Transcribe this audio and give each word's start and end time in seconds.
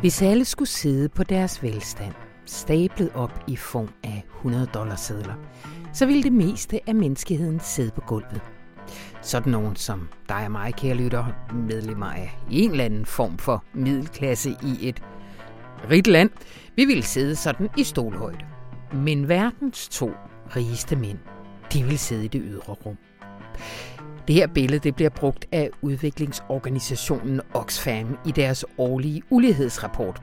Hvis 0.00 0.22
alle 0.22 0.44
skulle 0.44 0.68
sidde 0.68 1.08
på 1.08 1.24
deres 1.24 1.62
velstand, 1.62 2.14
stablet 2.46 3.10
op 3.14 3.44
i 3.46 3.56
form 3.56 3.88
af 4.04 4.24
100 4.36 4.66
dollars 4.66 5.00
sedler, 5.00 5.34
så 5.92 6.06
ville 6.06 6.22
det 6.22 6.32
meste 6.32 6.80
af 6.86 6.94
menneskeheden 6.94 7.60
sidde 7.60 7.90
på 7.90 8.00
gulvet. 8.00 8.40
Sådan 9.22 9.52
nogen 9.52 9.76
som 9.76 10.08
dig 10.28 10.44
og 10.44 10.52
mig, 10.52 10.74
kære 10.74 10.94
lytter, 10.94 11.24
medlemmer 11.54 12.06
af 12.06 12.38
en 12.50 12.70
eller 12.70 12.84
anden 12.84 13.06
form 13.06 13.38
for 13.38 13.64
middelklasse 13.74 14.50
i 14.50 14.88
et 14.88 15.02
rigt 15.90 16.06
land, 16.06 16.30
vi 16.76 16.84
ville 16.84 17.02
sidde 17.02 17.36
sådan 17.36 17.68
i 17.76 17.84
stolhøjde. 17.84 18.44
Men 18.92 19.28
verdens 19.28 19.88
to 19.88 20.10
rigeste 20.56 20.96
mænd, 20.96 21.18
de 21.72 21.84
vil 21.84 21.98
sidde 21.98 22.24
i 22.24 22.28
det 22.28 22.42
ydre 22.44 22.72
rum. 22.72 22.96
Det 24.28 24.34
her 24.34 24.46
billede 24.46 24.78
det 24.78 24.94
bliver 24.94 25.10
brugt 25.10 25.46
af 25.52 25.70
udviklingsorganisationen 25.82 27.40
Oxfam 27.54 28.18
i 28.26 28.30
deres 28.30 28.64
årlige 28.78 29.22
ulighedsrapport. 29.30 30.20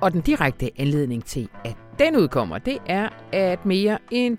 Og 0.00 0.12
den 0.12 0.20
direkte 0.20 0.70
anledning 0.78 1.24
til, 1.24 1.48
at 1.64 1.76
den 1.98 2.16
udkommer, 2.16 2.58
det 2.58 2.78
er, 2.86 3.08
at 3.32 3.66
mere 3.66 3.98
end 4.10 4.38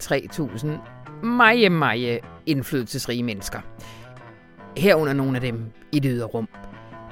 3.000 1.23 1.25
meget, 1.25 1.71
meget 1.71 2.19
indflydelsesrige 2.45 3.23
mennesker, 3.23 3.59
herunder 4.77 5.13
nogle 5.13 5.35
af 5.35 5.41
dem 5.41 5.71
i 5.91 5.99
det 5.99 6.11
ydre 6.13 6.25
rum, 6.25 6.47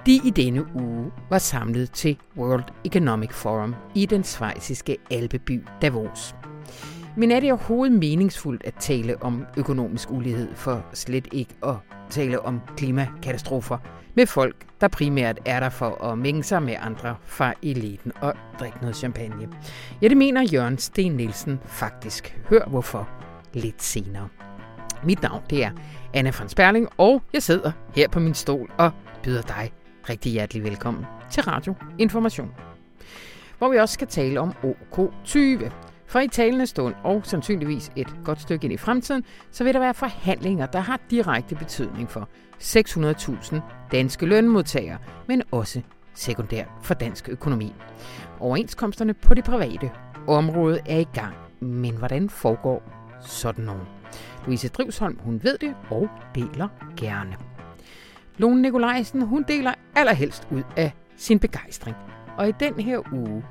de 0.08 0.22
i 0.26 0.30
denne 0.30 0.76
uge 0.76 1.12
var 1.30 1.38
samlet 1.38 1.92
til 1.92 2.18
World 2.38 2.64
Economic 2.86 3.32
Forum 3.32 3.76
i 3.96 4.06
den 4.06 4.24
svejsiske 4.24 4.98
alpeby 5.12 5.64
Davos. 5.82 6.36
Men 7.18 7.32
er 7.32 7.40
det 7.40 7.52
overhovedet 7.52 8.00
meningsfuldt 8.00 8.64
at 8.66 8.74
tale 8.80 9.24
om 9.24 9.46
økonomisk 9.58 10.12
ulighed, 10.12 10.56
for 10.56 10.86
slet 10.94 11.28
ikke 11.32 11.54
at 11.64 11.76
tale 12.10 12.42
om 12.42 12.62
klimakatastrofer 12.78 13.78
med 14.16 14.26
folk, 14.26 14.56
der 14.82 14.88
primært 14.88 15.40
er 15.46 15.60
der 15.60 15.70
for 15.70 16.04
at 16.04 16.18
mænge 16.18 16.44
sig 16.44 16.64
med 16.64 16.76
andre 16.80 17.16
fra 17.26 17.54
eliten 17.64 18.12
og 18.22 18.34
drikke 18.60 18.78
noget 18.82 18.96
champagne? 18.96 19.50
Ja, 20.02 20.08
det 20.08 20.18
mener 20.18 20.42
Jørgen 20.54 20.78
Sten 20.78 21.12
Nielsen 21.12 21.60
faktisk. 21.66 22.40
Hør 22.50 22.66
hvorfor 22.66 23.10
lidt 23.54 23.84
senere. 23.84 24.30
Mit 25.04 25.22
navn 25.22 25.44
det 25.50 25.64
er 25.64 25.72
Anna 26.14 26.32
von 26.40 26.50
Sperling, 26.50 26.90
og 26.98 27.22
jeg 27.34 27.44
sidder 27.44 27.72
her 27.96 28.10
på 28.10 28.20
min 28.20 28.34
stol 28.34 28.72
og 28.78 28.92
byder 29.24 29.42
dig 29.42 29.72
rigtig 30.10 30.32
hjertelig 30.32 30.64
velkommen 30.64 31.06
til 31.32 31.44
Radio 31.44 31.76
Information. 31.98 32.52
Hvor 33.58 33.70
vi 33.70 33.78
også 33.78 33.94
skal 33.94 34.08
tale 34.08 34.40
om 34.40 34.54
OK20. 34.64 35.72
For 36.08 36.20
i 36.20 36.28
talende 36.28 36.68
stund, 36.68 36.96
og 37.04 37.22
sandsynligvis 37.26 37.92
et 37.96 38.16
godt 38.26 38.42
stykke 38.42 38.66
ind 38.66 38.74
i 38.74 38.78
fremtiden, 38.78 39.24
så 39.52 39.64
vil 39.64 39.74
der 39.74 39.80
være 39.80 39.94
forhandlinger, 39.94 40.66
der 40.66 40.80
har 40.80 41.00
direkte 41.12 41.56
betydning 41.56 42.10
for 42.10 42.30
600.000 42.60 43.60
danske 43.92 44.26
lønmodtagere, 44.26 44.98
men 45.28 45.44
også 45.52 45.82
sekundært 46.14 46.68
for 46.82 46.94
dansk 46.94 47.30
økonomi. 47.30 47.74
Overenskomsterne 48.40 49.14
på 49.14 49.34
det 49.34 49.44
private 49.44 49.92
område 50.28 50.80
er 50.86 50.98
i 50.98 51.08
gang, 51.14 51.36
men 51.60 51.98
hvordan 51.98 52.30
foregår 52.30 52.84
sådan 53.22 53.64
nogen? 53.64 53.88
Louise 54.46 54.68
Drivsholm, 54.68 55.20
hun 55.20 55.44
ved 55.44 55.58
det 55.58 55.76
og 55.90 56.10
deler 56.36 56.68
gerne. 56.98 57.36
Lone 58.38 58.62
Nikolajsen, 58.62 59.22
hun 59.22 59.46
deler 59.48 59.74
allerhelst 59.96 60.48
ud 60.52 60.64
af 60.78 60.92
sin 61.18 61.40
begejstring. 61.40 61.96
Og 62.38 62.50
i 62.50 62.54
den 62.60 62.80
her 62.80 63.14
uge 63.14 63.44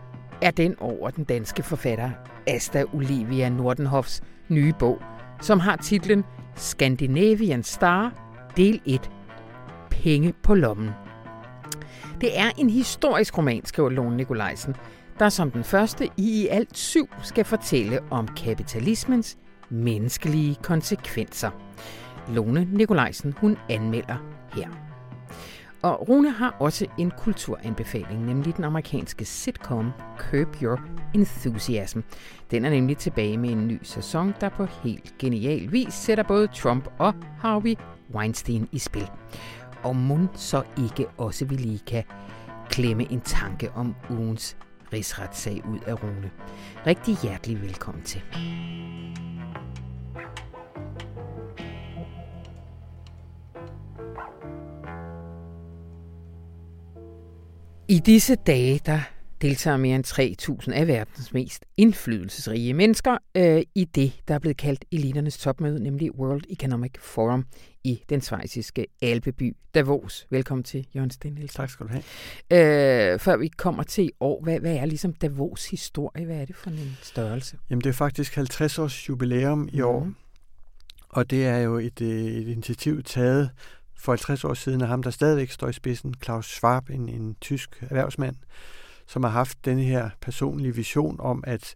er 0.43 0.51
den 0.51 0.77
over 0.79 1.11
den 1.11 1.25
danske 1.25 1.63
forfatter 1.63 2.11
Asta 2.47 2.85
Olivia 2.93 3.49
Nordenhoffs 3.49 4.23
nye 4.49 4.73
bog, 4.79 5.03
som 5.41 5.61
har 5.61 5.77
titlen 5.77 6.25
Scandinavian 6.57 7.63
Star, 7.63 8.13
del 8.57 8.81
1. 8.87 9.11
Penge 9.91 10.33
på 10.43 10.55
lommen. 10.55 10.91
Det 12.21 12.39
er 12.39 12.51
en 12.59 12.71
historisk 12.71 13.39
roman, 13.39 13.65
skriver 13.65 13.89
Lone 13.89 14.17
Nikolajsen, 14.17 14.77
der 15.19 15.29
som 15.29 15.51
den 15.51 15.65
første 15.65 16.09
i 16.17 16.43
i 16.43 16.49
alt 16.49 16.79
syv 16.79 17.09
skal 17.23 17.45
fortælle 17.45 18.01
om 18.11 18.29
kapitalismens 18.29 19.39
menneskelige 19.69 20.55
konsekvenser. 20.63 21.51
Lone 22.29 22.69
Nikolajsen, 22.73 23.35
hun 23.41 23.57
anmelder 23.69 24.17
her. 24.55 24.86
Og 25.87 26.09
Rune 26.09 26.31
har 26.31 26.57
også 26.61 26.87
en 26.99 27.13
kulturanbefaling, 27.19 28.27
nemlig 28.27 28.57
den 28.57 28.65
amerikanske 28.65 29.25
sitcom 29.25 29.93
Curb 30.19 30.63
Your 30.63 30.81
Enthusiasm. 31.15 32.01
Den 32.51 32.65
er 32.65 32.71
nemlig 32.71 32.99
tilbage 32.99 33.39
med 33.39 33.51
en 33.51 33.69
ny 33.69 33.79
sæson, 33.83 34.35
der 34.41 34.49
på 34.49 34.65
helt 34.65 35.15
genial 35.19 35.73
vis 35.73 35.95
sætter 35.95 36.25
både 36.25 36.47
Trump 36.47 36.89
og 36.99 37.15
Harvey 37.39 37.75
Weinstein 38.15 38.69
i 38.73 38.79
spil. 38.79 39.11
Og 39.83 39.97
mon 39.97 40.29
så 40.35 40.63
ikke 40.79 41.07
også 41.19 41.45
vi 41.45 41.55
lige 41.55 41.81
kan 41.87 42.05
klemme 42.69 43.13
en 43.13 43.21
tanke 43.21 43.71
om 43.75 43.95
ugens 44.11 44.57
rigsretssag 44.93 45.63
ud 45.69 45.79
af 45.87 46.03
Rune. 46.03 46.31
Rigtig 46.87 47.17
hjertelig 47.23 47.63
velkommen 47.63 48.03
til. 48.03 48.23
I 57.89 57.99
disse 57.99 58.35
dage, 58.35 58.81
der 58.87 59.01
deltager 59.43 59.77
mere 59.77 59.97
end 59.97 60.05
3.000 60.69 60.73
af 60.73 60.87
verdens 60.87 61.33
mest 61.33 61.65
indflydelsesrige 61.77 62.75
mennesker 62.75 63.19
øh, 63.35 63.63
i 63.75 63.85
det, 63.85 64.13
der 64.29 64.35
er 64.35 64.39
blevet 64.39 64.57
kaldt 64.57 64.85
eliternes 64.93 65.39
topmøde, 65.39 65.83
nemlig 65.83 66.15
World 66.15 66.43
Economic 66.51 66.93
Forum 66.99 67.47
i 67.85 68.03
den 68.09 68.21
svejsiske 68.21 68.87
alpeby 69.03 69.57
Davos. 69.75 70.27
Velkommen 70.31 70.65
til, 70.65 70.87
Jørgen 70.95 71.11
Sten 71.11 71.49
Tak 71.49 71.71
skal 71.71 71.87
du 71.87 71.93
have. 71.93 72.03
Øh, 73.13 73.19
før 73.19 73.37
vi 73.37 73.49
kommer 73.49 73.83
til 73.83 74.05
i 74.05 74.11
år, 74.21 74.43
hvad, 74.43 74.61
hvad 74.61 74.77
er 74.77 74.87
ligesom 74.87 75.13
Davos 75.13 75.71
historie? 75.71 76.25
Hvad 76.25 76.37
er 76.37 76.45
det 76.45 76.57
for 76.57 76.71
en 76.71 76.97
størrelse? 77.03 77.59
Jamen, 77.71 77.81
det 77.81 77.89
er 77.89 77.95
faktisk 77.95 78.35
50 78.35 78.79
års 78.79 79.09
jubilæum 79.09 79.69
i 79.73 79.81
år, 79.81 80.05
mm. 80.05 80.15
og 81.09 81.31
det 81.31 81.47
er 81.47 81.59
jo 81.59 81.79
et, 81.79 82.01
øh, 82.01 82.25
et 82.25 82.49
initiativ 82.49 83.03
taget 83.03 83.51
for 83.99 84.13
50 84.13 84.45
år 84.45 84.55
siden 84.55 84.81
af 84.81 84.89
ham, 84.89 85.03
der 85.03 85.11
stadigvæk 85.11 85.51
står 85.51 85.69
i 85.69 85.73
spidsen, 85.73 86.15
Klaus 86.15 86.47
Schwab, 86.47 86.91
en, 86.91 87.09
en 87.09 87.37
tysk 87.41 87.83
erhvervsmand, 87.83 88.37
som 89.07 89.23
har 89.23 89.31
haft 89.31 89.65
denne 89.65 89.83
her 89.83 90.11
personlige 90.21 90.75
vision 90.75 91.17
om, 91.21 91.45
at 91.47 91.75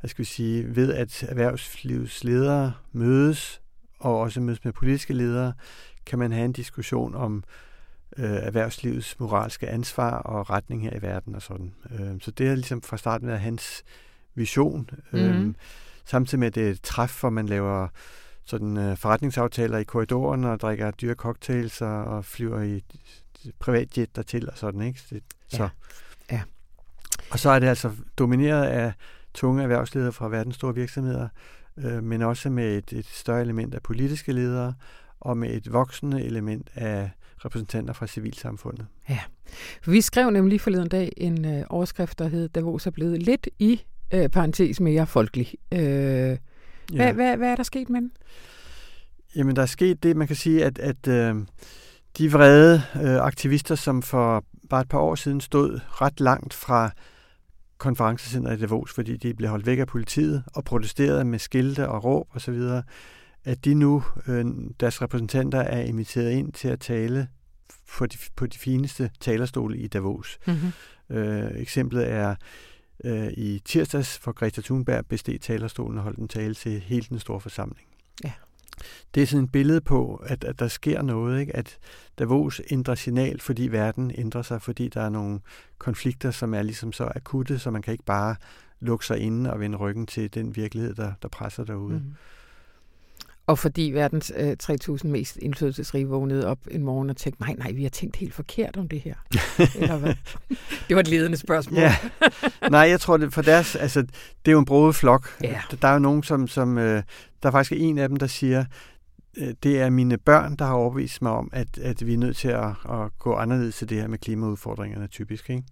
hvad 0.00 0.08
skal 0.08 0.18
vi 0.18 0.24
sige, 0.24 0.76
ved 0.76 0.92
at 0.92 1.22
erhvervslivets 1.22 2.24
ledere 2.24 2.72
mødes, 2.92 3.60
og 3.98 4.18
også 4.18 4.40
mødes 4.40 4.64
med 4.64 4.72
politiske 4.72 5.14
ledere, 5.14 5.52
kan 6.06 6.18
man 6.18 6.32
have 6.32 6.44
en 6.44 6.52
diskussion 6.52 7.14
om 7.14 7.44
øh, 8.16 8.24
erhvervslivets 8.24 9.20
moralske 9.20 9.68
ansvar 9.68 10.10
og 10.10 10.50
retning 10.50 10.82
her 10.82 10.96
i 10.96 11.02
verden 11.02 11.34
og 11.34 11.42
sådan. 11.42 11.74
Øh, 11.90 12.20
så 12.20 12.30
det 12.30 12.48
er 12.48 12.54
ligesom 12.54 12.82
fra 12.82 12.96
starten 12.96 13.28
været 13.28 13.40
hans 13.40 13.84
vision. 14.34 14.90
Øh, 15.12 15.54
samtidig 16.04 16.38
med, 16.38 16.46
at 16.46 16.54
det 16.54 16.66
er 16.66 16.70
et 16.70 16.82
træf, 16.82 17.20
hvor 17.20 17.30
man 17.30 17.46
laver 17.46 17.88
sådan 18.46 18.76
øh, 18.76 18.96
forretningsaftaler 18.96 19.78
i 19.78 19.84
korridoren 19.84 20.44
og 20.44 20.60
drikker 20.60 20.90
dyre 20.90 21.14
cocktails 21.14 21.82
og, 21.82 22.04
og 22.04 22.24
flyver 22.24 22.62
i 22.62 22.84
privatjet 23.58 24.16
dertil 24.16 24.50
og 24.50 24.58
sådan, 24.58 24.80
ikke? 24.80 25.00
Det, 25.10 25.22
så. 25.48 25.62
Ja. 25.62 25.68
ja. 26.30 26.42
Og 27.30 27.38
så 27.38 27.50
er 27.50 27.58
det 27.58 27.66
altså 27.66 27.90
domineret 28.18 28.64
af 28.64 28.92
tunge 29.34 29.62
erhvervsledere 29.62 30.12
fra 30.12 30.28
verdens 30.28 30.54
store 30.54 30.74
virksomheder, 30.74 31.28
øh, 31.76 32.02
men 32.02 32.22
også 32.22 32.50
med 32.50 32.78
et, 32.78 32.92
et 32.92 33.06
større 33.06 33.40
element 33.40 33.74
af 33.74 33.82
politiske 33.82 34.32
ledere 34.32 34.74
og 35.20 35.36
med 35.36 35.50
et 35.50 35.72
voksende 35.72 36.24
element 36.24 36.70
af 36.74 37.10
repræsentanter 37.44 37.94
fra 37.94 38.06
civilsamfundet. 38.06 38.86
Ja, 39.08 39.20
vi 39.86 40.00
skrev 40.00 40.30
nemlig 40.30 40.60
forleden 40.60 40.88
dag 40.88 41.12
en 41.16 41.44
øh, 41.44 41.64
overskrift, 41.68 42.18
der 42.18 42.28
hed 42.28 42.48
Davos 42.48 42.86
er 42.86 42.90
blevet 42.90 43.22
lidt 43.22 43.48
i 43.58 43.82
øh, 44.14 44.28
parentes 44.28 44.80
mere 44.80 45.06
folkelig. 45.06 45.54
Øh, 45.72 46.36
ja. 46.92 47.12
hvad, 47.12 47.36
hvad 47.36 47.48
er 47.48 47.56
der 47.56 47.62
sket 47.62 47.90
med 47.90 48.00
den? 48.00 48.12
Jamen, 49.36 49.56
der 49.56 49.62
er 49.62 49.66
sket 49.66 50.02
det, 50.02 50.16
man 50.16 50.26
kan 50.26 50.36
sige, 50.36 50.64
at, 50.64 50.78
at 50.78 51.08
øh, 51.08 51.34
de 52.18 52.32
vrede 52.32 52.82
øh, 53.02 53.16
aktivister, 53.16 53.74
som 53.74 54.02
for 54.02 54.44
bare 54.70 54.80
et 54.80 54.88
par 54.88 54.98
år 54.98 55.14
siden 55.14 55.40
stod 55.40 55.80
ret 55.86 56.20
langt 56.20 56.54
fra 56.54 56.90
konferencecenteret 57.78 58.58
i 58.58 58.60
Davos, 58.60 58.92
fordi 58.92 59.16
de 59.16 59.34
blev 59.34 59.50
holdt 59.50 59.66
væk 59.66 59.78
af 59.78 59.86
politiet 59.86 60.44
og 60.54 60.64
protesterede 60.64 61.24
med 61.24 61.38
skilte 61.38 61.88
og 61.88 62.04
råb 62.04 62.26
osv., 62.34 62.62
at 63.44 63.64
de 63.64 63.74
nu, 63.74 64.04
øh, 64.28 64.44
deres 64.80 65.02
repræsentanter, 65.02 65.60
er 65.60 65.80
inviteret 65.80 66.30
ind 66.30 66.52
til 66.52 66.68
at 66.68 66.80
tale 66.80 67.28
på 67.98 68.06
de, 68.06 68.18
på 68.36 68.46
de 68.46 68.58
fineste 68.58 69.10
talerstole 69.20 69.78
i 69.78 69.86
Davos. 69.86 70.38
Mm-hmm. 70.46 71.16
Øh, 71.16 71.50
eksemplet 71.54 72.12
er 72.12 72.34
øh, 73.04 73.28
i 73.36 73.62
tirsdags, 73.64 74.18
for 74.18 74.32
Greta 74.32 74.60
Thunberg 74.60 75.06
besteg 75.06 75.40
talerstolen 75.40 75.98
og 75.98 76.04
holdt 76.04 76.18
en 76.18 76.28
tale 76.28 76.54
til 76.54 76.80
hele 76.80 77.06
den 77.08 77.18
store 77.18 77.40
forsamling. 77.40 77.86
Ja. 78.24 78.32
Det 79.14 79.22
er 79.22 79.26
sådan 79.26 79.44
et 79.44 79.52
billede 79.52 79.80
på, 79.80 80.22
at, 80.26 80.44
at 80.44 80.58
der 80.58 80.68
sker 80.68 81.02
noget, 81.02 81.40
ikke? 81.40 81.56
at 81.56 81.78
Davos 82.18 82.60
ændrer 82.70 82.94
signal, 82.94 83.40
fordi 83.40 83.68
verden 83.68 84.12
ændrer 84.14 84.42
sig, 84.42 84.62
fordi 84.62 84.88
der 84.88 85.00
er 85.00 85.08
nogle 85.08 85.40
konflikter, 85.78 86.30
som 86.30 86.54
er 86.54 86.62
ligesom 86.62 86.92
så 86.92 87.12
akutte, 87.16 87.58
så 87.58 87.70
man 87.70 87.82
kan 87.82 87.92
ikke 87.92 88.04
bare 88.04 88.36
lukke 88.80 89.06
sig 89.06 89.18
inde 89.18 89.52
og 89.52 89.60
vende 89.60 89.78
ryggen 89.78 90.06
til 90.06 90.34
den 90.34 90.56
virkelighed, 90.56 90.94
der, 90.94 91.12
der 91.22 91.28
presser 91.28 91.64
derude. 91.64 91.98
Mm. 91.98 92.14
Og 93.46 93.58
fordi 93.58 93.90
verdens 93.94 94.32
øh, 94.36 94.56
3.000 94.62 95.06
mest 95.06 95.36
indflydelsesrige 95.36 96.08
vågnede 96.08 96.46
op 96.46 96.58
en 96.70 96.82
morgen 96.82 97.10
og 97.10 97.16
tænkte, 97.16 97.42
nej, 97.42 97.54
nej, 97.58 97.72
vi 97.72 97.82
har 97.82 97.90
tænkt 97.90 98.16
helt 98.16 98.34
forkert 98.34 98.76
om 98.76 98.88
det 98.88 99.00
her. 99.00 99.14
Eller 99.80 99.98
hvad? 99.98 100.14
Det 100.88 100.96
var 100.96 101.00
et 101.00 101.08
ledende 101.08 101.36
spørgsmål. 101.36 101.80
Ja. 101.80 101.96
Nej, 102.70 102.80
jeg 102.80 103.00
tror, 103.00 103.16
det 103.16 103.34
for 103.34 103.42
deres, 103.42 103.76
altså, 103.76 104.02
det 104.02 104.48
er 104.48 104.52
jo 104.52 104.58
en 104.58 104.64
broet 104.64 104.94
flok. 104.94 105.36
Ja. 105.42 105.60
Der 105.82 105.88
er 105.88 105.92
jo 105.92 105.98
nogen, 105.98 106.22
som, 106.22 106.48
som 106.48 106.78
øh, 106.78 107.02
der 107.42 107.48
er 107.48 107.50
faktisk 107.50 107.80
en 107.82 107.98
af 107.98 108.08
dem, 108.08 108.16
der 108.16 108.26
siger, 108.26 108.64
øh, 109.36 109.54
det 109.62 109.80
er 109.80 109.90
mine 109.90 110.18
børn, 110.18 110.56
der 110.56 110.64
har 110.64 110.74
overbevist 110.74 111.22
mig 111.22 111.32
om, 111.32 111.50
at, 111.52 111.78
at 111.78 112.06
vi 112.06 112.14
er 112.14 112.18
nødt 112.18 112.36
til 112.36 112.48
at, 112.48 112.68
at 112.68 113.18
gå 113.18 113.34
anderledes 113.34 113.76
til 113.76 113.88
det 113.88 114.00
her 114.00 114.08
med 114.08 114.18
klimaudfordringerne 114.18 115.06
typisk. 115.06 115.50
Ikke? 115.50 115.62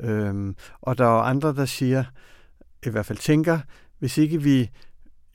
Øhm, 0.00 0.56
og 0.80 0.98
der 0.98 1.04
er 1.04 1.22
andre, 1.22 1.54
der 1.54 1.64
siger, 1.64 2.04
i 2.86 2.90
hvert 2.90 3.06
fald 3.06 3.18
tænker, 3.18 3.58
hvis 3.98 4.18
ikke 4.18 4.42
vi 4.42 4.70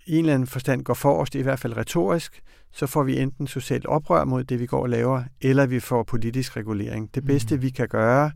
i 0.05 0.17
en 0.17 0.19
eller 0.19 0.33
anden 0.33 0.47
forstand 0.47 0.83
går 0.83 0.93
forrest, 0.93 1.35
i 1.35 1.41
hvert 1.41 1.59
fald 1.59 1.77
retorisk, 1.77 2.41
så 2.71 2.87
får 2.87 3.03
vi 3.03 3.19
enten 3.19 3.47
socialt 3.47 3.85
oprør 3.85 4.25
mod 4.25 4.43
det, 4.43 4.59
vi 4.59 4.65
går 4.65 4.81
og 4.81 4.89
laver, 4.89 5.23
eller 5.41 5.65
vi 5.65 5.79
får 5.79 6.03
politisk 6.03 6.57
regulering. 6.57 7.15
Det 7.15 7.25
bedste, 7.25 7.55
mm. 7.55 7.61
vi 7.61 7.69
kan 7.69 7.87
gøre, 7.87 8.31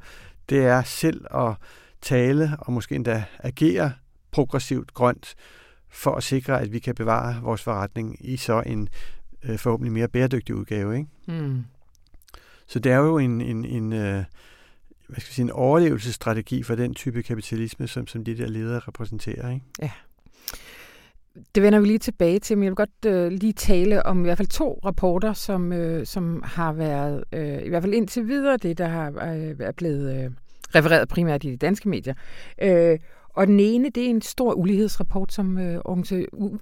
det 0.49 0.65
er 0.65 0.83
selv 0.83 1.25
at 1.35 1.53
tale 2.01 2.57
og 2.59 2.73
måske 2.73 2.95
endda 2.95 3.23
agere 3.39 3.91
progressivt 4.31 4.93
grønt, 4.93 5.35
for 5.89 6.15
at 6.15 6.23
sikre, 6.23 6.61
at 6.61 6.73
vi 6.73 6.79
kan 6.79 6.95
bevare 6.95 7.41
vores 7.41 7.63
forretning 7.63 8.17
i 8.19 8.37
så 8.37 8.63
en 8.65 8.89
øh, 9.43 9.57
forhåbentlig 9.57 9.93
mere 9.93 10.07
bæredygtig 10.07 10.55
udgave. 10.55 10.97
Ikke? 10.97 11.09
Mm. 11.27 11.63
Så 12.67 12.79
det 12.79 12.91
er 12.91 12.97
jo 12.97 13.17
en, 13.17 13.41
en, 13.41 13.65
en, 13.65 13.93
øh, 13.93 14.23
hvad 15.07 15.19
skal 15.19 15.29
jeg 15.29 15.33
sige, 15.33 15.43
en 15.43 15.51
overlevelsesstrategi 15.51 16.63
for 16.63 16.75
den 16.75 16.93
type 16.93 17.23
kapitalisme, 17.23 17.87
som, 17.87 18.07
som 18.07 18.23
de 18.23 18.37
der 18.37 18.47
ledere 18.47 18.79
repræsenterer. 18.79 19.49
Ikke? 19.49 19.65
Ja. 19.81 19.91
Det 21.55 21.63
vender 21.63 21.79
vi 21.79 21.87
lige 21.87 21.99
tilbage 21.99 22.39
til, 22.39 22.57
men 22.57 22.63
jeg 22.63 22.71
vil 22.71 22.75
godt 22.75 23.05
øh, 23.05 23.31
lige 23.31 23.53
tale 23.53 24.05
om 24.05 24.19
i 24.19 24.23
hvert 24.23 24.37
fald 24.37 24.47
to 24.47 24.79
rapporter, 24.85 25.33
som, 25.33 25.73
øh, 25.73 26.05
som 26.05 26.41
har 26.45 26.73
været, 26.73 27.23
øh, 27.33 27.63
i 27.65 27.69
hvert 27.69 27.83
fald 27.83 27.93
indtil 27.93 28.27
videre, 28.27 28.57
det 28.57 28.77
der 28.77 28.87
har, 28.87 29.07
øh, 29.07 29.55
er 29.59 29.71
blevet 29.71 30.23
øh, 30.23 30.31
refereret 30.75 31.07
primært 31.07 31.43
i 31.43 31.51
de 31.51 31.57
danske 31.57 31.89
medier. 31.89 32.13
Øh, 32.61 32.99
og 33.29 33.47
den 33.47 33.59
ene, 33.59 33.89
det 33.89 34.05
er 34.05 34.09
en 34.09 34.21
stor 34.21 34.53
ulighedsrapport, 34.53 35.33
som 35.33 35.57
øh, 35.57 35.81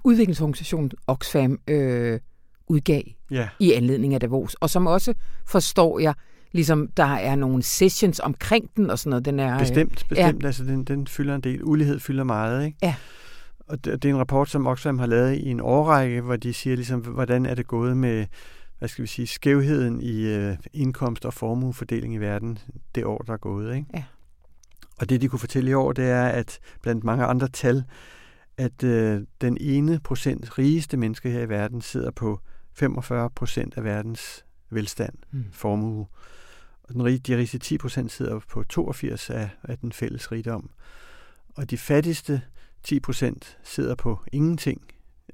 udviklingsorganisationen 0.04 0.90
Oxfam 1.06 1.58
øh, 1.68 2.20
udgav 2.68 3.02
yeah. 3.32 3.48
i 3.60 3.72
anledning 3.72 4.14
af 4.14 4.20
Davos, 4.20 4.54
og 4.54 4.70
som 4.70 4.86
også, 4.86 5.14
forstår 5.46 5.98
jeg, 5.98 6.14
ligesom 6.52 6.88
der 6.96 7.14
er 7.14 7.34
nogle 7.34 7.62
sessions 7.62 8.20
omkring 8.20 8.70
den 8.76 8.90
og 8.90 8.98
sådan 8.98 9.10
noget. 9.10 9.24
Den 9.24 9.40
er, 9.40 9.58
bestemt, 9.58 10.04
øh, 10.04 10.08
bestemt. 10.08 10.42
Ja. 10.42 10.46
Altså, 10.46 10.64
den, 10.64 10.84
den 10.84 11.06
fylder 11.06 11.34
en 11.34 11.40
del. 11.40 11.64
Ulighed 11.64 12.00
fylder 12.00 12.24
meget, 12.24 12.66
ikke? 12.66 12.78
Ja. 12.82 12.94
Og 13.66 13.84
det, 13.84 14.04
er 14.04 14.08
en 14.08 14.18
rapport, 14.18 14.50
som 14.50 14.66
Oxfam 14.66 14.98
har 14.98 15.06
lavet 15.06 15.34
i 15.34 15.48
en 15.48 15.60
årrække, 15.60 16.20
hvor 16.20 16.36
de 16.36 16.54
siger, 16.54 16.76
ligesom, 16.76 17.00
hvordan 17.00 17.46
er 17.46 17.54
det 17.54 17.66
gået 17.66 17.96
med 17.96 18.26
hvad 18.78 18.88
skal 18.88 19.02
vi 19.02 19.06
sige, 19.06 19.26
skævheden 19.26 20.00
i 20.00 20.26
øh, 20.26 20.56
indkomst- 20.72 21.24
og 21.24 21.34
formuefordeling 21.34 22.14
i 22.14 22.18
verden 22.18 22.58
det 22.94 23.04
år, 23.04 23.18
der 23.18 23.32
er 23.32 23.36
gået. 23.36 23.76
Ikke? 23.76 23.86
Ja. 23.94 24.04
Og 24.98 25.08
det, 25.08 25.20
de 25.20 25.28
kunne 25.28 25.38
fortælle 25.38 25.70
i 25.70 25.74
år, 25.74 25.92
det 25.92 26.04
er, 26.04 26.26
at 26.26 26.58
blandt 26.82 27.04
mange 27.04 27.24
andre 27.24 27.48
tal, 27.48 27.84
at 28.56 28.84
øh, 28.84 29.22
den 29.40 29.58
ene 29.60 30.00
procent 30.04 30.58
rigeste 30.58 30.96
menneske 30.96 31.30
her 31.30 31.40
i 31.40 31.48
verden 31.48 31.80
sidder 31.80 32.10
på 32.10 32.40
45 32.72 33.30
procent 33.30 33.76
af 33.76 33.84
verdens 33.84 34.44
velstand, 34.70 35.14
mm. 35.30 35.44
formue. 35.52 36.06
Og 36.82 36.94
den 36.94 37.04
rige, 37.04 37.18
de 37.18 37.36
rigeste 37.36 37.58
10 37.58 37.78
procent 37.78 38.12
sidder 38.12 38.40
på 38.50 38.62
82 38.62 39.30
af, 39.30 39.48
af 39.62 39.78
den 39.78 39.92
fælles 39.92 40.32
rigdom. 40.32 40.70
Og 41.54 41.70
de 41.70 41.78
fattigste 41.78 42.42
10 42.86 43.00
procent 43.00 43.58
sidder 43.64 43.94
på 43.94 44.20
ingenting. 44.32 44.82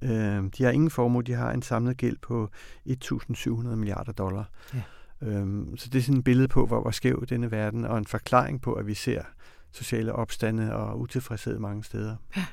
Øh, 0.02 0.44
de 0.58 0.64
har 0.64 0.70
ingen 0.70 0.90
formue, 0.90 1.22
de 1.22 1.32
har 1.32 1.52
en 1.52 1.62
samlet 1.62 1.96
gæld 1.96 2.16
på 2.22 2.48
1.700 2.88 3.50
milliarder 3.76 4.12
dollar. 4.12 4.50
Ja. 4.74 4.82
Øhm, 5.22 5.76
så 5.76 5.88
det 5.88 5.98
er 5.98 6.02
sådan 6.02 6.18
et 6.18 6.24
billede 6.24 6.48
på, 6.48 6.66
hvor, 6.66 6.80
hvor 6.80 6.90
skæv 6.90 7.26
denne 7.28 7.50
verden, 7.50 7.84
og 7.84 7.98
en 7.98 8.06
forklaring 8.06 8.62
på, 8.62 8.72
at 8.72 8.86
vi 8.86 8.94
ser 8.94 9.22
sociale 9.72 10.12
opstande 10.12 10.74
og 10.74 11.00
utilfredshed 11.00 11.58
mange 11.58 11.84
steder. 11.84 12.16
Ja. 12.36 12.44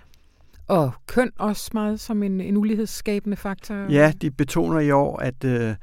Og 0.67 0.91
køn 1.07 1.31
også 1.37 1.71
meget 1.73 1.99
som 1.99 2.23
en, 2.23 2.41
en 2.41 2.57
ulighedsskabende 2.57 3.37
faktor? 3.37 3.75
Ja, 3.75 4.13
de 4.21 4.31
betoner 4.31 4.79
i 4.79 4.91
år, 4.91 5.17
at, 5.17 5.43
øh, 5.43 5.75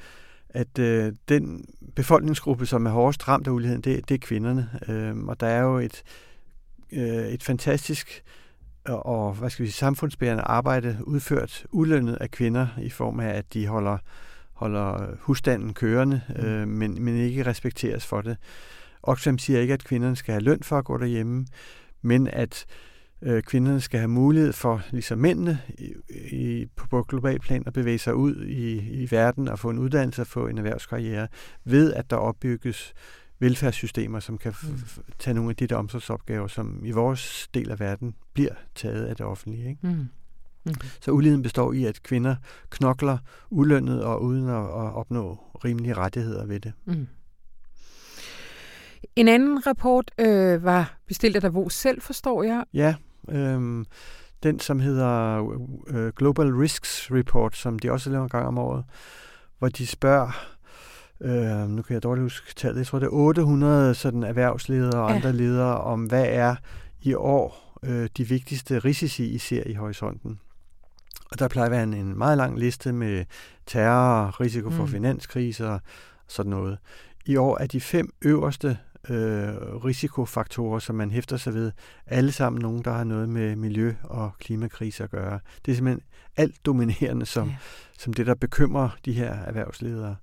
at 0.49 0.79
øh, 0.79 1.13
den 1.29 1.65
befolkningsgruppe, 1.95 2.67
som 2.67 2.87
er 2.87 2.91
hårdest 2.91 3.29
ramt 3.29 3.47
af 3.47 3.51
uligheden, 3.51 3.83
det, 3.83 4.09
det 4.09 4.15
er 4.15 4.27
kvinderne. 4.27 4.71
Øh, 4.89 5.17
og 5.17 5.41
der 5.41 5.47
er 5.47 5.63
jo 5.63 5.79
et, 5.79 6.03
øh, 6.93 7.29
et 7.29 7.43
fantastisk 7.43 8.23
og 8.89 9.35
hvad 9.35 9.51
skal 9.51 9.65
vi 9.65 9.71
sige, 9.71 9.79
samfundsbærende 9.79 10.43
arbejde 10.43 10.99
udført 11.05 11.67
ulønnet 11.71 12.15
af 12.15 12.31
kvinder 12.31 12.67
i 12.83 12.91
form 12.91 13.21
af, 13.21 13.29
at 13.29 13.55
de 13.55 13.67
holder, 13.67 13.99
holder 14.53 15.17
husstanden 15.21 15.75
kørende, 15.75 16.21
mm. 16.29 16.45
øh, 16.45 16.69
men, 16.69 17.05
men 17.05 17.17
ikke 17.17 17.47
respekteres 17.47 18.07
for 18.07 18.21
det. 18.21 18.37
Oxfam 19.03 19.39
siger 19.39 19.61
ikke, 19.61 19.75
at 19.75 19.85
kvinderne 19.85 20.17
skal 20.17 20.33
have 20.33 20.43
løn 20.43 20.63
for 20.63 20.79
at 20.79 20.85
gå 20.85 20.99
derhjemme, 20.99 21.47
men 22.03 22.29
at 22.29 22.67
øh, 23.23 23.43
kvinderne 23.43 23.81
skal 23.81 24.01
have 24.01 24.09
mulighed 24.09 24.53
for, 24.53 24.83
ligesom 24.91 25.19
mændene 25.19 25.59
i, 25.79 25.93
i, 26.37 26.67
på, 26.77 26.87
på 26.87 27.03
global 27.03 27.41
plan, 27.41 27.63
at 27.67 27.73
bevæge 27.73 27.99
sig 27.99 28.15
ud 28.15 28.45
i, 28.45 28.79
i 29.03 29.09
verden 29.11 29.49
og 29.49 29.59
få 29.59 29.71
en 29.71 29.79
uddannelse 29.79 30.23
og 30.23 30.27
få 30.27 30.47
en 30.47 30.59
erhvervskarriere, 30.59 31.29
ved 31.65 31.93
at 31.95 32.11
der 32.11 32.17
opbygges 32.17 32.93
velfærdssystemer, 33.39 34.21
som 34.21 34.39
kan 34.39 34.55
mm. 34.63 34.79
tage 35.19 35.35
nogle 35.35 35.51
af 35.51 35.57
de 35.57 35.67
der 35.67 35.77
omsorgsopgaver, 35.77 36.47
som 36.47 36.85
i 36.85 36.91
vores 36.91 37.49
del 37.55 37.71
af 37.71 37.81
verden 37.81 38.15
bliver 38.35 38.55
taget 38.75 39.05
af 39.05 39.17
det 39.17 39.27
offentlige. 39.27 39.69
Ikke? 39.69 39.87
Mm. 39.87 40.09
Mm. 40.67 40.75
Så 41.01 41.11
uligheden 41.11 41.43
består 41.43 41.73
i, 41.73 41.85
at 41.85 42.03
kvinder 42.03 42.37
knokler 42.71 43.19
ulønnet 43.51 44.05
og 44.05 44.23
uden 44.23 44.49
at, 44.49 44.65
at 44.65 44.95
opnå 44.95 45.39
rimelige 45.65 45.95
rettigheder 45.95 46.47
ved 46.47 46.61
det. 46.61 46.73
Mm. 46.85 47.07
En 49.17 49.29
anden 49.29 49.67
rapport 49.67 50.11
øh, 50.19 50.65
var 50.65 50.99
bestilt 51.07 51.37
af 51.37 51.43
Davos 51.43 51.75
selv, 51.75 52.03
forstår 52.03 52.43
jeg. 52.43 52.65
Ja, 52.75 52.95
øh, 53.29 53.85
den 54.43 54.61
som 54.61 54.81
hedder 54.81 55.43
øh, 55.87 56.13
Global 56.17 56.55
Risks 56.55 57.11
Report, 57.11 57.57
som 57.57 57.79
de 57.79 57.93
også 57.93 58.11
laver 58.11 58.25
en 58.25 58.29
gang 58.29 58.47
om 58.47 58.59
året, 58.59 58.85
hvor 59.59 59.69
de 59.69 59.87
spørger, 59.87 60.56
øh, 61.21 61.69
nu 61.69 61.83
kan 61.83 61.95
jeg 61.95 62.03
dårligt 62.03 62.23
huske 62.23 62.55
tallet, 62.55 62.79
jeg 62.79 62.87
tror 62.87 62.99
det 62.99 63.07
er 63.07 63.11
800 63.11 63.95
sådan 63.95 64.23
erhvervsledere 64.23 65.03
og 65.03 65.11
ja. 65.11 65.17
andre 65.17 65.33
ledere, 65.33 65.81
om 65.81 66.05
hvad 66.05 66.27
er 66.29 66.57
i 67.03 67.15
år 67.15 67.79
øh, 67.83 68.09
de 68.17 68.29
vigtigste 68.29 68.79
risici, 68.79 69.25
I 69.25 69.39
ser 69.39 69.63
i 69.67 69.75
horisonten. 69.75 70.41
Og 71.31 71.39
der 71.39 71.49
plejer 71.49 71.67
at 71.67 71.73
være 71.73 71.83
en, 71.83 71.95
en 71.95 72.19
meget 72.19 72.37
lang 72.37 72.59
liste 72.59 72.93
med 72.93 73.25
terror, 73.67 74.41
risiko 74.41 74.71
for 74.71 74.83
mm. 74.83 74.89
finanskriser 74.89 75.69
og 75.69 75.81
sådan 76.29 76.51
noget. 76.51 76.79
I 77.27 77.37
år 77.37 77.59
er 77.59 77.67
de 77.67 77.81
fem 77.81 78.15
øverste 78.23 78.79
øh, 79.09 79.55
risikofaktorer, 79.85 80.79
som 80.79 80.97
man 80.97 81.11
hæfter 81.11 81.37
sig 81.37 81.55
ved, 81.55 81.73
alle 82.07 82.33
sammen 82.33 82.63
nogen, 82.63 82.85
der 82.85 82.93
har 82.93 83.05
noget 83.05 83.29
med 83.29 83.57
miljø- 83.57 83.95
og 84.03 84.31
klimakrise 84.39 85.05
at 85.05 85.11
gøre. 85.11 85.41
Det 85.67 85.73
er 85.73 85.77
simpelthen 85.77 86.03
alt 86.37 86.67
dominerende 86.67 87.27
som, 87.27 87.49
ja. 87.49 87.57
som 87.99 88.13
det, 88.13 88.27
der 88.27 88.35
bekymrer 88.35 88.89
de 89.05 89.13
her 89.13 89.33
erhvervsledere. 89.33 90.17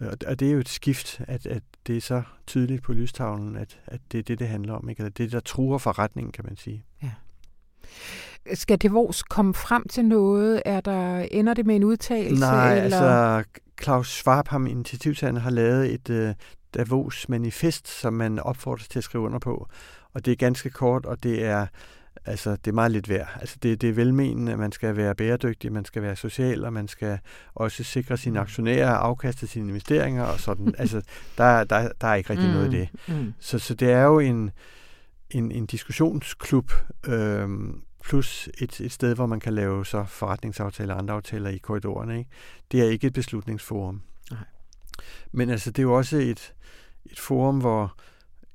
Og 0.00 0.40
det 0.40 0.48
er 0.48 0.52
jo 0.52 0.58
et 0.58 0.68
skift, 0.68 1.20
at, 1.28 1.46
at 1.46 1.62
det 1.86 1.96
er 1.96 2.00
så 2.00 2.22
tydeligt 2.46 2.82
på 2.82 2.92
lystavlen, 2.92 3.56
at, 3.56 3.80
at 3.86 4.00
det 4.12 4.18
er 4.18 4.22
det, 4.22 4.38
det 4.38 4.48
handler 4.48 4.74
om. 4.74 4.88
Ikke? 4.88 5.00
Eller 5.00 5.10
det, 5.10 5.32
der 5.32 5.40
truer 5.40 5.78
forretningen, 5.78 6.32
kan 6.32 6.44
man 6.44 6.56
sige. 6.56 6.84
Ja. 7.02 7.10
Skal 8.54 8.78
Davos 8.78 9.22
komme 9.22 9.54
frem 9.54 9.88
til 9.88 10.04
noget? 10.04 10.62
Er 10.64 10.80
der, 10.80 11.18
ender 11.18 11.54
det 11.54 11.66
med 11.66 11.76
en 11.76 11.84
udtalelse? 11.84 12.40
Nej, 12.40 12.84
eller? 12.84 13.00
altså 13.00 13.44
Claus 13.82 14.08
Schwab, 14.08 14.48
ham 14.48 14.66
initiativtagerne, 14.66 15.40
har 15.40 15.50
lavet 15.50 15.94
et 15.94 16.10
uh, 16.28 16.34
Davos 16.74 17.28
manifest, 17.28 17.88
som 17.88 18.12
man 18.12 18.38
opfordres 18.38 18.88
til 18.88 18.98
at 18.98 19.04
skrive 19.04 19.24
under 19.24 19.38
på. 19.38 19.68
Og 20.14 20.24
det 20.24 20.32
er 20.32 20.36
ganske 20.36 20.70
kort, 20.70 21.06
og 21.06 21.22
det 21.22 21.44
er 21.44 21.66
Altså, 22.26 22.50
det 22.50 22.66
er 22.66 22.72
meget 22.72 22.92
lidt 22.92 23.08
værd. 23.08 23.28
Altså, 23.40 23.56
det, 23.62 23.80
det 23.80 23.88
er 23.88 23.92
velmenende, 23.92 24.52
at 24.52 24.58
man 24.58 24.72
skal 24.72 24.96
være 24.96 25.14
bæredygtig, 25.14 25.72
man 25.72 25.84
skal 25.84 26.02
være 26.02 26.16
social, 26.16 26.64
og 26.64 26.72
man 26.72 26.88
skal 26.88 27.18
også 27.54 27.84
sikre 27.84 28.16
sine 28.16 28.38
mm. 28.38 28.42
aktionærer, 28.42 28.90
afkaste 28.90 29.46
sine 29.46 29.68
investeringer 29.68 30.24
og 30.24 30.40
sådan. 30.40 30.74
altså, 30.78 31.02
der, 31.38 31.64
der, 31.64 31.88
der 32.00 32.06
er 32.08 32.14
ikke 32.14 32.30
rigtig 32.30 32.48
mm, 32.48 32.54
noget 32.54 32.74
i 32.74 32.76
det. 32.76 32.88
Mm. 33.08 33.34
Så, 33.40 33.58
så 33.58 33.74
det 33.74 33.90
er 33.90 34.02
jo 34.02 34.18
en, 34.18 34.50
en, 35.30 35.52
en 35.52 35.66
diskussionsklub, 35.66 36.72
øhm, 37.06 37.82
plus 38.04 38.48
et, 38.58 38.80
et 38.80 38.92
sted, 38.92 39.14
hvor 39.14 39.26
man 39.26 39.40
kan 39.40 39.54
lave 39.54 39.86
så 39.86 40.04
forretningsaftaler 40.04 40.94
og 40.94 41.00
andre 41.00 41.14
aftaler 41.14 41.50
i 41.50 41.58
korridorerne. 41.58 42.18
Ikke? 42.18 42.30
Det 42.72 42.80
er 42.80 42.84
ikke 42.84 43.06
et 43.06 43.12
beslutningsforum. 43.12 44.02
Nej. 44.30 44.40
Men 45.32 45.50
altså, 45.50 45.70
det 45.70 45.78
er 45.78 45.82
jo 45.82 45.94
også 45.94 46.16
et, 46.16 46.54
et 47.06 47.20
forum, 47.20 47.58
hvor 47.58 47.96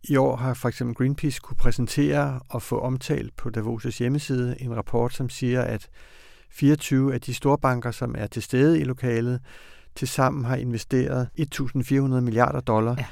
i 0.03 0.15
år 0.15 0.35
har 0.35 0.53
for 0.53 0.69
eksempel 0.69 0.95
Greenpeace 0.95 1.39
kunne 1.39 1.57
præsentere 1.57 2.39
og 2.49 2.61
få 2.61 2.79
omtalt 2.79 3.35
på 3.35 3.49
Davos' 3.57 3.97
hjemmeside 3.99 4.61
en 4.61 4.75
rapport, 4.75 5.13
som 5.13 5.29
siger, 5.29 5.61
at 5.61 5.89
24 6.51 7.13
af 7.13 7.21
de 7.21 7.33
store 7.33 7.57
banker, 7.57 7.91
som 7.91 8.15
er 8.17 8.27
til 8.27 8.41
stede 8.41 8.79
i 8.79 8.83
lokalet, 8.83 9.41
til 9.95 10.07
sammen 10.07 10.45
har 10.45 10.55
investeret 10.55 11.29
1.400 11.39 11.95
milliarder 12.19 12.59
dollar 12.59 13.07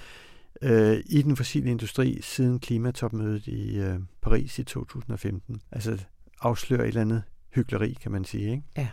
ja. 0.62 0.94
øh, 0.94 1.04
i 1.06 1.22
den 1.22 1.36
fossile 1.36 1.72
industri 1.72 2.20
siden 2.22 2.60
klimatopmødet 2.60 3.48
i 3.48 3.80
øh, 3.80 4.00
Paris 4.22 4.60
i 4.60 4.64
2015. 4.64 5.62
Altså 5.72 6.06
afslører 6.42 6.82
et 6.82 6.88
eller 6.88 7.02
andet 7.02 7.24
hyggeleri, 7.54 7.98
kan 8.02 8.12
man 8.12 8.26
sige. 8.26 8.52
Ikke? 8.52 8.64
Ja. 8.78 8.88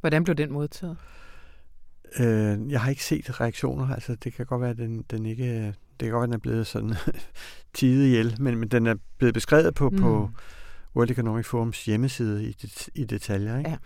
Hvordan 0.00 0.24
blev 0.24 0.36
den 0.36 0.52
modtaget? 0.52 0.96
Øh, 2.18 2.70
jeg 2.70 2.80
har 2.80 2.90
ikke 2.90 3.04
set 3.04 3.40
reaktioner. 3.40 3.94
Altså, 3.94 4.14
det 4.14 4.34
kan 4.34 4.46
godt 4.46 4.60
være, 4.60 4.70
at 4.70 4.76
den, 4.76 5.04
den 5.10 5.26
ikke... 5.26 5.74
Det 6.00 6.06
kan 6.06 6.10
godt 6.10 6.20
være, 6.20 6.26
den 6.26 6.34
er 6.34 6.38
blevet 6.38 6.66
sådan 6.66 6.94
tidet 7.74 8.06
ihjel, 8.06 8.36
men, 8.40 8.58
men 8.58 8.68
den 8.68 8.86
er 8.86 8.94
blevet 9.18 9.34
beskrevet 9.34 9.74
på, 9.74 9.90
mm. 9.90 9.96
på 9.96 10.30
World 10.96 11.10
Economic 11.10 11.46
Forums 11.46 11.84
hjemmeside 11.84 12.44
i, 12.44 12.52
det, 12.52 12.88
i 12.94 13.04
detaljer. 13.04 13.58
Ikke? 13.58 13.70
Ja. 13.70 13.76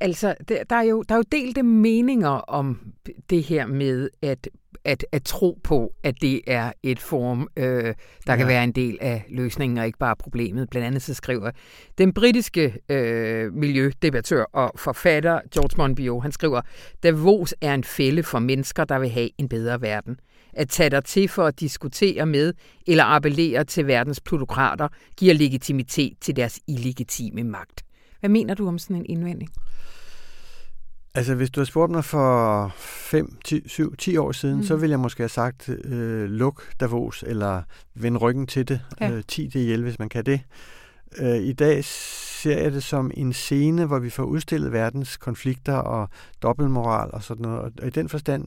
Altså, 0.00 0.34
der, 0.48 0.64
der, 0.64 0.76
er 0.76 0.82
jo, 0.82 1.02
der 1.02 1.14
er 1.14 1.18
jo 1.18 1.24
delte 1.32 1.62
meninger 1.62 2.28
om 2.28 2.92
det 3.30 3.42
her 3.42 3.66
med 3.66 4.10
at, 4.22 4.48
at, 4.84 5.06
at 5.12 5.24
tro 5.24 5.58
på, 5.64 5.92
at 6.02 6.14
det 6.20 6.40
er 6.46 6.72
et 6.82 7.00
form, 7.00 7.48
øh, 7.56 7.64
der 7.66 7.94
ja. 8.28 8.36
kan 8.36 8.46
være 8.46 8.64
en 8.64 8.72
del 8.72 8.98
af 9.00 9.24
løsningen 9.28 9.78
og 9.78 9.86
ikke 9.86 9.98
bare 9.98 10.16
problemet. 10.16 10.70
Blandt 10.70 10.86
andet 10.86 11.02
så 11.02 11.14
skriver 11.14 11.50
den 11.98 12.12
britiske 12.12 12.78
øh, 12.88 13.52
miljødebattør 13.52 14.44
og 14.44 14.72
forfatter 14.76 15.40
George 15.54 15.74
Monbiot, 15.78 16.22
han 16.22 16.32
skriver, 16.32 16.60
Davos 17.02 17.54
er 17.60 17.74
en 17.74 17.84
fælde 17.84 18.22
for 18.22 18.38
mennesker, 18.38 18.84
der 18.84 18.98
vil 18.98 19.08
have 19.08 19.30
en 19.38 19.48
bedre 19.48 19.80
verden. 19.80 20.18
At 20.56 20.68
tage 20.68 20.90
dig 20.90 21.04
til 21.04 21.28
for 21.28 21.44
at 21.44 21.60
diskutere 21.60 22.26
med 22.26 22.52
eller 22.86 23.04
appellere 23.04 23.64
til 23.64 23.86
verdens 23.86 24.20
plutokrater 24.20 24.88
giver 25.16 25.34
legitimitet 25.34 26.12
til 26.20 26.36
deres 26.36 26.60
illegitime 26.66 27.44
magt. 27.44 27.84
Hvad 28.20 28.30
mener 28.30 28.54
du 28.54 28.68
om 28.68 28.78
sådan 28.78 28.96
en 28.96 29.06
indvending? 29.08 29.50
Altså, 31.14 31.34
hvis 31.34 31.50
du 31.50 31.60
har 31.60 31.64
spurgt 31.64 31.92
mig 31.92 32.04
for 32.04 32.72
5, 32.78 33.36
10, 33.44 33.68
7, 33.68 33.96
10 33.96 34.16
år 34.16 34.32
siden, 34.32 34.56
mm. 34.56 34.62
så 34.62 34.76
ville 34.76 34.90
jeg 34.90 35.00
måske 35.00 35.22
have 35.22 35.28
sagt, 35.28 35.68
øh, 35.68 36.24
luk 36.30 36.62
Davos, 36.80 37.24
eller 37.26 37.62
vend 37.94 38.16
ryggen 38.16 38.46
til 38.46 38.68
det. 38.68 38.80
Ja. 39.00 39.10
Øh, 39.10 39.22
10 39.28 39.46
det 39.46 39.60
ihjel, 39.60 39.82
hvis 39.82 39.98
man 39.98 40.08
kan 40.08 40.26
det. 40.26 40.40
Øh, 41.18 41.36
I 41.36 41.52
dag 41.52 41.84
ser 41.84 42.58
jeg 42.58 42.72
det 42.72 42.82
som 42.82 43.10
en 43.14 43.32
scene, 43.32 43.86
hvor 43.86 43.98
vi 43.98 44.10
får 44.10 44.22
udstillet 44.22 44.72
verdens 44.72 45.16
konflikter 45.16 45.74
og 45.74 46.08
dobbeltmoral 46.42 47.10
og 47.12 47.22
sådan 47.22 47.42
noget. 47.42 47.80
Og 47.80 47.86
i 47.86 47.90
den 47.90 48.08
forstand 48.08 48.44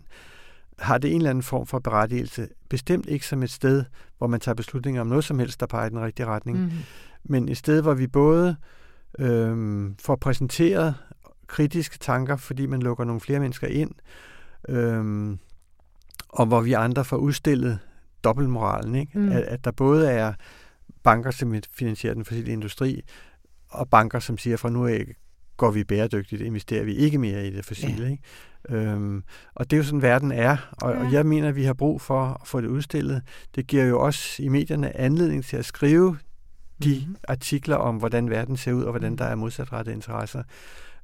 har 0.82 0.98
det 0.98 1.12
en 1.12 1.18
eller 1.18 1.30
anden 1.30 1.44
form 1.44 1.68
for 1.68 1.80
berettigelse. 1.80 2.48
Bestemt 2.70 3.06
ikke 3.06 3.28
som 3.28 3.44
et 3.44 3.52
sted, 3.52 3.84
hvor 4.18 4.28
man 4.28 4.40
tager 4.40 4.56
beslutninger 4.56 5.02
om 5.02 5.08
noget 5.08 5.24
som 5.24 5.40
helst, 5.40 5.60
der 5.60 5.66
peger 5.66 5.88
i 5.88 5.90
den 5.90 6.00
rigtige 6.00 6.26
retning. 6.26 6.60
Mm. 6.60 6.72
Men 7.24 7.50
et 7.50 7.58
sted, 7.58 7.82
hvor 7.82 7.94
vi 7.94 8.08
både 8.08 8.56
øh, 9.20 9.86
får 10.00 10.16
præsenteret 10.16 10.96
kritiske 11.48 11.98
tanker, 11.98 12.36
fordi 12.36 12.66
man 12.66 12.82
lukker 12.82 13.04
nogle 13.04 13.22
flere 13.22 13.40
mennesker 13.40 13.68
ind, 13.68 13.92
øhm, 14.70 15.40
og 16.30 16.46
hvor 16.46 16.62
vi 16.62 16.74
andre 16.74 17.06
får 17.06 17.18
udstillet 17.18 17.80
dobbeltmoralen, 18.24 18.96
ikke? 18.96 19.20
Mm. 19.20 19.32
At, 19.32 19.42
at 19.42 19.66
der 19.66 19.72
både 19.72 20.12
er 20.12 20.34
banker, 21.04 21.32
som 21.32 21.56
finansierer 21.72 22.14
den 22.14 22.26
fossile 22.26 22.52
industri, 22.52 23.02
og 23.70 23.90
banker, 23.90 24.20
som 24.20 24.38
siger, 24.38 24.58
fra 24.58 24.70
nu 24.70 24.88
af 24.88 25.16
går 25.60 25.72
vi 25.72 25.84
bæredygtigt, 25.84 26.42
investerer 26.42 26.84
vi 26.84 26.96
ikke 26.96 27.18
mere 27.18 27.48
i 27.48 27.52
det 27.52 27.66
fossile. 27.66 28.04
Ja. 28.04 28.12
Ikke? 28.12 28.24
Øhm, 28.70 29.24
og 29.56 29.70
det 29.72 29.76
er 29.76 29.78
jo 29.78 29.84
sådan, 29.84 30.02
verden 30.02 30.32
er, 30.32 30.58
og, 30.82 30.94
ja. 30.94 31.00
og 31.00 31.14
jeg 31.14 31.26
mener, 31.26 31.48
at 31.48 31.56
vi 31.56 31.64
har 31.64 31.74
brug 31.74 32.02
for 32.02 32.40
at 32.42 32.48
få 32.48 32.62
det 32.62 32.68
udstillet. 32.68 33.22
Det 33.56 33.68
giver 33.68 33.84
jo 33.84 34.00
også 34.00 34.44
i 34.44 34.48
medierne 34.48 34.98
anledning 34.98 35.46
til 35.46 35.58
at 35.58 35.66
skrive 35.66 36.18
de 36.84 37.00
mm-hmm. 37.00 37.16
artikler 37.28 37.76
om, 37.76 37.98
hvordan 37.98 38.30
verden 38.30 38.58
ser 38.58 38.74
ud, 38.74 38.84
og 38.84 38.92
hvordan 38.92 39.12
mm. 39.12 39.18
der 39.18 39.26
er 39.26 39.36
modsatrettede 39.36 39.96
interesser. 39.96 40.44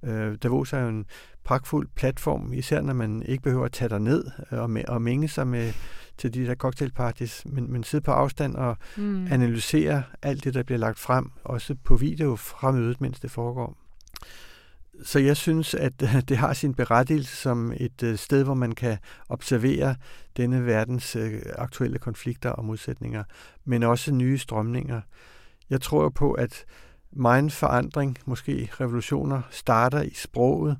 Øh, 0.03 0.35
Davos 0.43 0.73
er 0.73 0.79
jo 0.79 0.87
en 0.87 1.05
pragtfuld 1.43 1.87
platform, 1.95 2.53
især 2.53 2.81
når 2.81 2.93
man 2.93 3.23
ikke 3.23 3.43
behøver 3.43 3.65
at 3.65 3.71
tage 3.71 3.89
dig 3.89 3.99
ned 3.99 4.25
øh, 4.51 4.59
og, 4.59 4.69
med, 4.69 4.85
og 4.87 5.01
mænge 5.01 5.27
sig 5.27 5.47
med 5.47 5.73
til 6.17 6.33
de 6.33 6.45
der 6.45 6.55
cocktailparties, 6.55 7.45
men, 7.45 7.71
men 7.71 7.83
sidde 7.83 8.03
på 8.03 8.11
afstand 8.11 8.55
og 8.55 8.77
mm. 8.97 9.27
analysere 9.31 10.03
alt 10.21 10.43
det, 10.43 10.53
der 10.53 10.63
bliver 10.63 10.79
lagt 10.79 10.99
frem, 10.99 11.31
også 11.43 11.75
på 11.83 11.95
video 11.95 12.35
fra 12.35 12.71
mødet, 12.71 13.01
mens 13.01 13.19
det 13.19 13.31
foregår. 13.31 13.84
Så 15.03 15.19
jeg 15.19 15.37
synes, 15.37 15.73
at 15.73 15.99
det 16.29 16.37
har 16.37 16.53
sin 16.53 16.73
berettigelse 16.73 17.35
som 17.35 17.73
et 17.77 18.03
øh, 18.03 18.17
sted, 18.17 18.43
hvor 18.43 18.53
man 18.53 18.71
kan 18.71 18.97
observere 19.29 19.95
denne 20.37 20.65
verdens 20.65 21.15
øh, 21.15 21.41
aktuelle 21.55 21.97
konflikter 21.97 22.49
og 22.49 22.65
modsætninger, 22.65 23.23
men 23.65 23.83
også 23.83 24.11
nye 24.11 24.37
strømninger. 24.37 25.01
Jeg 25.69 25.81
tror 25.81 26.09
på, 26.09 26.31
at 26.31 26.65
meget 27.11 27.51
forandring, 27.51 28.17
måske 28.25 28.69
revolutioner, 28.81 29.41
starter 29.49 30.01
i 30.01 30.13
sproget, 30.13 30.77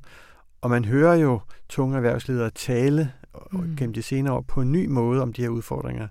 og 0.61 0.69
man 0.69 0.85
hører 0.85 1.15
jo 1.15 1.39
tunge 1.69 1.95
erhvervsledere 1.95 2.49
tale 2.49 3.11
mm. 3.51 3.75
gennem 3.75 3.93
de 3.93 4.01
senere 4.01 4.33
år 4.33 4.41
på 4.41 4.61
en 4.61 4.71
ny 4.71 4.85
måde 4.85 5.21
om 5.21 5.33
de 5.33 5.41
her 5.41 5.49
udfordringer. 5.49 6.07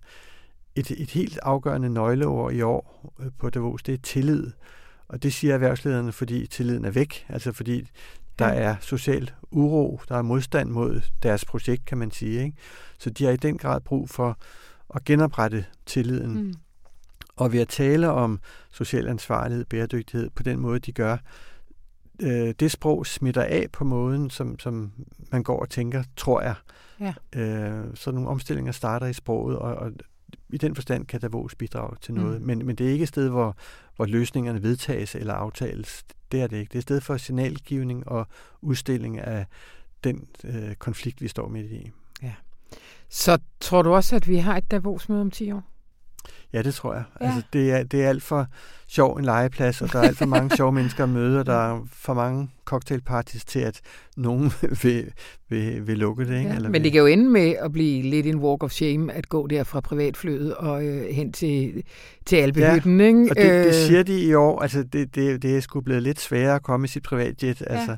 Et, 0.75 0.91
et 0.91 1.11
helt 1.11 1.39
afgørende 1.43 1.91
nøgleord 1.91 2.53
i 2.53 2.63
år 2.63 3.13
øh, 3.21 3.27
på 3.39 3.51
Davos, 3.51 3.83
det 3.83 3.95
er 3.95 3.99
tillid. 3.99 4.51
Og 5.09 5.23
det 5.23 5.33
siger 5.33 5.55
erhvervslederne, 5.55 6.13
fordi 6.13 6.47
tilliden 6.47 6.85
er 6.85 6.91
væk, 6.91 7.27
altså 7.29 7.53
fordi 7.53 7.89
der 8.39 8.47
er 8.47 8.77
social 8.81 9.31
uro, 9.51 10.01
der 10.09 10.17
er 10.17 10.23
modstand 10.23 10.71
mod 10.71 11.01
deres 11.23 11.45
projekt, 11.45 11.85
kan 11.85 11.99
man 11.99 12.11
sige. 12.11 12.45
Ikke? 12.45 12.57
Så 12.99 13.11
de 13.11 13.25
har 13.25 13.33
i 13.33 13.37
den 13.37 13.59
grad 13.59 13.81
brug 13.81 14.11
for 14.11 14.39
at 14.95 15.05
genoprette 15.05 15.65
tilliden. 15.87 16.43
Mm. 16.43 16.55
Og 17.37 17.53
ved 17.53 17.61
at 17.61 17.69
tale 17.69 18.11
om 18.11 18.41
social 18.71 19.09
ansvarlighed, 19.09 19.65
bæredygtighed 19.65 20.31
på 20.31 20.43
den 20.43 20.59
måde, 20.59 20.79
de 20.79 20.93
gør, 20.93 21.17
øh, 22.23 22.55
det 22.61 22.71
sprog 22.71 23.07
smitter 23.07 23.43
af 23.43 23.67
på 23.73 23.85
måden, 23.85 24.31
som, 24.31 24.59
som 24.59 24.93
man 25.33 25.43
går 25.43 25.61
og 25.61 25.71
tænker, 25.71 26.05
tror 26.17 26.41
jeg. 26.41 26.55
Ja. 27.01 27.15
Øh, 27.37 27.85
så 27.95 28.11
nogle 28.11 28.29
omstillinger 28.29 28.73
starter 28.73 29.07
i 29.07 29.13
sproget, 29.13 29.59
og, 29.59 29.75
og 29.75 29.93
i 30.53 30.57
den 30.57 30.75
forstand 30.75 31.07
kan 31.07 31.21
Davos 31.21 31.55
bidrage 31.55 31.97
til 32.01 32.15
noget. 32.15 32.41
Mm. 32.41 32.47
Men, 32.47 32.67
men 32.67 32.77
det 32.77 32.87
er 32.87 32.93
ikke 32.93 33.03
et 33.03 33.09
sted, 33.09 33.29
hvor, 33.29 33.57
hvor 33.97 34.07
løsningerne 34.07 34.63
vedtages 34.63 35.15
eller 35.15 35.35
aftales. 35.35 36.05
Det 36.33 36.43
er 36.43 36.47
det 36.47 36.57
ikke. 36.57 36.71
Det 36.71 36.75
er 36.75 36.79
et 36.79 36.83
sted 36.83 37.01
for 37.01 37.17
signalgivning 37.17 38.09
og 38.09 38.27
udstilling 38.63 39.19
af 39.19 39.47
den 40.05 40.27
øh, 40.45 40.75
konflikt, 40.75 41.21
vi 41.21 41.29
står 41.29 41.49
midt 41.49 41.73
i. 41.73 41.91
Ja. 42.23 42.33
Så 43.09 43.39
tror 43.61 43.83
du 43.83 43.95
også, 43.95 44.17
at 44.17 44.29
vi 44.29 44.37
har 44.37 44.57
et 44.57 44.71
Davos-møde 44.71 45.21
om 45.21 45.31
10 45.31 45.53
år? 45.53 45.63
Ja, 46.53 46.63
det 46.63 46.75
tror 46.75 46.95
jeg. 46.95 47.05
Ja. 47.21 47.27
Altså, 47.27 47.43
det, 47.53 47.73
er, 47.73 47.83
det 47.83 48.05
er 48.05 48.09
alt 48.09 48.23
for 48.23 48.47
sjov 48.89 49.17
en 49.17 49.25
legeplads, 49.25 49.83
og 49.83 49.93
der 49.93 49.99
er 49.99 50.03
alt 50.03 50.19
for 50.19 50.27
mange 50.27 50.57
sjove 50.57 50.73
mennesker 50.79 51.05
at 51.05 51.09
møde, 51.09 51.41
og 51.41 51.47
der 51.47 51.55
er 51.55 51.81
for 51.93 52.15
mange 52.15 52.51
cocktailparties 52.65 53.45
til, 53.45 53.59
at 53.59 53.81
nogen 54.17 54.53
vil, 54.83 55.13
vil, 55.49 55.87
vil 55.87 55.99
lukke 55.99 56.25
det. 56.25 56.39
Ikke? 56.39 56.51
Ja, 56.51 56.57
Eller 56.57 56.71
men 56.71 56.85
det 56.85 56.93
kan 56.93 57.01
jo 57.01 57.07
ende 57.07 57.31
med 57.31 57.55
at 57.61 57.73
blive 57.73 58.03
lidt 58.03 58.27
en 58.27 58.37
walk 58.37 58.63
of 58.63 58.71
shame, 58.71 59.13
at 59.13 59.29
gå 59.29 59.47
der 59.47 59.65
fra 59.65 59.81
privatflyet 59.81 60.55
og 60.55 60.85
øh, 60.85 61.15
hen 61.15 61.33
til, 61.33 61.83
til 62.27 62.37
Alpehytten. 62.37 63.01
Ja, 63.01 63.07
ikke? 63.07 63.21
og 63.31 63.37
det, 63.37 63.45
det 63.45 63.67
øh. 63.67 63.73
siger 63.73 64.03
de 64.03 64.21
i 64.21 64.35
år. 64.35 64.61
Altså, 64.61 64.83
det, 64.83 65.15
det, 65.15 65.43
det 65.43 65.57
er 65.57 65.61
sgu 65.61 65.81
blevet 65.81 66.03
lidt 66.03 66.21
sværere 66.21 66.55
at 66.55 66.63
komme 66.63 66.85
i 66.85 66.89
sit 66.89 67.03
privatjet. 67.03 67.61
Ja. 67.61 67.67
Altså, 67.67 67.97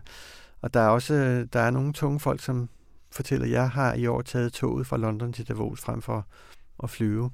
og 0.63 0.75
der 0.75 0.81
er 0.81 0.89
også 0.89 1.47
der 1.53 1.61
er 1.61 1.71
nogle 1.71 1.93
tunge 1.93 2.21
folk, 2.21 2.43
som 2.43 2.69
fortæller, 3.13 3.47
at 3.47 3.53
jeg 3.53 3.71
har 3.71 3.95
i 3.95 4.07
år 4.07 4.23
taget 4.23 4.53
toget 4.53 4.87
fra 4.87 4.97
London 4.97 5.33
til 5.33 5.49
Davos 5.49 5.81
frem 5.81 6.03
for 6.03 6.27
at 6.83 6.91
flyve. 6.91 7.31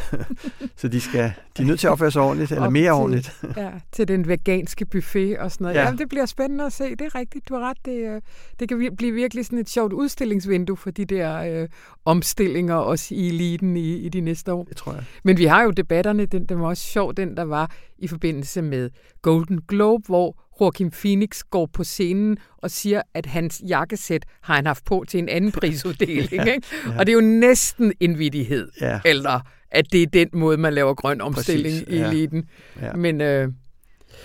så 0.80 0.88
de 0.88 1.00
skal 1.00 1.32
de 1.56 1.62
er 1.62 1.66
nødt 1.66 1.80
til 1.80 1.86
at 1.86 1.90
opføre 1.90 2.10
sig 2.10 2.22
ordentligt, 2.22 2.52
eller 2.52 2.70
mere 2.70 2.84
til, 2.84 2.92
ordentligt. 2.92 3.44
ja, 3.56 3.70
til 3.92 4.08
den 4.08 4.28
veganske 4.28 4.84
buffet 4.86 5.38
og 5.38 5.52
sådan 5.52 5.64
noget. 5.64 5.76
Ja. 5.76 5.84
Jamen, 5.84 5.98
det 5.98 6.08
bliver 6.08 6.26
spændende 6.26 6.64
at 6.66 6.72
se. 6.72 6.90
Det 6.90 7.00
er 7.00 7.14
rigtigt, 7.14 7.48
du 7.48 7.54
har 7.54 7.70
ret. 7.70 7.76
Det, 7.84 8.14
øh, 8.14 8.20
det 8.60 8.68
kan 8.68 8.96
blive 8.96 9.12
virkelig 9.12 9.44
sådan 9.46 9.58
et 9.58 9.68
sjovt 9.68 9.92
udstillingsvindue 9.92 10.76
for 10.76 10.90
de 10.90 11.04
der 11.04 11.62
øh, 11.62 11.68
omstillinger 12.04 12.74
også 12.74 13.14
i 13.14 13.28
eliten 13.28 13.76
i, 13.76 13.94
i 13.94 14.08
de 14.08 14.20
næste 14.20 14.52
år. 14.52 14.64
Det 14.64 14.76
tror 14.76 14.92
jeg. 14.92 15.04
Men 15.24 15.38
vi 15.38 15.44
har 15.44 15.62
jo 15.62 15.70
debatterne. 15.70 16.26
Den, 16.26 16.46
den 16.46 16.60
var 16.60 16.66
også 16.66 16.82
sjov, 16.82 17.14
den 17.14 17.36
der 17.36 17.44
var 17.44 17.70
i 17.98 18.08
forbindelse 18.08 18.62
med 18.62 18.90
Golden 19.22 19.60
Globe, 19.68 20.04
hvor 20.06 20.42
Joaquin 20.60 20.90
Phoenix 20.90 21.40
går 21.50 21.66
på 21.66 21.84
scenen 21.84 22.38
og 22.58 22.70
siger, 22.70 23.02
at 23.14 23.26
hans 23.26 23.62
jakkesæt 23.68 24.26
har 24.40 24.54
han 24.54 24.66
haft 24.66 24.84
på 24.84 25.04
til 25.08 25.18
en 25.18 25.28
anden 25.28 25.52
prisuddeling. 25.60 26.32
ja, 26.32 26.44
ikke? 26.44 26.66
Ja. 26.86 26.98
Og 26.98 27.06
det 27.06 27.12
er 27.12 27.16
jo 27.16 27.20
næsten 27.20 27.92
en 28.00 28.18
vidighed. 28.18 28.70
Ja. 28.80 29.00
Eller 29.04 29.40
at 29.72 29.92
det 29.92 30.02
er 30.02 30.06
den 30.06 30.28
måde, 30.32 30.56
man 30.56 30.74
laver 30.74 30.94
grøn 30.94 31.20
omstilling 31.20 31.74
Præcis, 31.74 31.94
i 31.94 31.98
ja. 31.98 32.08
eliten. 32.08 32.48
Ja. 32.80 32.92
Men, 32.92 33.20
øh, 33.20 33.44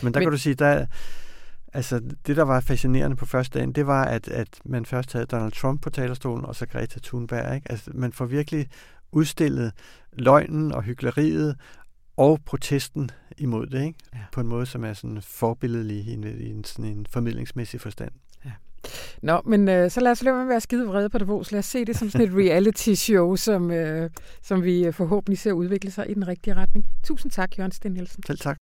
men 0.01 0.13
der 0.13 0.19
men, 0.19 0.25
kan 0.25 0.31
du 0.31 0.37
sige, 0.37 0.53
der, 0.53 0.85
altså 1.73 2.01
det, 2.27 2.37
der 2.37 2.43
var 2.43 2.59
fascinerende 2.59 3.15
på 3.15 3.25
første 3.25 3.59
dagen, 3.59 3.71
det 3.71 3.87
var, 3.87 4.05
at, 4.05 4.27
at 4.27 4.47
man 4.65 4.85
først 4.85 5.13
havde 5.13 5.25
Donald 5.25 5.51
Trump 5.51 5.81
på 5.81 5.89
talerstolen, 5.89 6.45
og 6.45 6.55
så 6.55 6.65
Greta 6.65 6.99
Thunberg. 7.03 7.55
Ikke? 7.55 7.71
Altså, 7.71 7.91
man 7.93 8.13
får 8.13 8.25
virkelig 8.25 8.67
udstillet 9.11 9.71
løgnen 10.13 10.71
og 10.71 10.83
hyggeleriet 10.83 11.55
og 12.17 12.39
protesten 12.45 13.09
imod 13.37 13.67
det, 13.67 13.85
ikke? 13.85 13.99
Ja. 14.13 14.19
på 14.31 14.41
en 14.41 14.47
måde, 14.47 14.65
som 14.65 14.83
er 14.83 14.93
sådan 14.93 15.21
forbilledelig 15.21 15.97
i 15.97 16.13
en, 16.13 16.23
i 16.23 16.49
en, 16.49 16.63
sådan 16.63 16.85
en 16.85 17.05
formidlingsmæssig 17.09 17.81
forstand. 17.81 18.11
Nå, 19.21 19.41
men 19.45 19.69
øh, 19.69 19.91
så 19.91 19.99
lad 19.99 20.11
os 20.11 20.23
lade 20.23 20.35
med 20.35 20.43
at 20.43 20.49
være 20.49 20.61
skide 20.61 20.87
vrede 20.87 21.09
på 21.09 21.17
Davos. 21.17 21.51
Lad 21.51 21.59
os 21.59 21.65
se 21.65 21.85
det 21.85 21.97
som 21.97 22.09
sådan 22.09 22.27
et 22.27 22.33
reality-show, 22.43 23.35
som, 23.35 23.71
øh, 23.71 24.09
som 24.43 24.63
vi 24.63 24.85
øh, 24.85 24.93
forhåbentlig 24.93 25.39
ser 25.39 25.51
udvikle 25.51 25.91
sig 25.91 26.09
i 26.09 26.13
den 26.13 26.27
rigtige 26.27 26.53
retning. 26.53 26.85
Tusind 27.03 27.31
tak, 27.31 27.57
Jørgen 27.57 27.71
Sten 27.71 27.91
Nielsen. 27.91 28.23
Selv 28.23 28.39
tak. 28.39 28.57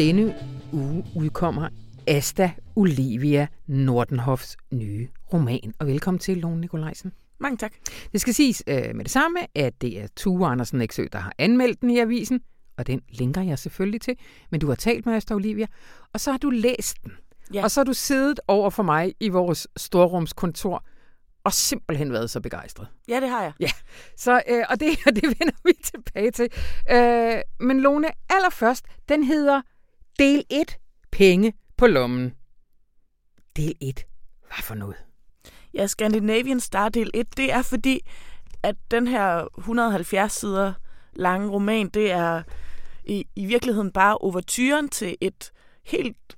Denne 0.00 0.34
uge 0.72 1.04
udkommer 1.16 1.68
Asta 2.06 2.52
Olivia 2.76 3.46
Nordenhofs 3.66 4.56
nye 4.70 5.08
roman. 5.32 5.74
Og 5.78 5.86
velkommen 5.86 6.18
til, 6.18 6.36
Lone 6.36 6.60
Nikolajsen. 6.60 7.12
Mange 7.38 7.56
tak. 7.56 7.72
Det 8.12 8.20
skal 8.20 8.34
siges 8.34 8.62
øh, 8.66 8.94
med 8.94 9.04
det 9.04 9.10
samme, 9.10 9.38
at 9.54 9.82
det 9.82 10.00
er 10.00 10.06
Tue 10.16 10.46
Andersen 10.46 10.80
Eksø, 10.80 11.06
der 11.12 11.18
har 11.18 11.32
anmeldt 11.38 11.80
den 11.80 11.90
i 11.90 11.98
avisen, 11.98 12.40
og 12.76 12.86
den 12.86 13.02
linker 13.08 13.42
jeg 13.42 13.58
selvfølgelig 13.58 14.00
til. 14.00 14.16
Men 14.50 14.60
du 14.60 14.68
har 14.68 14.74
talt 14.74 15.06
med 15.06 15.14
Asta 15.14 15.34
Olivia, 15.34 15.66
og 16.12 16.20
så 16.20 16.30
har 16.30 16.38
du 16.38 16.50
læst 16.50 16.96
den. 17.04 17.12
Ja. 17.54 17.62
Og 17.64 17.70
så 17.70 17.80
har 17.80 17.84
du 17.84 17.92
siddet 17.92 18.40
over 18.48 18.70
for 18.70 18.82
mig 18.82 19.14
i 19.20 19.28
vores 19.28 19.68
storrumskontor 19.76 20.84
og 21.44 21.52
simpelthen 21.52 22.12
været 22.12 22.30
så 22.30 22.40
begejstret. 22.40 22.88
Ja, 23.08 23.20
det 23.20 23.28
har 23.28 23.42
jeg. 23.42 23.52
Ja, 23.60 23.70
så, 24.16 24.42
øh, 24.48 24.64
og, 24.70 24.80
det, 24.80 24.88
det 25.22 25.24
vender 25.24 25.60
vi 25.64 25.72
tilbage 25.84 26.30
til. 26.30 26.48
Øh, 26.90 27.40
men 27.60 27.80
Lone, 27.80 28.08
allerførst, 28.30 28.84
den 29.08 29.24
hedder 29.24 29.60
Del 30.20 30.44
1, 30.50 30.78
Penge 31.10 31.52
på 31.76 31.86
lommen. 31.86 32.34
Del 33.56 33.74
1, 33.80 34.06
hvad 34.46 34.62
for 34.62 34.74
noget? 34.74 34.96
Ja, 35.74 35.86
Scandinavian 35.86 36.60
Star 36.60 36.88
del 36.88 37.10
1, 37.14 37.36
det 37.36 37.52
er 37.52 37.62
fordi, 37.62 38.00
at 38.62 38.76
den 38.90 39.06
her 39.06 39.58
170 39.58 40.32
sider 40.32 40.72
lange 41.12 41.50
roman, 41.50 41.88
det 41.88 42.10
er 42.10 42.42
i, 43.04 43.26
i 43.36 43.46
virkeligheden 43.46 43.92
bare 43.92 44.18
overturen 44.18 44.88
til 44.88 45.16
et 45.20 45.52
helt 45.84 46.36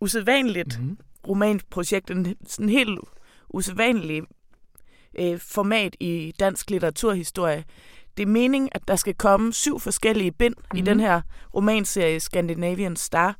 usædvanligt 0.00 0.78
mm-hmm. 0.80 0.98
romanprojekt, 1.28 2.10
en 2.10 2.36
sådan 2.46 2.68
helt 2.68 3.00
usædvanlig 3.48 4.22
øh, 5.18 5.38
format 5.38 5.96
i 6.00 6.34
dansk 6.40 6.70
litteraturhistorie. 6.70 7.64
Det 8.16 8.22
er 8.22 8.26
meningen, 8.26 8.68
at 8.72 8.82
der 8.88 8.96
skal 8.96 9.14
komme 9.14 9.52
syv 9.52 9.80
forskellige 9.80 10.32
bind 10.32 10.54
mm-hmm. 10.58 10.78
i 10.78 10.80
mhm. 10.80 10.86
den 10.86 11.00
her 11.00 11.20
romanserie 11.54 12.20
Scandinavian 12.20 12.96
Star, 12.96 13.36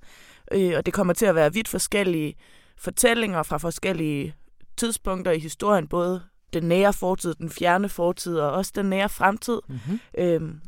øh, 0.52 0.72
og 0.76 0.86
det 0.86 0.94
kommer 0.94 1.14
til 1.14 1.26
at 1.26 1.34
være 1.34 1.52
vidt 1.52 1.68
forskellige 1.68 2.34
fortællinger 2.76 3.42
fra 3.42 3.56
forskellige 3.56 4.34
tidspunkter 4.76 5.32
i 5.32 5.38
historien, 5.38 5.88
både 5.88 6.22
den 6.52 6.62
nære 6.62 6.92
fortid, 6.92 7.34
den 7.34 7.50
fjerne 7.50 7.88
fortid 7.88 8.38
og 8.38 8.52
også 8.52 8.72
den 8.74 8.86
nære 8.86 9.08
fremtid. 9.08 9.60
Mm-hmm. 9.68 10.00
Øhm, 10.18 10.60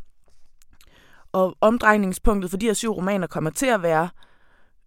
og 1.33 1.57
omdrejningspunktet 1.61 2.51
for 2.51 2.59
de 2.59 2.67
her 2.67 2.75
syv 2.75 2.93
romaner 2.93 3.27
kommer 3.27 3.51
til 3.51 3.67
at 3.67 3.83
være 3.83 4.09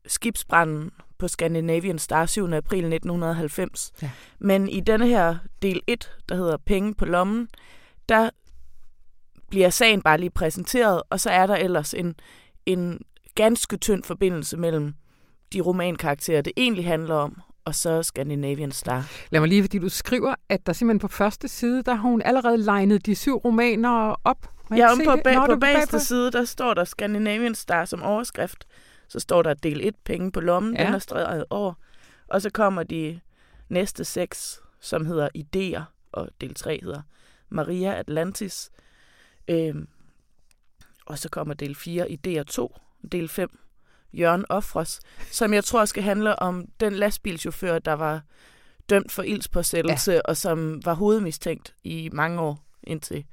skibsbranden 0.06 0.92
på 1.18 1.28
Scandinavian 1.28 2.00
Star 2.00 2.26
7. 2.26 2.54
april 2.54 2.86
1990. 2.86 3.92
Ja. 4.02 4.12
Men 4.40 4.70
i 4.70 4.80
denne 4.80 5.08
her 5.08 5.38
del 5.62 5.82
1, 5.88 6.12
der 6.30 6.36
hedder 6.36 6.58
Penge 6.58 6.94
på 6.94 7.06
lommen, 7.06 7.48
der 8.10 8.30
bliver 9.50 9.70
sagen 9.70 10.02
bare 10.02 10.18
lige 10.18 10.30
præsenteret, 10.30 11.02
og 11.10 11.20
så 11.20 11.30
er 11.30 11.48
der 11.48 11.56
ellers 11.56 11.94
en, 11.94 12.16
en 12.66 13.02
ganske 13.36 13.78
tynd 13.78 14.04
forbindelse 14.04 14.58
mellem 14.58 14.94
de 15.54 15.62
romankarakterer, 15.62 16.42
det 16.42 16.54
egentlig 16.58 16.86
handler 16.86 17.16
om, 17.16 17.42
og 17.66 17.76
så 17.76 18.04
Scandinavian 18.04 18.72
Star. 18.72 19.06
Lad 19.30 19.40
mig 19.40 19.50
lige, 19.50 19.64
fordi 19.64 19.80
du 19.80 19.90
skriver, 19.90 20.36
at 20.50 20.66
der 20.66 20.74
simpelthen 20.74 21.00
på 21.00 21.08
første 21.08 21.48
side, 21.48 21.84
der 21.84 21.94
har 21.94 22.10
hun 22.10 22.22
allerede 22.22 22.58
legnet 22.58 23.06
de 23.06 23.16
syv 23.16 23.38
romaner 23.38 24.16
op. 24.24 24.50
ja, 24.76 24.92
om 24.92 25.02
på, 25.06 25.16
på, 25.16 25.46
på 25.46 25.60
bagste 25.60 26.00
side, 26.00 26.32
der 26.32 26.46
står 26.46 26.74
der 26.74 26.84
Scandinavian 26.84 27.56
Star 27.56 27.86
som 27.86 28.04
overskrift. 28.04 28.68
Så 29.08 29.20
står 29.20 29.42
der 29.42 29.54
del 29.54 29.88
1, 29.88 29.96
penge 30.06 30.32
på 30.32 30.40
lommen, 30.40 30.76
ja. 30.76 30.86
den 30.86 30.94
er 30.94 31.00
streget 31.00 31.46
over. 31.50 31.74
Og 32.28 32.42
så 32.42 32.50
kommer 32.50 32.84
de 32.84 33.20
næste 33.70 34.06
seks, 34.06 34.62
som 34.80 35.06
hedder 35.06 35.30
Ideer, 35.34 35.84
og 36.12 36.30
del 36.42 36.54
3 36.54 36.80
hedder 36.84 37.02
Maria 37.50 38.00
Atlantis. 38.00 38.70
Øhm, 39.50 39.88
og 41.06 41.20
så 41.20 41.30
kommer 41.30 41.54
del 41.54 41.76
4, 41.76 42.12
Ideer 42.12 42.44
2, 42.44 42.78
del 43.12 43.30
5, 43.30 43.60
Jørgen 44.14 44.46
Offros, 44.50 45.00
som 45.32 45.54
jeg 45.54 45.64
tror 45.64 45.86
skal 45.86 46.04
handle 46.04 46.40
om 46.40 46.68
den 46.80 46.94
lastbilchauffør, 46.94 47.80
der 47.80 47.94
var 47.94 48.22
dømt 48.90 49.12
for 49.12 49.24
ildspåsættelse, 49.24 50.12
ja. 50.12 50.20
og 50.26 50.38
som 50.38 50.86
var 50.86 50.94
hovedmistænkt 50.94 51.76
i 51.84 52.10
mange 52.14 52.42
år, 52.42 52.66
indtil 52.84 53.26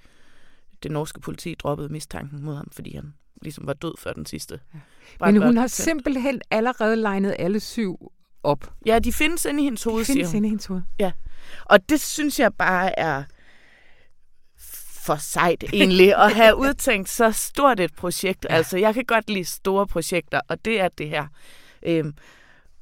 det 0.83 0.91
norske 0.91 1.21
politi 1.21 1.55
droppede 1.55 1.89
mistanken 1.89 2.43
mod 2.43 2.57
ham, 2.57 2.71
fordi 2.73 2.95
han 2.95 3.15
ligesom 3.43 3.67
var 3.67 3.73
død 3.73 3.95
før 3.99 4.13
den 4.13 4.27
sidste. 4.27 4.61
Ja. 4.75 4.79
Men 5.33 5.43
hun 5.43 5.57
har 5.57 5.67
simpelthen 5.67 6.41
allerede 6.51 6.97
legnet 6.97 7.37
alle 7.39 7.61
syv 7.61 8.13
op. 8.43 8.73
Ja, 8.87 8.99
de 8.99 9.13
findes 9.13 9.45
inde 9.45 9.61
i 9.61 9.65
hendes 9.65 9.83
hoved, 9.83 10.01
de 10.01 10.05
findes 10.05 10.35
inde 10.35 10.49
i 10.49 10.51
hendes 10.51 10.67
hoved. 10.67 10.83
Ja, 10.99 11.13
og 11.65 11.89
det 11.89 12.01
synes 12.01 12.41
jeg 12.41 12.55
bare 12.55 12.99
er 12.99 13.25
for 15.07 15.17
sejt 15.17 15.65
egentlig 15.73 16.17
at 16.17 16.35
have 16.35 16.57
udtænkt 16.65 17.09
så 17.09 17.33
stort 17.33 17.81
et 17.81 17.95
projekt. 17.95 18.47
Ja. 18.51 18.55
Altså, 18.55 18.79
jeg 18.79 18.95
kan 18.95 19.05
godt 19.05 19.31
lide 19.31 19.45
store 19.45 19.87
projekter, 19.87 20.41
og 20.49 20.65
det 20.65 20.81
er 20.81 20.89
det 20.89 21.09
her. 21.09 21.27
Øhm, 21.83 22.15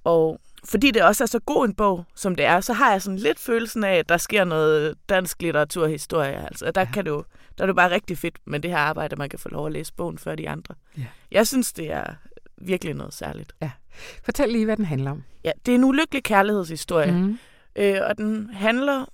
og 0.04 0.40
fordi 0.64 0.90
det 0.90 1.02
også 1.02 1.24
er 1.24 1.28
så 1.28 1.38
god 1.38 1.64
en 1.64 1.74
bog, 1.74 2.04
som 2.14 2.34
det 2.34 2.44
er, 2.44 2.60
så 2.60 2.72
har 2.72 2.90
jeg 2.90 3.02
sådan 3.02 3.18
lidt 3.18 3.38
følelsen 3.38 3.84
af, 3.84 3.94
at 3.94 4.08
der 4.08 4.16
sker 4.16 4.44
noget 4.44 4.94
dansk 5.08 5.42
litteraturhistorie. 5.42 6.46
Altså, 6.46 6.70
der, 6.70 6.80
ja. 6.80 6.90
kan 6.92 7.04
det 7.04 7.10
jo, 7.10 7.24
der 7.58 7.64
er 7.64 7.66
det 7.66 7.76
bare 7.76 7.90
rigtig 7.90 8.18
fedt 8.18 8.38
med 8.46 8.60
det 8.60 8.70
her 8.70 8.78
arbejde, 8.78 9.16
man 9.16 9.28
kan 9.28 9.38
få 9.38 9.48
lov 9.48 9.66
at 9.66 9.72
læse 9.72 9.94
bogen 9.94 10.18
før 10.18 10.34
de 10.34 10.48
andre. 10.48 10.74
Ja. 10.98 11.06
Jeg 11.30 11.46
synes, 11.46 11.72
det 11.72 11.92
er 11.92 12.04
virkelig 12.58 12.94
noget 12.94 13.14
særligt. 13.14 13.52
Ja. 13.62 13.70
Fortæl 14.24 14.48
lige, 14.48 14.64
hvad 14.64 14.76
den 14.76 14.84
handler 14.84 15.10
om. 15.10 15.22
Ja, 15.44 15.50
det 15.66 15.72
er 15.72 15.76
en 15.76 15.84
ulykkelig 15.84 16.24
kærlighedshistorie. 16.24 17.12
Mm. 17.12 17.38
Øh, 17.76 17.98
og 18.08 18.18
den 18.18 18.50
handler 18.52 19.04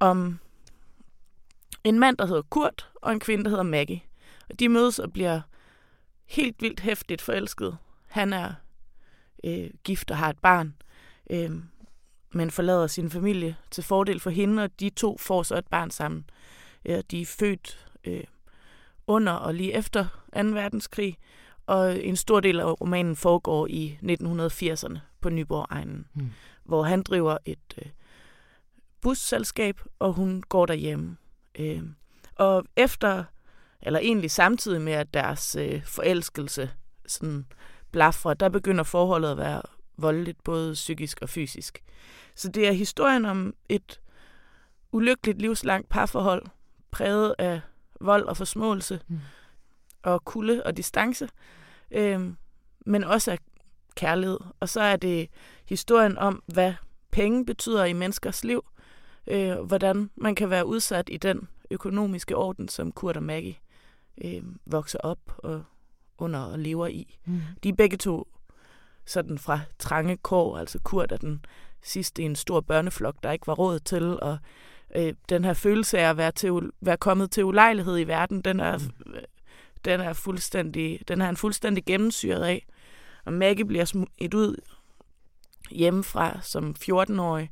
om 0.00 0.38
en 1.84 1.98
mand, 1.98 2.16
der 2.16 2.26
hedder 2.26 2.42
Kurt, 2.42 2.90
og 2.94 3.12
en 3.12 3.20
kvinde, 3.20 3.44
der 3.44 3.50
hedder 3.50 3.62
Maggie. 3.62 4.02
Og 4.50 4.60
de 4.60 4.68
mødes 4.68 4.98
og 4.98 5.12
bliver 5.12 5.40
helt 6.24 6.62
vildt 6.62 6.80
hæftigt 6.80 7.22
forelsket. 7.22 7.76
Han 8.06 8.32
er 8.32 8.52
øh, 9.44 9.70
gift 9.84 10.10
og 10.10 10.16
har 10.16 10.30
et 10.30 10.38
barn, 10.38 10.74
øh, 11.30 11.50
men 12.32 12.50
forlader 12.50 12.86
sin 12.86 13.10
familie 13.10 13.56
til 13.70 13.84
fordel 13.84 14.20
for 14.20 14.30
hende, 14.30 14.64
og 14.64 14.80
de 14.80 14.90
to 14.90 15.18
får 15.18 15.42
så 15.42 15.58
et 15.58 15.66
barn 15.66 15.90
sammen. 15.90 16.24
Ja, 16.84 17.00
de 17.10 17.20
er 17.20 17.26
født 17.26 17.88
øh, 18.04 18.24
under 19.06 19.32
og 19.32 19.54
lige 19.54 19.72
efter 19.72 20.02
2. 20.36 20.40
verdenskrig, 20.42 21.18
og 21.66 22.04
en 22.04 22.16
stor 22.16 22.40
del 22.40 22.60
af 22.60 22.80
romanen 22.80 23.16
foregår 23.16 23.66
i 23.66 23.98
1980'erne 24.02 24.98
på 25.20 25.30
Nyborg-egnen, 25.30 26.06
hmm. 26.14 26.30
hvor 26.64 26.82
han 26.82 27.02
driver 27.02 27.38
et 27.44 27.74
øh, 27.78 27.90
busselskab, 29.00 29.80
og 29.98 30.12
hun 30.12 30.42
går 30.42 30.66
derhjemme. 30.66 31.16
Øh, 31.58 31.82
og 32.34 32.64
efter, 32.76 33.24
eller 33.82 34.00
egentlig 34.00 34.30
samtidig 34.30 34.80
med, 34.80 34.92
at 34.92 35.14
deres 35.14 35.56
øh, 35.56 35.84
forelskelse 35.84 36.70
sådan 37.06 37.46
blaffer, 37.90 38.34
der 38.34 38.48
begynder 38.48 38.84
forholdet 38.84 39.30
at 39.30 39.36
være 39.36 39.62
voldeligt, 39.96 40.44
både 40.44 40.72
psykisk 40.72 41.18
og 41.22 41.28
fysisk. 41.28 41.82
Så 42.34 42.48
det 42.48 42.68
er 42.68 42.72
historien 42.72 43.24
om 43.24 43.54
et 43.68 44.00
ulykkeligt 44.92 45.38
livslangt 45.38 45.88
parforhold, 45.88 46.46
præget 46.90 47.34
af 47.38 47.60
vold 48.00 48.24
og 48.24 48.36
forsmåelse, 48.36 49.00
mm. 49.08 49.20
og 50.02 50.24
kulde 50.24 50.62
og 50.62 50.76
distance, 50.76 51.28
øh, 51.90 52.20
men 52.86 53.04
også 53.04 53.30
af 53.30 53.38
kærlighed. 53.94 54.38
Og 54.60 54.68
så 54.68 54.80
er 54.80 54.96
det 54.96 55.28
historien 55.64 56.18
om, 56.18 56.42
hvad 56.46 56.74
penge 57.10 57.46
betyder 57.46 57.84
i 57.84 57.92
menneskers 57.92 58.44
liv, 58.44 58.64
øh, 59.26 59.58
hvordan 59.58 60.10
man 60.16 60.34
kan 60.34 60.50
være 60.50 60.66
udsat 60.66 61.08
i 61.12 61.16
den 61.16 61.48
økonomiske 61.70 62.36
orden, 62.36 62.68
som 62.68 62.92
Kurt 62.92 63.16
og 63.16 63.22
Maggie 63.22 63.56
øh, 64.24 64.42
vokser 64.66 64.98
op 64.98 65.18
og 65.38 65.64
under 66.18 66.40
og 66.40 66.58
lever 66.58 66.86
i. 66.86 67.18
Mm. 67.24 67.40
De 67.62 67.68
er 67.68 67.72
begge 67.72 67.96
to 67.96 68.28
sådan 69.06 69.38
fra 69.38 69.60
trange 69.78 70.16
kår, 70.16 70.58
altså 70.58 70.78
Kurt 70.78 71.12
er 71.12 71.16
den 71.16 71.44
sidste 71.82 72.22
i 72.22 72.24
en 72.24 72.36
stor 72.36 72.60
børneflok, 72.60 73.16
der 73.22 73.32
ikke 73.32 73.46
var 73.46 73.54
råd 73.54 73.78
til, 73.78 74.20
og 74.20 74.38
øh, 74.96 75.14
den 75.28 75.44
her 75.44 75.54
følelse 75.54 75.98
af 75.98 76.10
at 76.10 76.16
være, 76.16 76.32
til, 76.32 76.52
være 76.80 76.96
kommet 76.96 77.30
til 77.30 77.44
ulejlighed 77.44 77.98
i 77.98 78.04
verden, 78.04 78.40
den 78.40 78.60
er, 78.60 78.78
mm. 78.78 79.14
den 79.84 80.00
er 80.00 80.12
fuldstændig, 80.12 81.00
den 81.08 81.20
er 81.20 81.26
han 81.26 81.36
fuldstændig 81.36 81.84
gennemsyret 81.84 82.42
af. 82.42 82.66
Og 83.24 83.32
Maggie 83.32 83.64
bliver 83.64 83.84
smidt 83.84 84.34
ud 84.34 84.56
hjemmefra 85.70 86.38
som 86.42 86.74
14-årig, 86.84 87.50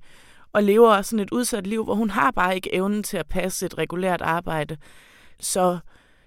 og 0.52 0.62
lever 0.62 1.02
sådan 1.02 1.22
et 1.22 1.30
udsat 1.30 1.66
liv, 1.66 1.84
hvor 1.84 1.94
hun 1.94 2.10
har 2.10 2.30
bare 2.30 2.54
ikke 2.54 2.74
evnen 2.74 3.02
til 3.02 3.16
at 3.16 3.26
passe 3.26 3.66
et 3.66 3.78
regulært 3.78 4.22
arbejde. 4.22 4.76
Så 5.40 5.78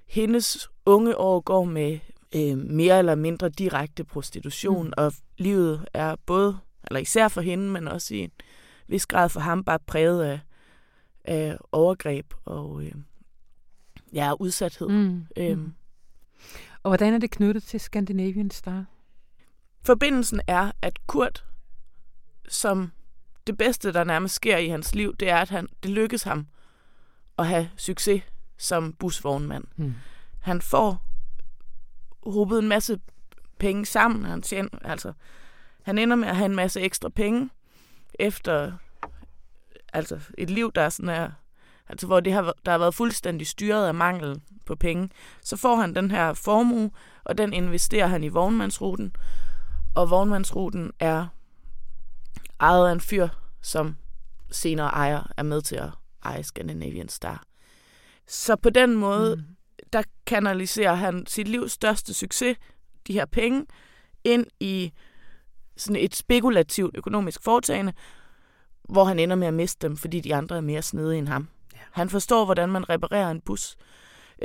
hendes 0.08 0.70
unge 0.86 1.18
år 1.18 1.40
går 1.40 1.64
med 1.64 2.00
øh, 2.36 2.58
mere 2.58 3.00
eller 3.00 3.16
mindre 3.16 3.50
direkte 3.50 4.04
prostitution, 4.04 4.88
mm. 4.88 4.94
og 4.98 5.14
livet 5.38 5.86
er 5.94 6.16
både, 6.26 6.58
eller 6.88 7.00
især 7.00 7.28
for 7.28 7.42
hende, 7.42 7.70
men 7.70 7.88
også 7.88 8.16
i 8.16 8.20
en 8.20 8.32
vis 8.88 9.06
grad 9.06 9.30
for 9.30 9.40
ham, 9.40 9.64
bare 9.64 9.80
præget 9.80 10.24
af, 10.24 10.40
af 11.26 11.58
overgreb 11.72 12.34
og 12.46 12.84
øh, 12.84 12.92
ja, 14.14 14.34
udsathed. 14.40 14.88
Mm. 14.88 15.26
Øhm. 15.38 15.60
Mm. 15.60 15.74
Og 16.84 16.90
hvordan 16.90 17.14
er 17.14 17.18
det 17.18 17.32
knyttet 17.32 17.64
til 17.64 17.80
Scandinavian 17.80 18.52
Star? 18.52 18.86
Forbindelsen 19.86 20.42
er, 20.48 20.72
at 20.82 21.08
Kurt, 21.08 21.46
som 22.50 22.92
det 23.48 23.58
bedste, 23.58 23.94
der 23.94 24.04
nærmest 24.04 24.36
sker 24.36 24.58
i 24.58 24.68
hans 24.68 24.96
liv, 24.96 25.16
det 25.16 25.30
er, 25.30 25.38
at 25.38 25.50
han, 25.50 25.68
det 25.84 25.92
lykkes 25.92 26.24
ham 26.24 26.48
at 27.40 27.48
have 27.48 27.70
succes 27.78 28.24
som 28.58 28.94
busvognmand. 28.94 29.64
Mm. 29.76 29.94
Han 30.40 30.62
får 30.62 31.06
hobet 32.24 32.60
en 32.60 32.68
masse 32.68 33.00
penge 33.60 33.86
sammen. 33.86 34.26
Han, 34.26 34.42
tjener, 34.42 34.70
altså, 34.84 35.14
han 35.84 35.98
ender 35.98 36.16
med 36.16 36.28
at 36.28 36.36
have 36.36 36.46
en 36.46 36.56
masse 36.56 36.82
ekstra 36.82 37.10
penge 37.10 37.50
efter 38.20 38.72
altså 39.94 40.20
et 40.38 40.50
liv, 40.50 40.72
der 40.76 40.82
er 40.82 40.90
sådan 40.90 41.10
her, 41.10 41.32
altså 41.90 42.08
hvor 42.08 42.20
det 42.20 42.34
har, 42.34 42.54
der 42.66 42.72
har 42.72 42.78
været 42.78 42.96
fuldstændig 42.96 43.48
styret 43.48 43.88
af 43.88 43.94
mangel 43.94 44.42
på 44.66 44.76
penge. 44.76 45.10
Så 45.42 45.58
får 45.58 45.76
han 45.76 45.96
den 45.96 46.12
her 46.12 46.34
formue, 46.34 46.92
og 47.24 47.38
den 47.38 47.54
investerer 47.54 48.08
han 48.08 48.24
i 48.24 48.28
vognmandsruten. 48.28 49.16
Og 49.96 50.10
vognmandsruten 50.10 50.92
er 51.00 51.28
ejet 52.60 52.88
af 52.88 52.92
en 52.92 53.02
fyr, 53.02 53.28
som 53.62 53.96
senere 54.52 54.88
ejer 54.88 55.32
er 55.38 55.44
med 55.44 55.62
til 55.62 55.76
at 55.76 55.90
eje 56.24 56.44
Scandinavian 56.44 57.10
Star. 57.10 57.44
Så 58.28 58.56
på 58.56 58.70
den 58.70 58.96
måde, 58.96 59.36
mm. 59.36 59.44
der 59.94 60.04
kanaliserer 60.26 60.94
han 60.94 61.26
sit 61.28 61.48
livs 61.48 61.72
største 61.72 62.14
succes, 62.14 62.58
de 63.08 63.14
her 63.14 63.26
penge, 63.26 63.66
ind 64.24 64.46
i 64.60 64.94
sådan 65.78 66.02
et 66.02 66.16
spekulativt 66.16 66.98
økonomisk 66.98 67.44
foretagende, 67.44 67.94
hvor 68.90 69.04
han 69.04 69.20
ender 69.20 69.36
med 69.36 69.48
at 69.48 69.54
miste 69.54 69.88
dem, 69.88 69.98
fordi 69.98 70.20
de 70.20 70.36
andre 70.36 70.58
er 70.58 70.62
mere 70.62 70.82
snedige 70.82 71.18
end 71.18 71.28
ham. 71.28 71.48
Ja. 71.74 71.80
Han 71.92 72.10
forstår, 72.10 72.46
hvordan 72.46 72.70
man 72.70 72.90
reparerer 72.90 73.32
en 73.32 73.42
bus. 73.42 73.76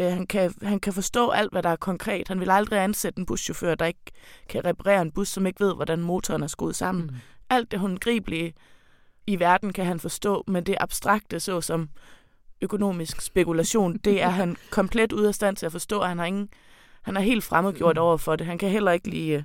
Uh, 0.00 0.04
han, 0.04 0.26
kan, 0.26 0.54
han 0.62 0.80
kan 0.80 0.92
forstå 0.92 1.30
alt, 1.30 1.52
hvad 1.52 1.62
der 1.62 1.68
er 1.68 1.76
konkret. 1.76 2.28
Han 2.28 2.40
vil 2.40 2.50
aldrig 2.50 2.82
ansætte 2.82 3.18
en 3.18 3.26
buschauffør, 3.26 3.74
der 3.74 3.86
ikke 3.86 4.00
kan 4.48 4.64
reparere 4.64 5.02
en 5.02 5.12
bus, 5.12 5.28
som 5.28 5.46
ikke 5.46 5.64
ved, 5.64 5.74
hvordan 5.74 6.00
motoren 6.00 6.42
er 6.42 6.46
skruet 6.46 6.76
sammen. 6.76 7.06
Mm. 7.06 7.16
Alt 7.50 7.70
det 7.70 7.78
håndgribelige 7.78 8.54
i 9.26 9.40
verden 9.40 9.72
kan 9.72 9.84
han 9.84 10.00
forstå, 10.00 10.44
men 10.46 10.64
det 10.64 10.76
abstrakte, 10.80 11.40
såsom 11.40 11.88
økonomisk 12.60 13.20
spekulation, 13.20 13.96
det 13.96 14.22
er 14.22 14.28
han 14.28 14.56
komplet 14.70 15.12
ude 15.12 15.28
af 15.28 15.34
stand 15.34 15.56
til 15.56 15.66
at 15.66 15.72
forstå. 15.72 16.02
Han 16.02 16.18
har, 16.18 16.26
ingen, 16.26 16.48
han 17.02 17.16
er 17.16 17.20
helt 17.20 17.44
fremmedgjort 17.44 17.96
mm. 17.96 18.02
over 18.02 18.16
for 18.16 18.36
det. 18.36 18.46
Han 18.46 18.58
kan 18.58 18.70
heller 18.70 18.92
ikke 18.92 19.08
lide 19.08 19.44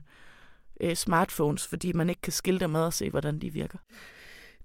uh, 0.84 0.94
smartphones, 0.94 1.68
fordi 1.68 1.94
man 1.94 2.10
ikke 2.10 2.22
kan 2.22 2.34
skilte 2.34 2.68
med 2.68 2.82
og 2.82 2.94
se, 2.94 3.10
hvordan 3.10 3.40
de 3.40 3.50
virker. 3.50 3.78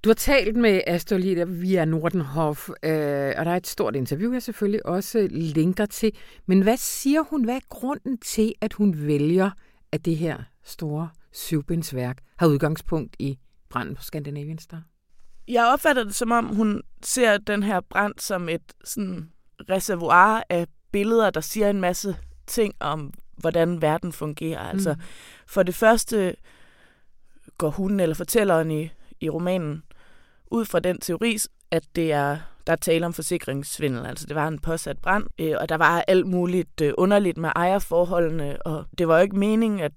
Du 0.05 0.09
har 0.09 0.15
talt 0.15 0.57
med 0.57 0.81
Astrid 0.87 1.19
Lida 1.19 1.45
via 1.45 1.85
Nordenhof, 1.85 2.69
øh, 2.69 3.33
og 3.39 3.45
der 3.45 3.51
er 3.51 3.57
et 3.57 3.67
stort 3.67 3.97
interview, 3.97 4.33
jeg 4.33 4.43
selvfølgelig 4.43 4.87
også 4.87 5.29
linker 5.31 5.87
til. 5.87 6.13
Men 6.47 6.63
hvad 6.63 6.77
siger 6.77 7.23
hun? 7.23 7.45
Hvad 7.45 7.57
er 7.57 7.61
grunden 7.69 8.19
til, 8.19 8.55
at 8.61 8.73
hun 8.73 9.07
vælger, 9.07 9.51
at 9.93 10.05
det 10.05 10.17
her 10.17 10.43
store 10.65 11.09
syvbindsværk 11.39 12.19
har 12.39 12.47
udgangspunkt 12.47 13.17
i 13.19 13.39
branden 13.69 13.95
på 13.95 14.03
Scandinavian 14.03 14.59
Star? 14.59 14.83
Jeg 15.49 15.67
opfatter 15.73 16.05
det 16.05 16.15
som 16.15 16.31
om, 16.31 16.47
hun 16.47 16.83
ser 17.03 17.39
den 17.39 17.63
her 17.63 17.81
brand 17.81 18.15
som 18.19 18.49
et 18.49 18.73
sådan, 18.85 19.31
reservoir 19.71 20.43
af 20.49 20.67
billeder, 20.93 21.31
der 21.31 21.41
siger 21.41 21.71
en 21.71 21.81
masse 21.81 22.17
ting 22.47 22.75
om, 22.81 23.13
hvordan 23.37 23.83
verden 23.83 24.13
fungerer. 24.13 24.63
Mm. 24.63 24.69
Altså, 24.69 24.97
for 25.47 25.63
det 25.63 25.75
første 25.75 26.37
går 27.59 27.71
hun 27.71 28.01
eller 28.01 28.15
fortælleren 28.15 28.71
i, 28.71 28.91
i 29.21 29.31
romanen 29.31 29.83
ud 30.51 30.65
fra 30.65 30.81
den 30.81 31.01
teori, 31.01 31.39
at 31.71 31.85
det 31.97 32.13
er 32.13 32.39
der 32.69 32.73
er 32.73 32.77
tale 32.77 33.07
om 33.07 33.13
forsikringssvindel. 33.13 34.07
Altså 34.07 34.27
det 34.27 34.37
var 34.37 34.49
en 34.49 34.59
påsat 34.59 34.99
brand, 34.99 35.27
øh, 35.39 35.55
og 35.61 35.69
der 35.69 35.77
var 35.77 36.05
alt 36.09 36.27
muligt 36.27 36.81
øh, 36.81 36.93
underligt 36.99 37.39
med 37.39 37.51
ejerforholdene, 37.57 38.63
og 38.63 38.85
det 38.99 39.09
var 39.09 39.17
jo 39.17 39.23
ikke 39.23 39.39
meningen, 39.39 39.81
at 39.81 39.93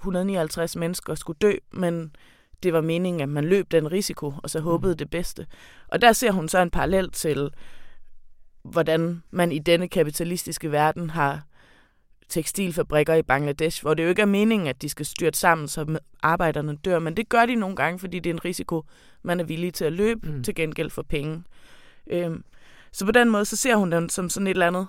159 0.00 0.76
mennesker 0.76 1.14
skulle 1.14 1.38
dø, 1.42 1.52
men 1.72 2.16
det 2.62 2.72
var 2.72 2.80
meningen, 2.80 3.20
at 3.20 3.28
man 3.28 3.44
løb 3.44 3.70
den 3.70 3.92
risiko, 3.92 4.34
og 4.42 4.50
så 4.50 4.58
mm. 4.58 4.64
håbede 4.64 4.94
det 4.94 5.10
bedste. 5.10 5.46
Og 5.88 6.02
der 6.02 6.12
ser 6.12 6.32
hun 6.32 6.48
så 6.48 6.58
en 6.58 6.70
parallel 6.70 7.10
til, 7.10 7.50
hvordan 8.62 9.22
man 9.30 9.52
i 9.52 9.58
denne 9.58 9.88
kapitalistiske 9.88 10.72
verden 10.72 11.10
har 11.10 11.42
tekstilfabrikker 12.28 13.14
i 13.14 13.22
Bangladesh, 13.22 13.82
hvor 13.82 13.94
det 13.94 14.04
jo 14.04 14.08
ikke 14.08 14.22
er 14.22 14.26
meningen, 14.26 14.68
at 14.68 14.82
de 14.82 14.88
skal 14.88 15.06
styrte 15.06 15.38
sammen, 15.38 15.68
så 15.68 15.98
arbejderne 16.22 16.76
dør, 16.76 16.98
men 16.98 17.16
det 17.16 17.28
gør 17.28 17.46
de 17.46 17.54
nogle 17.54 17.76
gange, 17.76 17.98
fordi 17.98 18.18
det 18.18 18.30
er 18.30 18.34
en 18.34 18.44
risiko, 18.44 18.84
man 19.22 19.40
er 19.40 19.44
villig 19.44 19.74
til 19.74 19.84
at 19.84 19.92
løbe 19.92 20.30
mm. 20.30 20.44
til 20.44 20.54
gengæld 20.54 20.90
for 20.90 21.02
penge. 21.02 21.44
Øhm, 22.06 22.44
så 22.92 23.04
på 23.04 23.12
den 23.12 23.30
måde, 23.30 23.44
så 23.44 23.56
ser 23.56 23.76
hun 23.76 23.92
den 23.92 24.08
som 24.08 24.28
sådan 24.28 24.46
et 24.46 24.50
eller 24.50 24.66
andet 24.66 24.86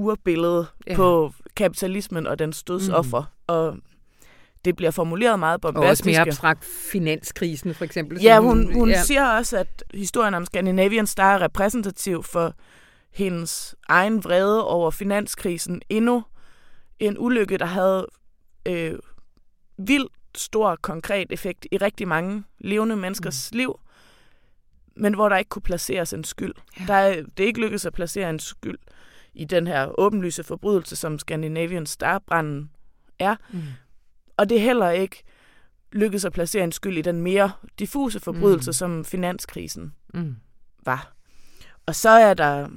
urbillede 0.00 0.66
ja. 0.86 0.96
på 0.96 1.32
kapitalismen 1.56 2.26
og 2.26 2.38
dens 2.38 2.62
dødsoffer. 2.62 3.20
Mm. 3.20 3.44
Og 3.46 3.76
det 4.64 4.76
bliver 4.76 4.90
formuleret 4.90 5.38
meget 5.38 5.60
bombastisk. 5.60 5.86
Og 5.86 5.90
også 5.90 6.04
mere 6.04 6.20
abstrakt 6.20 6.64
finanskrisen, 6.64 7.74
for 7.74 7.84
eksempel. 7.84 8.22
Ja, 8.22 8.38
hun, 8.38 8.74
hun 8.74 8.88
ja. 8.88 9.02
siger 9.02 9.26
også, 9.26 9.58
at 9.58 9.84
historien 9.94 10.34
om 10.34 10.46
Scandinavian 10.46 11.06
Star 11.06 11.34
er 11.34 11.42
repræsentativ 11.42 12.22
for 12.22 12.54
hendes 13.12 13.74
egen 13.88 14.24
vrede 14.24 14.66
over 14.66 14.90
finanskrisen. 14.90 15.82
Endnu 15.88 16.24
en 16.98 17.16
ulykke, 17.18 17.58
der 17.58 17.66
havde 17.66 18.06
øh, 18.66 18.98
vildt 19.78 20.12
stor 20.36 20.78
konkret 20.82 21.26
effekt 21.30 21.66
i 21.72 21.76
rigtig 21.76 22.08
mange 22.08 22.44
levende 22.58 22.96
menneskers 22.96 23.50
mm. 23.52 23.56
liv, 23.56 23.80
men 24.96 25.14
hvor 25.14 25.28
der 25.28 25.36
ikke 25.36 25.48
kunne 25.48 25.62
placeres 25.62 26.12
en 26.12 26.24
skyld. 26.24 26.54
Ja. 26.80 26.84
Der 26.86 26.94
er, 26.94 27.22
det 27.36 27.42
er 27.42 27.46
ikke 27.46 27.60
lykkedes 27.60 27.86
at 27.86 27.92
placere 27.92 28.30
en 28.30 28.38
skyld 28.38 28.78
i 29.34 29.44
den 29.44 29.66
her 29.66 30.00
åbenlyse 30.00 30.44
forbrydelse, 30.44 30.96
som 30.96 31.18
Scandinavian 31.18 31.86
Star-branden 31.86 32.70
er. 33.18 33.36
Mm. 33.52 33.60
Og 34.36 34.48
det 34.48 34.56
er 34.56 34.62
heller 34.62 34.90
ikke 34.90 35.22
lykkedes 35.92 36.24
at 36.24 36.32
placere 36.32 36.64
en 36.64 36.72
skyld 36.72 36.98
i 36.98 37.02
den 37.02 37.22
mere 37.22 37.52
diffuse 37.78 38.20
forbrydelse, 38.20 38.68
mm. 38.70 38.72
som 38.72 39.04
finanskrisen 39.04 39.94
mm. 40.14 40.36
var. 40.84 41.12
Og 41.86 41.94
så 41.94 42.10
er 42.10 42.34
der 42.34 42.68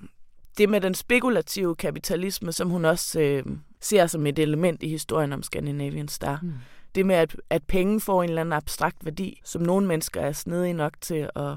det 0.57 0.69
med 0.69 0.81
den 0.81 0.93
spekulative 0.93 1.75
kapitalisme, 1.75 2.51
som 2.51 2.69
hun 2.69 2.85
også 2.85 3.21
øh, 3.21 3.45
ser 3.81 4.07
som 4.07 4.27
et 4.27 4.39
element 4.39 4.83
i 4.83 4.89
historien 4.89 5.33
om 5.33 5.43
Scandinavian 5.43 6.07
Star. 6.07 6.39
Mm. 6.41 6.53
Det 6.95 7.05
med, 7.05 7.15
at, 7.15 7.35
at 7.49 7.63
penge 7.63 8.01
får 8.01 8.23
en 8.23 8.29
eller 8.29 8.41
anden 8.41 8.53
abstrakt 8.53 9.05
værdi, 9.05 9.41
som 9.43 9.61
nogle 9.61 9.87
mennesker 9.87 10.21
er 10.21 10.31
snedige 10.31 10.73
nok 10.73 10.93
til 11.01 11.29
at 11.35 11.55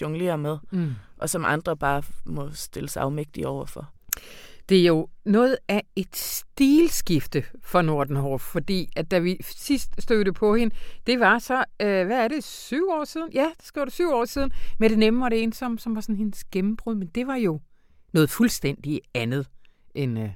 jonglere 0.00 0.38
med, 0.38 0.58
mm. 0.70 0.94
og 1.18 1.30
som 1.30 1.44
andre 1.44 1.76
bare 1.76 2.02
må 2.24 2.50
stille 2.52 2.88
sig 2.88 3.02
afmægtige 3.02 3.48
overfor. 3.48 3.92
Det 4.68 4.80
er 4.80 4.86
jo 4.86 5.08
noget 5.24 5.58
af 5.68 5.82
et 5.96 6.16
stilskifte 6.16 7.44
for 7.62 7.82
Nordenhof, 7.82 8.40
fordi 8.40 8.88
at 8.96 9.10
da 9.10 9.18
vi 9.18 9.36
sidst 9.40 9.90
stødte 9.98 10.32
på 10.32 10.56
hende, 10.56 10.74
det 11.06 11.20
var 11.20 11.38
så, 11.38 11.64
øh, 11.80 12.06
hvad 12.06 12.24
er 12.24 12.28
det, 12.28 12.44
syv 12.44 12.88
år 12.90 13.04
siden? 13.04 13.32
Ja, 13.32 13.50
det 13.58 13.66
skal 13.66 13.84
det 13.84 13.92
syv 13.92 14.10
år 14.10 14.24
siden, 14.24 14.50
med 14.78 14.90
det 14.90 14.98
nemme 14.98 15.24
og 15.24 15.30
det 15.30 15.42
ensomme, 15.42 15.78
som 15.78 15.94
var 15.94 16.00
sådan 16.00 16.16
hendes 16.16 16.44
gennembrud, 16.44 16.94
men 16.94 17.08
det 17.08 17.26
var 17.26 17.36
jo 17.36 17.60
noget 18.12 18.30
fuldstændig 18.30 19.00
andet 19.14 19.46
end 19.94 20.18
øh, 20.18 20.30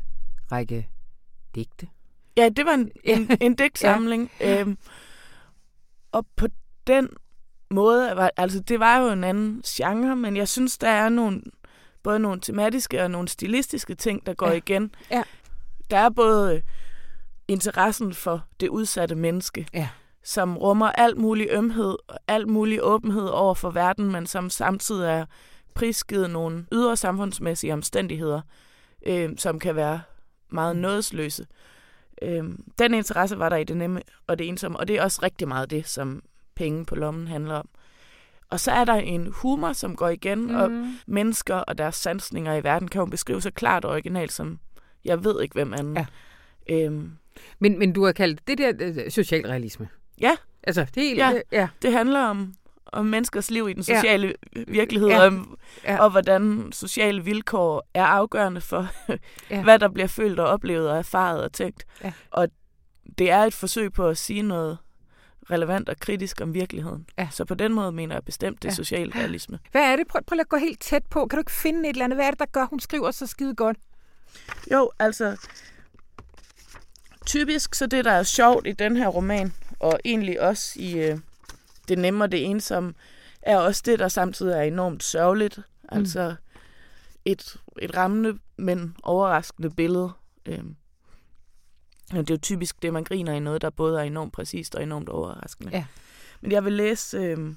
række 0.52 0.88
digte. 1.54 1.88
Ja, 2.36 2.48
det 2.48 2.66
var 2.66 2.74
en, 2.74 2.90
en, 3.04 3.30
en 3.40 3.54
digtsamling. 3.54 4.30
Ja. 4.40 4.60
Øhm, 4.60 4.78
og 6.12 6.26
på 6.36 6.46
den 6.86 7.08
måde, 7.70 8.12
var, 8.16 8.30
altså 8.36 8.60
det 8.60 8.80
var 8.80 8.98
jo 8.98 9.08
en 9.08 9.24
anden 9.24 9.62
genre, 9.66 10.16
men 10.16 10.36
jeg 10.36 10.48
synes, 10.48 10.78
der 10.78 10.88
er 10.88 11.08
nogle, 11.08 11.42
både 12.04 12.18
nogle 12.18 12.40
tematiske 12.40 13.02
og 13.02 13.10
nogle 13.10 13.28
stilistiske 13.28 13.94
ting, 13.94 14.26
der 14.26 14.34
går 14.34 14.48
ja. 14.48 14.54
igen. 14.54 14.94
Ja. 15.10 15.22
Der 15.90 15.98
er 15.98 16.10
både 16.10 16.62
interessen 17.48 18.14
for 18.14 18.44
det 18.60 18.68
udsatte 18.68 19.14
menneske, 19.14 19.66
ja. 19.74 19.88
som 20.22 20.56
rummer 20.56 20.86
alt 20.86 21.18
mulig 21.18 21.48
ømhed 21.50 21.96
og 22.08 22.18
alt 22.28 22.48
mulig 22.48 22.78
åbenhed 22.82 23.28
over 23.28 23.54
for 23.54 23.70
verden, 23.70 24.12
men 24.12 24.26
som 24.26 24.50
samtidig 24.50 25.08
er 25.10 25.26
prisgivet 25.74 26.30
nogle 26.30 26.66
ydre 26.72 26.96
samfundsmæssige 26.96 27.72
omstændigheder, 27.72 28.40
øh, 29.06 29.30
som 29.36 29.58
kan 29.58 29.76
være 29.76 30.00
meget 30.48 30.76
nådesløse. 30.76 31.46
Øh, 32.22 32.44
den 32.78 32.94
interesse 32.94 33.38
var 33.38 33.48
der 33.48 33.56
i 33.56 33.64
det 33.64 33.76
nemme 33.76 34.02
og 34.26 34.38
det 34.38 34.48
ensomme, 34.48 34.78
og 34.78 34.88
det 34.88 34.96
er 34.96 35.02
også 35.02 35.20
rigtig 35.22 35.48
meget 35.48 35.70
det, 35.70 35.88
som 35.88 36.22
penge 36.54 36.86
på 36.86 36.94
lommen 36.94 37.28
handler 37.28 37.54
om. 37.54 37.68
Og 38.54 38.60
så 38.60 38.72
er 38.72 38.84
der 38.84 38.94
en 38.94 39.32
humor, 39.32 39.72
som 39.72 39.96
går 39.96 40.08
igen, 40.08 40.46
mm. 40.46 40.54
og 40.54 40.70
mennesker 41.06 41.54
og 41.54 41.78
deres 41.78 41.94
sansninger 41.94 42.54
i 42.54 42.64
verden 42.64 42.88
kan 42.88 42.98
jo 42.98 43.06
beskrive 43.06 43.42
så 43.42 43.50
klart 43.50 43.84
og 43.84 43.90
originalt 43.90 44.32
som, 44.32 44.58
jeg 45.04 45.24
ved 45.24 45.42
ikke 45.42 45.52
hvem 45.52 45.72
anden. 45.72 45.96
Ja. 45.96 46.06
Øhm. 46.70 47.12
Men, 47.58 47.78
men 47.78 47.92
du 47.92 48.04
har 48.04 48.12
kaldt 48.12 48.48
det 48.48 48.58
der 48.58 48.72
øh, 48.80 49.10
socialrealisme. 49.10 49.88
Ja. 50.20 50.36
Altså, 50.62 50.86
det, 50.94 51.20
er, 51.20 51.30
ja. 51.30 51.40
ja. 51.52 51.68
det 51.82 51.92
handler 51.92 52.20
om 52.20 52.54
om 52.86 53.06
menneskers 53.06 53.50
liv 53.50 53.68
i 53.68 53.72
den 53.72 53.82
sociale 53.82 54.34
ja. 54.56 54.62
virkelighed, 54.68 55.08
ja. 55.08 55.26
Og, 55.26 55.32
ja. 55.84 55.98
og 55.98 56.10
hvordan 56.10 56.72
sociale 56.72 57.24
vilkår 57.24 57.88
er 57.94 58.04
afgørende 58.04 58.60
for, 58.60 58.88
ja. 59.50 59.62
hvad 59.62 59.78
der 59.78 59.88
bliver 59.88 60.06
følt 60.06 60.40
og 60.40 60.46
oplevet 60.46 60.90
og 60.90 60.98
erfaret 60.98 61.44
og 61.44 61.52
tænkt. 61.52 61.84
Ja. 62.04 62.12
Og 62.30 62.48
det 63.18 63.30
er 63.30 63.38
et 63.38 63.54
forsøg 63.54 63.92
på 63.92 64.08
at 64.08 64.18
sige 64.18 64.42
noget 64.42 64.78
relevant 65.50 65.88
og 65.88 65.96
kritisk 65.96 66.40
om 66.40 66.54
virkeligheden. 66.54 67.06
Ja. 67.18 67.28
Så 67.30 67.44
på 67.44 67.54
den 67.54 67.72
måde 67.72 67.92
mener 67.92 68.14
jeg 68.14 68.24
bestemt, 68.24 68.62
det 68.62 68.68
er 68.68 68.72
ja. 68.72 68.74
social 68.74 69.10
realisme. 69.10 69.58
Hvad 69.70 69.82
er 69.92 69.96
det? 69.96 70.06
Prøv, 70.08 70.22
prøv 70.26 70.40
at 70.40 70.48
gå 70.48 70.56
helt 70.56 70.80
tæt 70.80 71.02
på. 71.10 71.26
Kan 71.26 71.36
du 71.36 71.40
ikke 71.40 71.52
finde 71.52 71.88
et 71.88 71.94
eller 71.94 72.04
andet? 72.04 72.16
Hvad 72.16 72.26
er 72.26 72.30
det, 72.30 72.38
der 72.38 72.46
gør, 72.46 72.66
hun 72.66 72.80
skriver 72.80 73.10
så 73.10 73.26
skide 73.26 73.54
godt? 73.54 73.76
Jo, 74.72 74.90
altså... 74.98 75.48
Typisk 77.26 77.74
så 77.74 77.86
det, 77.86 78.04
der 78.04 78.10
er 78.10 78.22
sjovt 78.22 78.66
i 78.66 78.72
den 78.72 78.96
her 78.96 79.08
roman, 79.08 79.52
og 79.80 80.00
egentlig 80.04 80.40
også 80.40 80.72
i, 80.76 80.98
øh, 80.98 81.18
det 81.88 81.98
nemme 81.98 82.24
og 82.24 82.32
det 82.32 82.44
ensomme, 82.44 82.94
er 83.42 83.56
også 83.56 83.82
det, 83.86 83.98
der 83.98 84.08
samtidig 84.08 84.52
er 84.52 84.62
enormt 84.62 85.02
sørgeligt. 85.02 85.56
Mm. 85.56 85.98
Altså 85.98 86.34
et, 87.24 87.56
et 87.82 87.96
rammende, 87.96 88.38
men 88.56 88.96
overraskende 89.02 89.70
billede. 89.70 90.12
Øhm, 90.46 90.76
Det 92.10 92.30
er 92.30 92.34
jo 92.34 92.38
typisk 92.38 92.82
det, 92.82 92.92
man 92.92 93.04
griner 93.04 93.32
i 93.32 93.40
noget, 93.40 93.62
der 93.62 93.70
både 93.70 93.98
er 93.98 94.02
enormt 94.02 94.32
præcist 94.32 94.74
og 94.74 94.82
enormt 94.82 95.08
overraskende. 95.08 95.70
Ja. 95.72 95.84
Men 96.40 96.52
jeg 96.52 96.64
vil 96.64 96.72
læse 96.72 97.16
øh, 97.16 97.54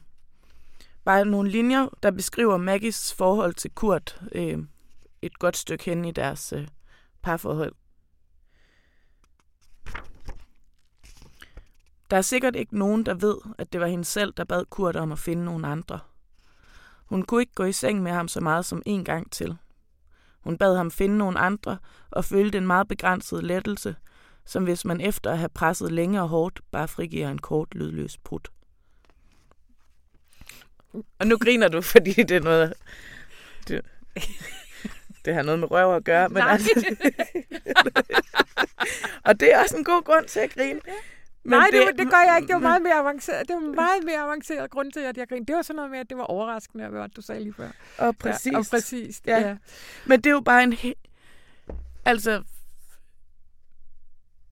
bare 1.05 1.25
nogle 1.25 1.49
linjer, 1.49 1.87
der 2.03 2.11
beskriver 2.11 2.57
Maggies 2.57 3.13
forhold 3.13 3.53
til 3.53 3.71
Kurt 3.71 4.21
øh, 4.31 4.57
et 5.21 5.39
godt 5.39 5.57
stykke 5.57 5.85
hen 5.85 6.05
i 6.05 6.11
deres 6.11 6.53
øh, 6.53 6.67
parforhold. 7.21 7.73
Der 12.09 12.17
er 12.17 12.21
sikkert 12.21 12.55
ikke 12.55 12.77
nogen, 12.77 13.05
der 13.05 13.13
ved, 13.13 13.37
at 13.57 13.73
det 13.73 13.81
var 13.81 13.87
hende 13.87 14.05
selv, 14.05 14.33
der 14.37 14.43
bad 14.43 14.65
Kurt 14.65 14.95
om 14.95 15.11
at 15.11 15.19
finde 15.19 15.45
nogle 15.45 15.67
andre. 15.67 15.99
Hun 17.05 17.23
kunne 17.23 17.41
ikke 17.41 17.53
gå 17.53 17.63
i 17.63 17.71
seng 17.71 18.03
med 18.03 18.11
ham 18.11 18.27
så 18.27 18.41
meget 18.41 18.65
som 18.65 18.81
en 18.85 19.03
gang 19.03 19.31
til. 19.31 19.57
Hun 20.39 20.57
bad 20.57 20.77
ham 20.77 20.91
finde 20.91 21.17
nogle 21.17 21.39
andre 21.39 21.77
og 22.11 22.25
følte 22.25 22.57
en 22.57 22.67
meget 22.67 22.87
begrænset 22.87 23.43
lettelse, 23.43 23.95
som 24.47 24.63
hvis 24.63 24.85
man 24.85 25.01
efter 25.01 25.31
at 25.31 25.37
have 25.37 25.49
presset 25.49 25.91
længe 25.91 26.21
og 26.21 26.27
hårdt, 26.27 26.61
bare 26.71 26.87
frigiver 26.87 27.29
en 27.29 27.39
kort 27.39 27.75
lydløs 27.75 28.17
prut. 28.17 28.47
Og 31.19 31.27
nu 31.27 31.37
griner 31.37 31.67
du, 31.67 31.81
fordi 31.93 32.11
det 32.11 32.31
er 32.31 32.39
noget... 32.41 32.73
Det, 33.67 33.81
det 35.25 35.33
har 35.33 35.41
noget 35.41 35.59
med 35.59 35.71
røv 35.71 35.95
at 35.95 36.03
gøre, 36.03 36.29
men 36.29 36.37
Nej. 36.37 36.51
altså... 36.51 36.95
og 39.27 39.39
det 39.39 39.53
er 39.53 39.59
også 39.63 39.77
en 39.77 39.83
god 39.83 40.03
grund 40.03 40.25
til 40.25 40.39
at 40.39 40.49
grine. 40.53 40.79
Men 41.43 41.51
Nej, 41.59 41.67
det, 41.71 41.87
det, 41.87 41.99
det 41.99 42.09
gør 42.09 42.17
jeg 42.17 42.37
ikke. 42.37 42.47
Det 42.47 42.53
var 42.53 42.59
meget 42.69 42.81
mere 42.81 42.93
avanceret. 42.93 43.47
Det 43.47 43.53
var 43.55 43.61
meget 43.61 44.03
mere 44.03 44.19
avanceret 44.19 44.71
grund 44.71 44.91
til, 44.91 44.99
at 44.99 45.17
jeg 45.17 45.27
grinede. 45.27 45.45
Det 45.47 45.55
var 45.55 45.61
sådan 45.61 45.75
noget 45.75 45.91
med, 45.91 45.99
at 45.99 46.09
det 46.09 46.17
var 46.17 46.23
overraskende, 46.23 46.87
hvad 46.87 47.09
du 47.09 47.21
sagde 47.21 47.41
lige 47.43 47.53
før. 47.53 47.69
Og 47.97 48.17
præcis. 48.17 48.51
Ja, 48.53 48.57
og 48.57 48.65
præcis. 48.69 49.21
Ja. 49.27 49.39
Ja. 49.47 49.57
Men 50.05 50.21
det 50.21 50.29
er 50.29 50.33
jo 50.33 50.39
bare 50.41 50.63
en 50.63 50.73
he- 50.73 51.03
altså 52.05 52.43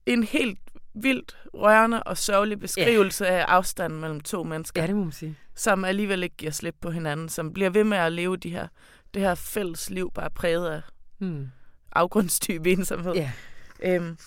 en 0.06 0.22
helt 0.24 0.58
vildt 0.94 1.36
rørende 1.54 2.02
og 2.02 2.18
sørgelig 2.18 2.60
beskrivelse 2.60 3.24
ja. 3.24 3.38
af 3.38 3.44
afstanden 3.44 4.00
mellem 4.00 4.20
to 4.20 4.42
mennesker, 4.44 4.80
Ja, 4.82 4.86
det 4.86 4.96
må 4.96 5.02
man 5.02 5.12
sige. 5.12 5.36
som 5.54 5.84
alligevel 5.84 6.22
ikke 6.22 6.36
giver 6.36 6.52
slip 6.52 6.74
på 6.80 6.90
hinanden, 6.90 7.28
som 7.28 7.52
bliver 7.52 7.70
ved 7.70 7.84
med 7.84 7.98
at 7.98 8.12
leve 8.12 8.36
de 8.36 8.50
her, 8.50 8.68
det 9.14 9.22
her 9.22 9.34
fælles 9.34 9.90
liv, 9.90 10.12
bare 10.14 10.30
præget 10.30 10.70
af 10.70 10.80
Hmm. 11.18 11.48
afgrundsdyb 11.92 12.66
ensomhed. 12.66 13.14
Ja. 13.14 13.32
Øhm, 13.82 14.18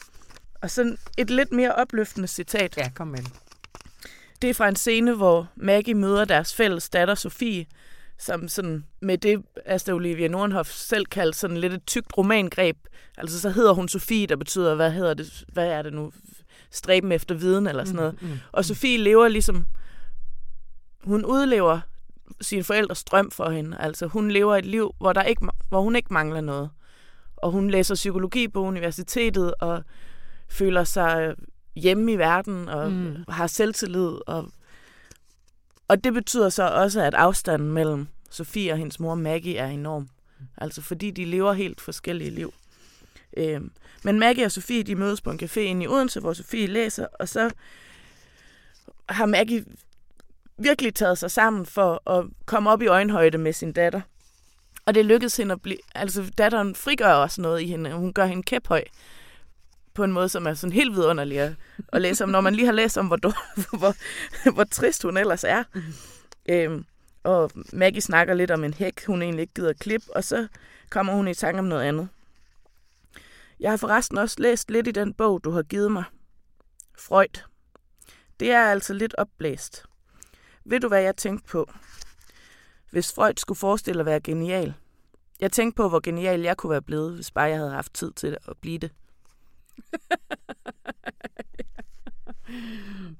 og 0.61 0.71
sådan 0.71 0.97
et 1.17 1.29
lidt 1.29 1.51
mere 1.51 1.75
opløftende 1.75 2.27
citat. 2.27 2.77
ja, 2.77 2.89
kom 2.95 3.07
med 3.07 3.17
det. 3.19 3.31
Det 4.41 4.49
er 4.49 4.53
fra 4.53 4.67
en 4.67 4.75
scene, 4.75 5.15
hvor 5.15 5.47
Maggie 5.55 5.93
møder 5.93 6.25
deres 6.25 6.55
fælles 6.55 6.89
datter 6.89 7.15
Sofie, 7.15 7.65
som 8.19 8.47
sådan 8.47 8.85
med 9.01 9.17
det, 9.17 9.43
Asta 9.65 9.91
Olivia 9.91 10.27
Nordenhoff 10.27 10.69
selv 10.71 11.05
kaldte 11.05 11.39
sådan 11.39 11.57
lidt 11.57 11.73
et 11.73 11.85
tykt 11.87 12.17
romangreb. 12.17 12.77
Altså 13.17 13.39
så 13.41 13.49
hedder 13.49 13.73
hun 13.73 13.87
Sofie, 13.87 14.27
der 14.27 14.35
betyder, 14.35 14.75
hvad 14.75 14.91
hedder 14.91 15.13
det, 15.13 15.43
hvad 15.53 15.67
er 15.67 15.81
det 15.81 15.93
nu, 15.93 16.11
stræben 16.71 17.11
efter 17.11 17.35
viden 17.35 17.67
eller 17.67 17.83
sådan 17.83 17.95
noget. 17.95 18.21
Mm, 18.21 18.27
mm. 18.27 18.37
Og 18.51 18.65
Sofie 18.65 18.97
lever 18.97 19.27
ligesom, 19.27 19.65
hun 21.03 21.25
udlever 21.25 21.79
sine 22.41 22.63
forældres 22.63 23.03
drøm 23.03 23.31
for 23.31 23.49
hende. 23.49 23.77
Altså 23.79 24.07
hun 24.07 24.31
lever 24.31 24.55
et 24.55 24.65
liv, 24.65 24.95
hvor, 24.99 25.13
der 25.13 25.23
ikke, 25.23 25.47
hvor 25.69 25.81
hun 25.81 25.95
ikke 25.95 26.13
mangler 26.13 26.41
noget. 26.41 26.69
Og 27.37 27.51
hun 27.51 27.69
læser 27.69 27.95
psykologi 27.95 28.47
på 28.47 28.61
universitetet 28.61 29.53
og 29.59 29.83
føler 30.49 30.83
sig 30.83 31.35
hjemme 31.75 32.11
i 32.11 32.17
verden 32.17 32.69
og 32.69 32.91
Mm. 32.91 32.97
mm. 32.97 33.15
har 33.29 33.47
selvtillid. 33.47 34.11
Og, 34.27 34.49
og 35.89 36.03
det 36.03 36.13
betyder 36.13 36.49
så 36.49 36.63
også, 36.63 37.01
at 37.01 37.13
afstanden 37.13 37.71
mellem 37.71 38.07
Sofie 38.29 38.71
og 38.71 38.77
hendes 38.77 38.99
mor 38.99 39.15
Maggie 39.15 39.57
er 39.57 39.67
enorm. 39.67 40.09
Altså 40.57 40.81
fordi 40.81 41.11
de 41.11 41.25
lever 41.25 41.53
helt 41.53 41.81
forskellige 41.81 42.29
liv. 42.29 42.53
Øhm, 43.37 43.71
men 44.03 44.19
Maggie 44.19 44.45
og 44.45 44.51
Sofie, 44.51 44.83
de 44.83 44.95
mødes 44.95 45.21
på 45.21 45.31
en 45.31 45.39
café 45.43 45.59
inde 45.59 45.83
i 45.83 45.87
Odense, 45.87 46.19
hvor 46.19 46.33
Sofie 46.33 46.67
læser, 46.67 47.07
og 47.19 47.29
så 47.29 47.51
har 49.09 49.25
Maggie 49.25 49.65
virkelig 50.57 50.93
taget 50.93 51.17
sig 51.17 51.31
sammen 51.31 51.65
for 51.65 52.09
at 52.09 52.25
komme 52.45 52.69
op 52.69 52.81
i 52.81 52.87
øjenhøjde 52.87 53.37
med 53.37 53.53
sin 53.53 53.71
datter. 53.71 54.01
Og 54.85 54.95
det 54.95 55.05
lykkedes 55.05 55.37
hende 55.37 55.53
at 55.53 55.61
blive... 55.61 55.77
Altså, 55.95 56.31
datteren 56.37 56.75
frigør 56.75 57.13
også 57.13 57.41
noget 57.41 57.61
i 57.61 57.65
hende. 57.65 57.93
Hun 57.93 58.13
gør 58.13 58.25
hende 58.25 58.43
kæphøj 58.43 58.83
på 59.93 60.03
en 60.03 60.11
måde, 60.11 60.29
som 60.29 60.47
er 60.47 60.53
sådan 60.53 60.73
helt 60.73 60.93
vidunderlig 60.93 61.39
at, 61.39 61.55
at 61.87 62.01
læse 62.01 62.23
om, 62.23 62.29
når 62.29 62.41
man 62.41 62.55
lige 62.55 62.65
har 62.65 62.73
læst 62.73 62.97
om, 62.97 63.07
hvor, 63.07 63.17
dår- 63.17 63.59
hvor, 63.79 63.95
hvor 64.51 64.63
trist 64.63 65.03
hun 65.03 65.17
ellers 65.17 65.43
er. 65.43 65.63
Øhm, 66.49 66.85
og 67.23 67.51
Maggie 67.73 68.01
snakker 68.01 68.33
lidt 68.33 68.51
om 68.51 68.63
en 68.63 68.73
hæk, 68.73 69.05
hun 69.05 69.21
egentlig 69.21 69.41
ikke 69.41 69.53
gider 69.53 69.73
klip, 69.73 70.03
og 70.15 70.23
så 70.23 70.47
kommer 70.89 71.13
hun 71.13 71.27
i 71.27 71.33
tanke 71.33 71.59
om 71.59 71.65
noget 71.65 71.83
andet. 71.83 72.07
Jeg 73.59 73.71
har 73.71 73.77
forresten 73.77 74.17
også 74.17 74.35
læst 74.39 74.71
lidt 74.71 74.87
i 74.87 74.91
den 74.91 75.13
bog, 75.13 75.43
du 75.43 75.51
har 75.51 75.63
givet 75.63 75.91
mig. 75.91 76.03
Freud. 76.99 77.43
Det 78.39 78.51
er 78.51 78.63
altså 78.63 78.93
lidt 78.93 79.15
opblæst. 79.17 79.83
Ved 80.65 80.79
du, 80.79 80.87
hvad 80.87 81.01
jeg 81.01 81.15
tænkte 81.17 81.47
på? 81.49 81.71
Hvis 82.91 83.13
Freud 83.13 83.33
skulle 83.37 83.57
forestille 83.59 83.99
at 83.99 84.05
være 84.05 84.19
genial. 84.19 84.73
Jeg 85.39 85.51
tænkte 85.51 85.75
på, 85.75 85.89
hvor 85.89 85.99
genial 85.99 86.41
jeg 86.41 86.57
kunne 86.57 86.69
være 86.69 86.81
blevet, 86.81 87.15
hvis 87.15 87.31
bare 87.31 87.45
jeg 87.45 87.57
havde 87.57 87.71
haft 87.71 87.93
tid 87.93 88.11
til 88.11 88.37
at 88.47 88.57
blive 88.61 88.77
det. 88.77 88.91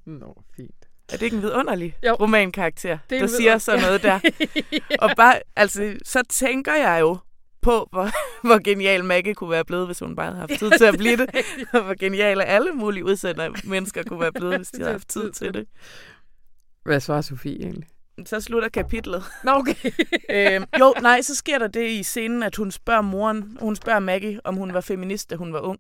Nå, 0.06 0.44
fint. 0.56 0.76
Er 1.10 1.18
det 1.18 1.22
ikke 1.22 1.36
en 1.36 1.42
vidunderlig 1.42 1.96
Jo. 2.08 2.14
romankarakter, 2.14 2.98
Det 3.10 3.16
er 3.16 3.20
der 3.20 3.28
siger 3.28 3.58
sådan 3.58 3.82
noget 3.82 4.04
der? 4.04 4.20
Og 5.04 5.10
bare, 5.18 5.40
altså, 5.56 5.96
så 6.04 6.24
tænker 6.30 6.74
jeg 6.76 7.02
jo 7.02 7.18
på, 7.62 7.88
hvor, 7.92 8.10
hvor 8.48 8.64
genial 8.64 9.06
Maggie 9.06 9.34
kunne 9.34 9.50
være 9.50 9.66
blevet, 9.66 9.86
hvis 9.86 10.00
hun 10.00 10.16
bare 10.16 10.26
havde 10.26 10.40
haft 10.40 10.60
tid 10.60 10.72
til 10.78 10.86
at 10.86 10.98
blive 10.98 11.18
det. 11.18 11.30
Og 11.74 11.82
hvor 11.82 11.94
geniale 12.00 12.46
alle 12.46 12.72
mulige 12.72 13.06
udsendte 13.06 13.52
mennesker 13.64 14.04
kunne 14.04 14.20
være 14.20 14.32
blevet, 14.32 14.56
hvis 14.58 14.68
de 14.68 14.78
havde 14.78 14.92
haft 14.92 15.08
tid 15.08 15.32
til 15.32 15.54
det. 15.54 15.68
Hvad 16.84 17.00
svarer 17.00 17.22
Sofie 17.22 17.62
egentlig? 17.62 17.88
Så 18.26 18.42
slutter 18.42 18.70
kapitlet. 18.70 19.24
Nå, 19.44 19.52
okay. 19.52 19.92
øhm, 20.30 20.66
jo, 20.80 20.94
nej, 21.02 21.22
så 21.22 21.36
sker 21.36 21.58
der 21.58 21.68
det 21.68 21.90
i 21.90 22.04
scenen, 22.04 22.44
at 22.44 22.56
hun 22.56 22.72
spørger 22.72 23.02
moren, 23.02 23.58
hun 23.62 23.76
spørger 23.76 24.00
Maggie, 24.00 24.40
om 24.44 24.56
hun 24.56 24.74
var 24.74 24.82
feminist, 24.82 25.30
da 25.30 25.36
hun 25.36 25.54
var 25.54 25.60
ung. 25.60 25.80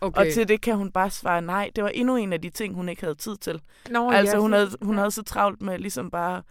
Okay. 0.00 0.20
Og 0.20 0.32
til 0.32 0.48
det 0.48 0.60
kan 0.60 0.76
hun 0.76 0.92
bare 0.92 1.10
svare 1.10 1.42
nej. 1.42 1.70
Det 1.76 1.84
var 1.84 1.90
endnu 1.90 2.16
en 2.16 2.32
af 2.32 2.42
de 2.42 2.50
ting, 2.50 2.74
hun 2.74 2.88
ikke 2.88 3.02
havde 3.02 3.14
tid 3.14 3.36
til. 3.36 3.60
Nå, 3.90 4.10
altså, 4.10 4.36
ja, 4.36 4.40
hun 4.40 4.52
havde, 4.52 4.70
hun 4.82 4.96
havde 4.96 5.10
så 5.10 5.22
travlt 5.22 5.62
med 5.62 5.78
ligesom 5.78 6.10
bare 6.10 6.42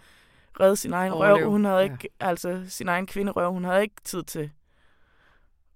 redde 0.60 0.76
sin 0.76 0.94
egen 0.94 1.12
Overleve, 1.12 1.38
røv. 1.38 1.52
Hun 1.52 1.66
havde 1.66 1.78
ja. 1.78 1.84
ikke, 1.84 2.10
altså 2.20 2.62
sin 2.70 2.88
egen 2.88 3.08
kvinderøv, 3.08 3.52
hun 3.52 3.64
havde 3.64 3.82
ikke 3.82 3.96
tid 4.04 4.24
til 4.24 4.52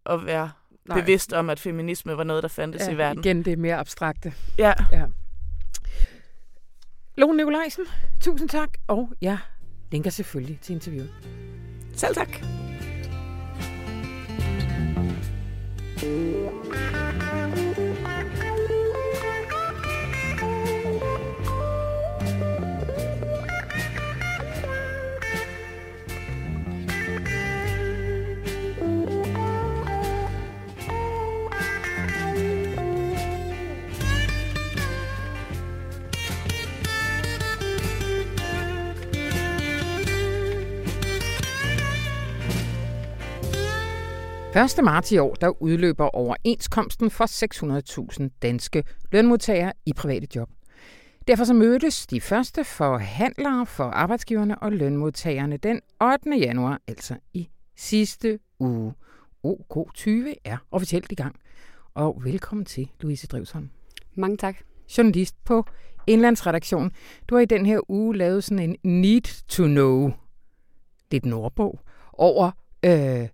at 0.06 0.26
være 0.26 0.52
Nej. 0.86 1.02
bevidst 1.02 1.34
om, 1.34 1.50
at 1.50 1.60
feminisme 1.60 2.18
var 2.18 2.24
noget, 2.24 2.44
der 2.44 2.50
fandtes 2.50 2.88
ja, 2.88 2.92
i 2.92 2.98
verden. 2.98 3.24
Igen, 3.24 3.46
det 3.46 3.54
er 3.54 3.58
mere 3.58 3.76
abstrakte. 3.76 4.34
Ja, 4.58 4.74
Lone 7.18 7.38
Nikolajsen, 7.38 7.86
tusind 8.22 8.50
tak. 8.50 8.70
Og 8.88 9.14
jeg 9.22 9.38
linker 9.92 10.10
selvfølgelig 10.10 10.60
til 10.62 10.74
interviewet. 10.74 11.12
selv 11.94 12.16
tak. 12.16 12.44
Første 44.60 44.82
marts 44.82 45.12
i 45.12 45.18
år, 45.18 45.34
der 45.34 45.62
udløber 45.62 46.06
overenskomsten 46.06 47.12
for 47.12 47.26
600.000 48.24 48.30
danske 48.42 48.84
lønmodtagere 49.12 49.74
i 49.86 49.94
private 49.94 50.28
job. 50.36 50.50
Derfor 51.28 51.44
så 51.44 51.54
mødtes 51.54 52.08
de 52.08 52.22
første 52.22 52.64
forhandlere 52.64 53.66
for 53.66 53.84
arbejdsgiverne 53.84 54.60
og 54.60 54.72
lønmodtagerne 54.72 55.58
den 55.58 55.82
8. 56.04 56.38
januar, 56.40 56.82
altså 56.88 57.16
i 57.34 57.50
sidste 57.78 58.40
uge. 58.60 58.94
OK20 59.48 60.10
er 60.44 60.58
officielt 60.72 61.12
i 61.12 61.16
gang. 61.16 61.36
Og 61.94 62.22
velkommen 62.24 62.66
til, 62.66 62.90
Louise 63.02 63.28
Drevsholm. 63.28 63.70
Mange 64.16 64.38
tak. 64.38 64.56
journalist 64.98 65.36
på 65.46 65.66
Indlandsredaktion. 66.08 66.92
Du 67.28 67.36
har 67.36 67.42
i 67.42 67.46
den 67.46 67.66
her 67.66 67.92
uge 67.92 68.18
lavet 68.18 68.44
sådan 68.44 68.78
en 68.84 69.02
need 69.02 69.46
to 69.48 69.64
know, 69.64 70.12
lidt 71.12 71.26
nordbog, 71.26 71.80
over 72.14 72.52
øh, 72.86 73.28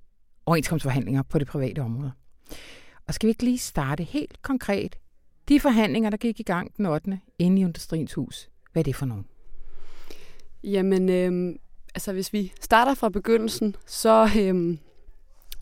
overenskomstforhandlinger 0.45 1.23
på 1.23 1.39
det 1.39 1.47
private 1.47 1.79
område. 1.79 2.11
Og 3.07 3.13
skal 3.13 3.27
vi 3.27 3.29
ikke 3.29 3.43
lige 3.43 3.57
starte 3.57 4.03
helt 4.03 4.41
konkret? 4.41 4.95
De 5.49 5.59
forhandlinger, 5.59 6.09
der 6.09 6.17
gik 6.17 6.39
i 6.39 6.43
gang 6.43 6.77
den 6.77 6.85
8. 6.85 7.19
inde 7.39 7.61
i 7.61 7.65
Industriens 7.65 8.13
Hus, 8.13 8.49
hvad 8.71 8.81
er 8.81 8.83
det 8.83 8.95
for 8.95 9.05
nogen? 9.05 9.25
Jamen, 10.63 11.09
øhm, 11.09 11.59
altså 11.95 12.13
hvis 12.13 12.33
vi 12.33 12.53
starter 12.61 12.93
fra 12.93 13.09
begyndelsen, 13.09 13.75
så, 13.85 14.29
øhm, 14.39 14.79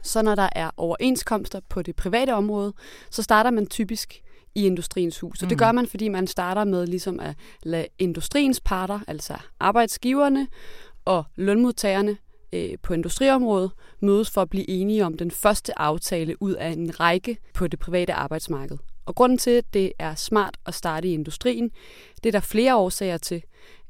så 0.03 0.21
når 0.21 0.35
der 0.35 0.49
er 0.55 0.69
overenskomster 0.77 1.59
på 1.69 1.81
det 1.81 1.95
private 1.95 2.33
område, 2.33 2.73
så 3.09 3.23
starter 3.23 3.51
man 3.51 3.67
typisk 3.67 4.23
i 4.55 4.65
Industriens 4.65 5.19
Hus. 5.19 5.43
Og 5.43 5.49
det 5.49 5.57
gør 5.57 5.71
man, 5.71 5.87
fordi 5.87 6.07
man 6.07 6.27
starter 6.27 6.63
med 6.63 6.87
ligesom 6.87 7.19
at 7.19 7.35
lade 7.63 7.87
industriens 7.99 8.61
parter, 8.61 8.99
altså 9.07 9.37
arbejdsgiverne 9.59 10.47
og 11.05 11.23
lønmodtagerne 11.35 12.17
øh, 12.53 12.69
på 12.81 12.93
industriområdet, 12.93 13.71
mødes 13.99 14.29
for 14.29 14.41
at 14.41 14.49
blive 14.49 14.69
enige 14.69 15.05
om 15.05 15.17
den 15.17 15.31
første 15.31 15.79
aftale 15.79 16.41
ud 16.41 16.53
af 16.53 16.69
en 16.69 16.99
række 16.99 17.37
på 17.53 17.67
det 17.67 17.79
private 17.79 18.13
arbejdsmarked. 18.13 18.77
Og 19.05 19.15
grunden 19.15 19.37
til, 19.37 19.51
at 19.51 19.73
det 19.73 19.91
er 19.99 20.15
smart 20.15 20.57
at 20.65 20.73
starte 20.73 21.07
i 21.07 21.13
industrien, 21.13 21.71
det 22.23 22.29
er 22.29 22.31
der 22.31 22.39
flere 22.39 22.75
årsager 22.75 23.17
til. 23.17 23.43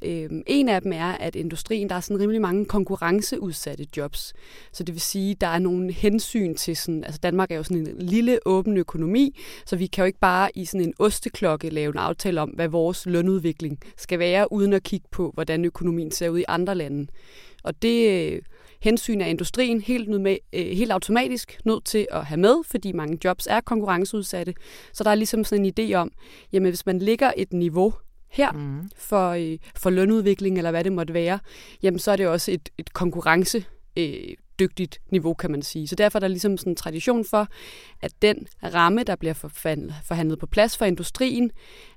Øhm, 0.05 0.43
en 0.47 0.69
af 0.69 0.81
dem 0.81 0.91
er, 0.93 1.11
at 1.11 1.35
industrien, 1.35 1.89
der 1.89 1.95
er 1.95 1.99
sådan 1.99 2.19
rimelig 2.19 2.41
mange 2.41 2.65
konkurrenceudsatte 2.65 3.87
jobs. 3.97 4.33
Så 4.71 4.83
det 4.83 4.95
vil 4.95 5.01
sige, 5.01 5.35
der 5.35 5.47
er 5.47 5.59
nogle 5.59 5.91
hensyn 5.91 6.55
til 6.55 6.77
sådan, 6.77 7.03
altså 7.03 7.19
Danmark 7.23 7.51
er 7.51 7.55
jo 7.55 7.63
sådan 7.63 7.87
en 7.87 7.95
lille 7.99 8.39
åben 8.45 8.77
økonomi, 8.77 9.39
så 9.65 9.75
vi 9.75 9.87
kan 9.87 10.01
jo 10.01 10.05
ikke 10.05 10.19
bare 10.19 10.49
i 10.55 10.65
sådan 10.65 10.87
en 10.87 10.93
osteklokke 10.99 11.69
lave 11.69 11.91
en 11.91 11.97
aftale 11.97 12.41
om, 12.41 12.49
hvad 12.49 12.67
vores 12.67 13.05
lønudvikling 13.05 13.79
skal 13.97 14.19
være, 14.19 14.51
uden 14.51 14.73
at 14.73 14.83
kigge 14.83 15.07
på, 15.11 15.31
hvordan 15.33 15.65
økonomien 15.65 16.11
ser 16.11 16.29
ud 16.29 16.39
i 16.39 16.45
andre 16.47 16.75
lande. 16.75 17.07
Og 17.63 17.81
det 17.81 18.31
øh, 18.31 18.41
hensyn 18.83 19.21
er 19.21 19.25
industrien 19.25 19.81
helt, 19.81 20.21
med, 20.21 20.37
øh, 20.53 20.65
helt 20.65 20.91
automatisk 20.91 21.59
nødt 21.65 21.85
til 21.85 22.07
at 22.11 22.25
have 22.25 22.39
med, 22.39 22.55
fordi 22.65 22.91
mange 22.91 23.17
jobs 23.23 23.47
er 23.49 23.61
konkurrenceudsatte. 23.61 24.53
Så 24.93 25.03
der 25.03 25.09
er 25.11 25.15
ligesom 25.15 25.43
sådan 25.43 25.65
en 25.65 25.73
idé 25.79 25.93
om, 25.93 26.11
jamen 26.53 26.69
hvis 26.69 26.85
man 26.85 26.99
ligger 26.99 27.31
et 27.37 27.53
niveau 27.53 27.93
her 28.29 28.51
mm. 28.51 28.89
for, 28.97 29.29
øh, 29.29 29.57
for 29.75 29.89
lønudvikling, 29.89 30.57
eller 30.57 30.71
hvad 30.71 30.83
det 30.83 30.91
måtte 30.91 31.13
være, 31.13 31.39
jamen 31.83 31.99
så 31.99 32.11
er 32.11 32.15
det 32.15 32.27
også 32.27 32.51
et, 32.51 32.69
et 32.77 32.93
konkurrence 32.93 33.65
øh, 33.97 34.35
dygtigt 34.59 35.01
niveau, 35.11 35.33
kan 35.33 35.51
man 35.51 35.61
sige. 35.61 35.87
Så 35.87 35.95
derfor 35.95 36.17
er 36.17 36.19
der 36.19 36.27
ligesom 36.27 36.57
sådan 36.57 36.71
en 36.71 36.75
tradition 36.75 37.25
for, 37.25 37.47
at 38.01 38.11
den 38.21 38.47
ramme, 38.63 39.03
der 39.03 39.15
bliver 39.15 39.33
forhandlet 40.03 40.39
på 40.39 40.47
plads 40.47 40.77
for 40.77 40.85
industrien, 40.85 41.51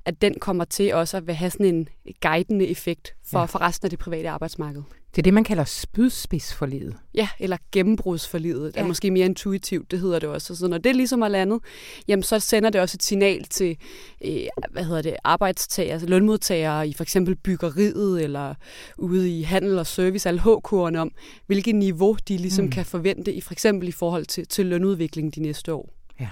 at 0.05 0.22
den 0.22 0.35
kommer 0.40 0.64
til 0.64 0.94
også 0.94 1.16
at 1.16 1.37
have 1.37 1.51
sådan 1.51 1.66
en 1.66 1.88
guidende 2.22 2.66
effekt 2.66 3.14
for, 3.26 3.38
ja. 3.38 3.44
for 3.44 3.60
resten 3.60 3.86
af 3.86 3.90
det 3.90 3.98
private 3.98 4.28
arbejdsmarked. 4.28 4.82
Det 5.10 5.18
er 5.18 5.22
det, 5.22 5.34
man 5.34 5.44
kalder 5.44 5.64
spydspidsforlidet. 5.64 6.96
Ja, 7.14 7.28
eller 7.38 7.56
gennembrudsforlidet. 7.72 8.74
Det 8.74 8.80
er 8.80 8.86
måske 8.86 9.10
mere 9.10 9.24
intuitivt, 9.24 9.90
det 9.90 10.00
hedder 10.00 10.18
det 10.18 10.28
også. 10.28 10.54
Så 10.54 10.68
når 10.68 10.78
det 10.78 10.96
ligesom 10.96 11.22
er 11.22 11.28
landet, 11.28 11.60
jamen 12.08 12.22
så 12.22 12.38
sender 12.38 12.70
det 12.70 12.80
også 12.80 12.96
et 12.96 13.02
signal 13.02 13.44
til 13.44 13.76
øh, 14.24 14.46
hvad 14.70 14.84
hedder 14.84 15.02
det, 15.02 15.16
arbejdstagere, 15.24 15.92
altså 15.92 16.08
lønmodtagere 16.08 16.88
i 16.88 16.92
for 16.92 17.02
eksempel 17.02 17.36
byggeriet 17.36 18.22
eller 18.24 18.54
ude 18.98 19.38
i 19.38 19.42
handel 19.42 19.78
og 19.78 19.86
service, 19.86 20.28
alle 20.28 20.40
HK'erne 20.40 20.96
om, 20.96 21.12
hvilket 21.46 21.74
niveau 21.74 22.16
de 22.28 22.36
ligesom 22.36 22.64
mm. 22.64 22.70
kan 22.70 22.84
forvente, 22.84 23.32
i 23.32 23.40
for 23.40 23.52
eksempel 23.52 23.88
i 23.88 23.92
forhold 23.92 24.26
til, 24.26 24.46
til 24.46 24.66
lønudvikling 24.66 25.34
de 25.34 25.40
næste 25.40 25.74
år. 25.74 25.92
Ja. 26.20 26.28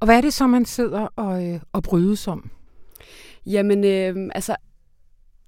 Og 0.00 0.06
hvad 0.06 0.16
er 0.16 0.20
det 0.20 0.32
så, 0.32 0.46
man 0.46 0.64
sidder 0.64 1.00
og, 1.16 1.46
øh, 1.46 1.60
og 1.72 1.82
brydes 1.82 2.28
om? 2.28 2.50
Jamen, 3.46 3.84
øh, 3.84 4.30
altså 4.34 4.56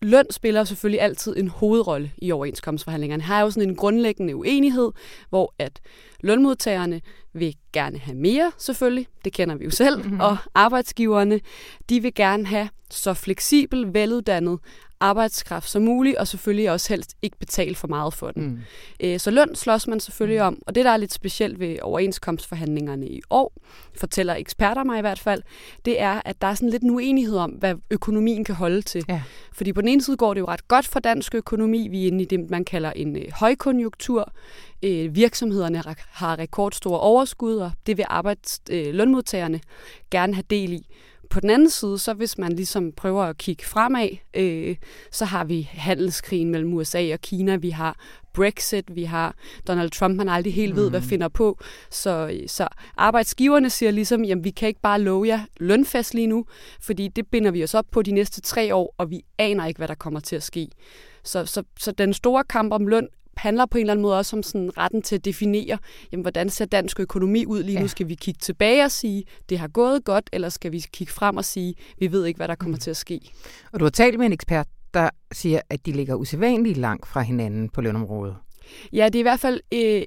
løn 0.05 0.27
spiller 0.31 0.65
selvfølgelig 0.65 1.01
altid 1.01 1.37
en 1.37 1.49
hovedrolle 1.49 2.13
i 2.19 2.33
overenskomstforhandlingerne. 2.33 3.23
Her 3.23 3.35
er 3.35 3.41
jo 3.41 3.51
sådan 3.51 3.69
en 3.69 3.77
grundlæggende 3.77 4.37
uenighed, 4.37 4.91
hvor 5.29 5.55
at 5.59 5.81
lønmodtagerne 6.21 7.01
vil 7.35 7.57
gerne 7.73 7.99
have 7.99 8.17
mere, 8.17 8.53
selvfølgelig, 8.59 9.07
det 9.25 9.33
kender 9.33 9.55
vi 9.55 9.65
jo 9.65 9.71
selv, 9.71 10.03
mm-hmm. 10.03 10.21
og 10.21 10.37
arbejdsgiverne, 10.55 11.41
de 11.89 12.01
vil 12.01 12.15
gerne 12.15 12.47
have 12.47 12.69
så 12.91 13.15
fleksibel, 13.15 13.95
veluddannet 13.95 14.59
arbejdskraft 15.01 15.71
som 15.71 15.83
muligt, 15.83 16.17
og 16.17 16.29
selvfølgelig 16.29 16.71
også 16.71 16.89
helst 16.89 17.15
ikke 17.23 17.39
betale 17.39 17.75
for 17.75 17.89
meget 17.89 18.15
for 18.15 18.31
den. 18.31 18.65
Mm. 19.01 19.19
Så 19.19 19.31
løn 19.31 19.55
slås 19.55 19.87
man 19.87 20.01
selvfølgelig 20.01 20.41
mm. 20.41 20.47
om, 20.47 20.63
og 20.67 20.75
det, 20.75 20.85
der 20.85 20.91
er 20.91 20.97
lidt 20.97 21.13
specielt 21.13 21.61
ved 21.61 21.79
overenskomstforhandlingerne 21.83 23.09
i 23.09 23.21
år, 23.31 23.53
fortæller 23.97 24.35
eksperter 24.35 24.85
mig 24.85 24.99
i 24.99 25.01
hvert 25.01 25.19
fald, 25.19 25.43
det 25.85 26.01
er, 26.01 26.23
at 26.25 26.41
der 26.43 26.47
er 26.49 26.55
sådan 26.55 26.71
lidt 26.71 26.83
en 26.83 26.91
uenighed 26.91 27.37
om, 27.37 27.51
hvad 27.51 27.75
økonomien 27.91 28.45
kan 28.45 28.55
holde 28.55 28.83
til. 28.83 29.05
Ja. 29.09 29.23
Fordi 29.53 29.73
på 29.73 29.81
den 29.81 29.89
ene 29.89 30.03
side 30.03 30.17
går 30.17 30.35
det 30.35 30.41
jo 30.41 30.47
ret 30.49 30.69
godt 30.69 30.87
for 30.87 31.01
dansk 31.01 31.35
økonomi. 31.35 31.89
Vi 31.89 32.03
er 32.03 32.07
inde 32.07 32.23
i 32.23 32.27
det, 32.27 32.51
man 32.51 32.65
kalder 32.65 32.91
en 32.91 33.17
øh, 33.17 33.25
højkonjunktur. 33.33 34.33
Øh, 34.85 35.15
virksomhederne 35.15 35.83
har 36.11 36.39
rekordstore 36.39 37.01
overskud, 37.01 37.57
og 37.57 37.73
det 37.87 37.97
vil 37.97 38.05
arbejds, 38.09 38.61
øh, 38.71 38.95
lønmodtagerne 38.95 39.61
gerne 40.11 40.35
have 40.35 40.45
del 40.51 40.73
i. 40.73 40.87
På 41.31 41.41
den 41.41 41.51
anden 41.51 41.71
side, 41.71 41.99
så 41.99 42.15
hvis 42.15 42.39
man 42.39 42.53
ligesom 42.53 42.93
prøver 42.93 43.23
at 43.23 43.39
kigge 43.39 43.65
fremad, 43.65 44.09
øh, 44.35 44.77
så 45.11 45.25
har 45.25 45.45
vi 45.45 45.69
handelskrigen 45.73 46.51
mellem 46.51 46.73
USA 46.73 47.13
og 47.13 47.21
Kina, 47.21 47.57
vi 47.57 47.71
har 47.71 47.97
Brexit, 48.35 48.97
vi 48.97 49.05
har 49.05 49.35
Donald 49.69 49.91
Trump, 49.91 50.17
man 50.17 50.29
aldrig 50.29 50.55
helt 50.55 50.77
ved, 50.77 50.85
mm. 50.85 50.91
hvad 50.91 51.01
mhm. 51.01 51.09
finder 51.09 51.29
på. 51.29 51.59
Så, 51.91 52.41
så 52.47 52.69
arbejdsgiverne 52.97 53.71
siger 53.71 53.91
ligesom, 53.91 54.25
jamen 54.25 54.45
vi 54.45 54.51
kan 54.51 54.69
ikke 54.69 54.81
bare 54.81 55.01
love 55.01 55.27
jer 55.27 55.41
lønfest 55.57 56.15
lige 56.15 56.27
nu, 56.27 56.47
fordi 56.81 57.09
det 57.09 57.27
binder 57.27 57.51
vi 57.51 57.65
os 57.65 57.75
op 57.75 57.87
på 57.91 58.03
de 58.03 58.13
næste 58.13 58.41
tre 58.41 58.75
år, 58.75 58.95
og 58.99 59.11
vi 59.11 59.25
aner 59.39 59.67
ikke, 59.67 59.79
hvad 59.79 59.89
der 59.89 59.95
kommer 59.95 60.21
til 60.21 60.37
at 60.37 60.43
ske. 60.43 60.69
Så, 61.25 61.47
så, 61.47 61.63
så 61.79 61.93
den 61.93 62.13
store 62.13 62.45
kamp 62.45 62.73
om 62.73 62.87
løn 62.87 63.09
handler 63.37 63.67
på 63.67 63.79
en 63.79 63.83
eller 63.83 63.93
anden 63.93 64.03
måde 64.03 64.19
også 64.19 64.37
om 64.37 64.43
sådan 64.43 64.79
retten 64.79 65.03
til 65.03 65.15
at 65.15 65.25
definere, 65.25 65.79
jamen, 66.13 66.23
hvordan 66.23 66.51
ser 66.51 66.65
dansk 66.65 67.01
økonomi 67.01 67.47
ud 67.47 67.63
lige 67.63 67.77
nu? 67.77 67.81
Ja. 67.81 67.87
Skal 67.87 68.09
vi 68.09 68.15
kigge 68.15 68.39
tilbage 68.39 68.85
og 68.85 68.91
sige, 68.91 69.25
det 69.49 69.59
har 69.59 69.69
gået 69.69 70.05
godt, 70.05 70.31
eller 70.33 70.49
skal 70.49 70.73
vi 70.73 70.85
kigge 70.93 71.13
frem 71.13 71.37
og 71.37 71.45
sige, 71.45 71.75
vi 71.99 72.13
ved 72.13 72.27
ikke, 72.27 72.39
hvad 72.39 72.49
der 72.49 72.55
kommer 72.55 72.77
mm. 72.77 72.81
til 72.81 72.91
at 72.91 72.97
ske? 72.97 73.21
Og 73.73 73.81
du 73.81 73.85
har 73.85 73.91
talt 73.91 74.19
med 74.19 74.27
en 74.27 74.33
ekspert, 74.33 74.67
der 74.95 75.11
siger, 75.33 75.61
at 75.71 75.87
de 75.87 75.93
ligger 75.93 76.15
usædvanligt 76.15 76.79
langt 76.79 77.07
fra 77.07 77.21
hinanden 77.21 77.69
på 77.69 77.81
lønområdet. 77.81 78.37
Ja, 78.93 79.07
det 79.07 79.15
er 79.15 79.21
i 79.21 79.23
hvert 79.23 79.41
fald 79.41 79.61
øh, 79.75 80.03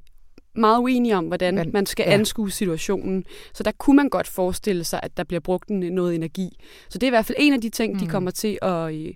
meget 0.55 0.79
uenige 0.79 1.17
om, 1.17 1.25
hvordan 1.25 1.55
Men, 1.55 1.71
man 1.73 1.85
skal 1.85 2.05
ja. 2.07 2.13
anskue 2.13 2.51
situationen. 2.51 3.25
Så 3.53 3.63
der 3.63 3.71
kunne 3.71 3.95
man 3.95 4.09
godt 4.09 4.27
forestille 4.27 4.83
sig, 4.83 4.99
at 5.03 5.17
der 5.17 5.23
bliver 5.23 5.39
brugt 5.39 5.69
noget 5.69 6.15
energi. 6.15 6.49
Så 6.89 6.97
det 6.97 7.03
er 7.03 7.07
i 7.07 7.09
hvert 7.09 7.25
fald 7.25 7.37
en 7.39 7.53
af 7.53 7.61
de 7.61 7.69
ting, 7.69 7.93
mm. 7.93 7.99
de 7.99 8.07
kommer 8.07 8.31
til 8.31 8.59
at... 8.61 8.93
Øh, 8.95 9.13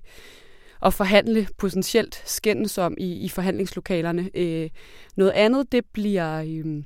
at 0.85 0.93
forhandle 0.93 1.47
potentielt 1.57 2.23
skændes 2.25 2.77
om 2.77 2.95
i, 2.97 3.13
i 3.13 3.29
forhandlingslokalerne. 3.29 4.29
Øh, 4.33 4.69
noget 5.15 5.31
andet, 5.31 5.71
det 5.71 5.85
bliver 5.93 6.43
øh, 6.47 6.83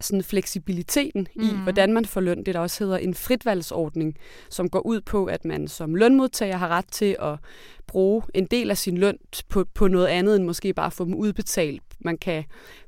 sådan 0.00 0.22
fleksibiliteten 0.22 1.28
mm. 1.36 1.42
i, 1.42 1.50
mhm. 1.50 1.62
hvordan 1.62 1.92
man 1.92 2.04
får 2.04 2.20
løn. 2.20 2.44
Det 2.44 2.54
der 2.54 2.60
også 2.60 2.84
hedder 2.84 2.98
en 2.98 3.14
fritvalgsordning, 3.14 4.16
som 4.50 4.68
går 4.68 4.80
ud 4.80 5.00
på, 5.00 5.24
at 5.24 5.44
man 5.44 5.68
som 5.68 5.94
lønmodtager 5.94 6.56
har 6.56 6.68
ret 6.68 6.88
til 6.92 7.16
at 7.22 7.38
bruge 7.86 8.22
en 8.34 8.46
del 8.46 8.70
af 8.70 8.78
sin 8.78 8.98
løn 8.98 9.18
på, 9.48 9.64
på 9.74 9.88
noget 9.88 10.06
andet, 10.06 10.36
end 10.36 10.44
måske 10.44 10.72
bare 10.72 10.90
få 10.90 11.04
dem 11.04 11.14
udbetalt. 11.14 11.82
Man 12.04 12.18
kan 12.18 12.44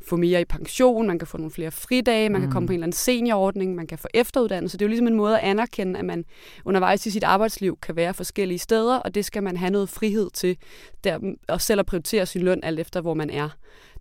få 0.09 0.17
mere 0.17 0.41
i 0.41 0.45
pension, 0.45 1.07
man 1.07 1.19
kan 1.19 1.29
få 1.29 1.37
nogle 1.37 1.51
flere 1.51 1.71
fridage, 1.71 2.29
man 2.29 2.41
mm. 2.41 2.47
kan 2.47 2.53
komme 2.53 2.67
på 2.67 2.73
en 2.73 2.75
eller 2.75 2.85
anden 2.85 2.97
seniorordning, 2.97 3.75
man 3.75 3.87
kan 3.87 3.99
få 3.99 4.09
efteruddannelse. 4.15 4.79
Det 4.79 4.85
er 4.85 4.87
jo 4.87 4.91
ligesom 4.91 5.07
en 5.07 5.15
måde 5.15 5.41
at 5.41 5.45
anerkende, 5.45 5.99
at 5.99 6.05
man 6.05 6.25
undervejs 6.65 7.07
i 7.07 7.11
sit 7.11 7.25
arbejdsliv 7.25 7.79
kan 7.83 7.97
være 7.97 8.15
forskellige 8.15 8.59
steder, 8.59 8.97
og 8.97 9.15
det 9.15 9.25
skal 9.25 9.43
man 9.43 9.57
have 9.57 9.71
noget 9.71 9.89
frihed 9.89 10.31
til, 10.31 10.57
der, 11.05 11.19
og 11.49 11.61
selv 11.61 11.81
at 11.81 11.87
prioritere 11.87 12.27
sin 12.27 12.43
løn 12.43 12.61
alt 12.63 12.81
efter, 12.81 13.01
hvor 13.01 13.15
man 13.15 13.31
er. 13.31 13.49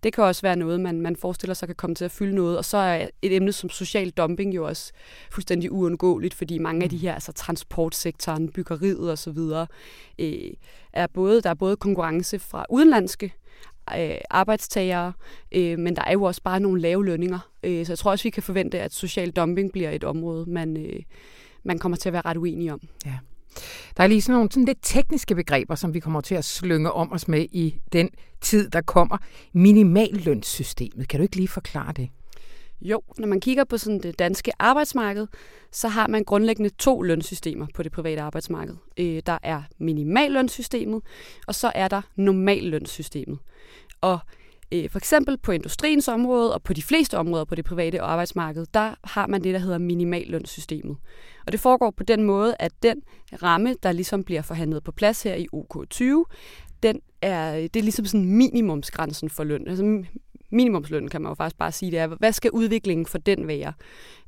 Det 0.02 0.12
kan 0.12 0.24
også 0.24 0.42
være 0.42 0.56
noget, 0.56 0.80
man, 0.80 1.00
man 1.00 1.16
forestiller 1.16 1.54
sig 1.54 1.68
kan 1.68 1.74
komme 1.74 1.94
til 1.94 2.04
at 2.04 2.10
fylde 2.10 2.34
noget. 2.34 2.58
Og 2.58 2.64
så 2.64 2.76
er 2.76 3.06
et 3.22 3.32
emne 3.36 3.52
som 3.52 3.70
social 3.70 4.10
dumping 4.10 4.54
jo 4.54 4.66
også 4.66 4.92
fuldstændig 5.30 5.72
uundgåeligt, 5.72 6.34
fordi 6.34 6.58
mange 6.58 6.84
af 6.84 6.90
de 6.90 6.96
her, 6.96 7.14
altså 7.14 7.32
transportsektoren, 7.32 8.52
byggeriet 8.52 9.12
osv., 9.12 9.38
øh, 10.18 10.50
er 10.92 11.06
både, 11.06 11.42
der 11.42 11.50
er 11.50 11.54
både 11.54 11.76
konkurrence 11.76 12.38
fra 12.38 12.66
udenlandske 12.70 13.32
øh, 13.98 14.18
arbejdstagere, 14.30 15.12
øh, 15.52 15.78
men 15.78 15.96
der 15.96 16.02
er 16.06 16.12
jo 16.12 16.22
også 16.22 16.42
bare 16.42 16.60
nogle 16.60 16.80
lave 16.80 17.04
lønninger. 17.04 17.50
Øh, 17.62 17.86
så 17.86 17.92
jeg 17.92 17.98
tror 17.98 18.10
også, 18.10 18.22
vi 18.22 18.30
kan 18.30 18.42
forvente, 18.42 18.80
at 18.80 18.92
social 18.92 19.30
dumping 19.30 19.72
bliver 19.72 19.90
et 19.90 20.04
område, 20.04 20.50
man, 20.50 20.76
øh, 20.76 21.02
man 21.64 21.78
kommer 21.78 21.96
til 21.96 22.08
at 22.08 22.12
være 22.12 22.22
ret 22.24 22.36
uenig 22.36 22.72
om. 22.72 22.80
Ja. 23.06 23.18
Der 23.96 24.02
er 24.02 24.06
lige 24.06 24.22
sådan 24.22 24.34
nogle 24.34 24.52
sådan 24.52 24.64
lidt 24.64 24.78
tekniske 24.82 25.34
begreber, 25.34 25.74
som 25.74 25.94
vi 25.94 26.00
kommer 26.00 26.20
til 26.20 26.34
at 26.34 26.44
slynge 26.44 26.92
om 26.92 27.12
os 27.12 27.28
med 27.28 27.46
i 27.52 27.74
den 27.92 28.10
tid, 28.40 28.70
der 28.70 28.80
kommer. 28.80 29.18
Minimallønssystemet. 29.52 31.08
Kan 31.08 31.20
du 31.20 31.22
ikke 31.22 31.36
lige 31.36 31.48
forklare 31.48 31.92
det? 31.92 32.08
Jo, 32.80 33.02
når 33.18 33.26
man 33.26 33.40
kigger 33.40 33.64
på 33.64 33.78
sådan 33.78 34.00
det 34.00 34.18
danske 34.18 34.52
arbejdsmarked, 34.58 35.26
så 35.72 35.88
har 35.88 36.06
man 36.06 36.24
grundlæggende 36.24 36.70
to 36.70 37.02
lønsystemer 37.02 37.66
på 37.74 37.82
det 37.82 37.92
private 37.92 38.22
arbejdsmarked. 38.22 38.74
Øh, 38.96 39.22
der 39.26 39.38
er 39.42 39.62
minimallønssystemet, 39.78 41.02
og 41.46 41.54
så 41.54 41.72
er 41.74 41.88
der 41.88 42.02
normallønssystemet. 42.16 43.38
Og 44.00 44.18
øh, 44.72 44.90
for 44.90 44.98
eksempel 44.98 45.38
på 45.38 45.52
industriens 45.52 46.08
område 46.08 46.54
og 46.54 46.62
på 46.62 46.72
de 46.72 46.82
fleste 46.82 47.18
områder 47.18 47.44
på 47.44 47.54
det 47.54 47.64
private 47.64 48.00
arbejdsmarked, 48.00 48.66
der 48.74 48.94
har 49.04 49.26
man 49.26 49.44
det, 49.44 49.54
der 49.54 49.60
hedder 49.60 49.78
minimallønssystemet. 49.78 50.96
Og 51.46 51.52
det 51.52 51.60
foregår 51.60 51.90
på 51.90 52.02
den 52.02 52.22
måde, 52.22 52.56
at 52.58 52.72
den 52.82 53.02
ramme, 53.42 53.74
der 53.82 53.92
ligesom 53.92 54.24
bliver 54.24 54.42
forhandlet 54.42 54.84
på 54.84 54.92
plads 54.92 55.22
her 55.22 55.34
i 55.34 55.46
OK20, 55.54 56.04
den 56.82 57.00
er, 57.22 57.52
det 57.52 57.76
er 57.76 57.82
ligesom 57.82 58.04
sådan 58.04 58.26
minimumsgrænsen 58.26 59.30
for 59.30 59.44
løn. 59.44 59.68
Altså 59.68 60.04
minimumslønnen 60.50 61.10
kan 61.10 61.22
man 61.22 61.30
jo 61.30 61.34
faktisk 61.34 61.58
bare 61.58 61.72
sige, 61.72 61.90
det 61.90 61.98
er, 61.98 62.06
hvad 62.06 62.32
skal 62.32 62.50
udviklingen 62.50 63.06
for 63.06 63.18
den 63.18 63.48
være? 63.48 63.72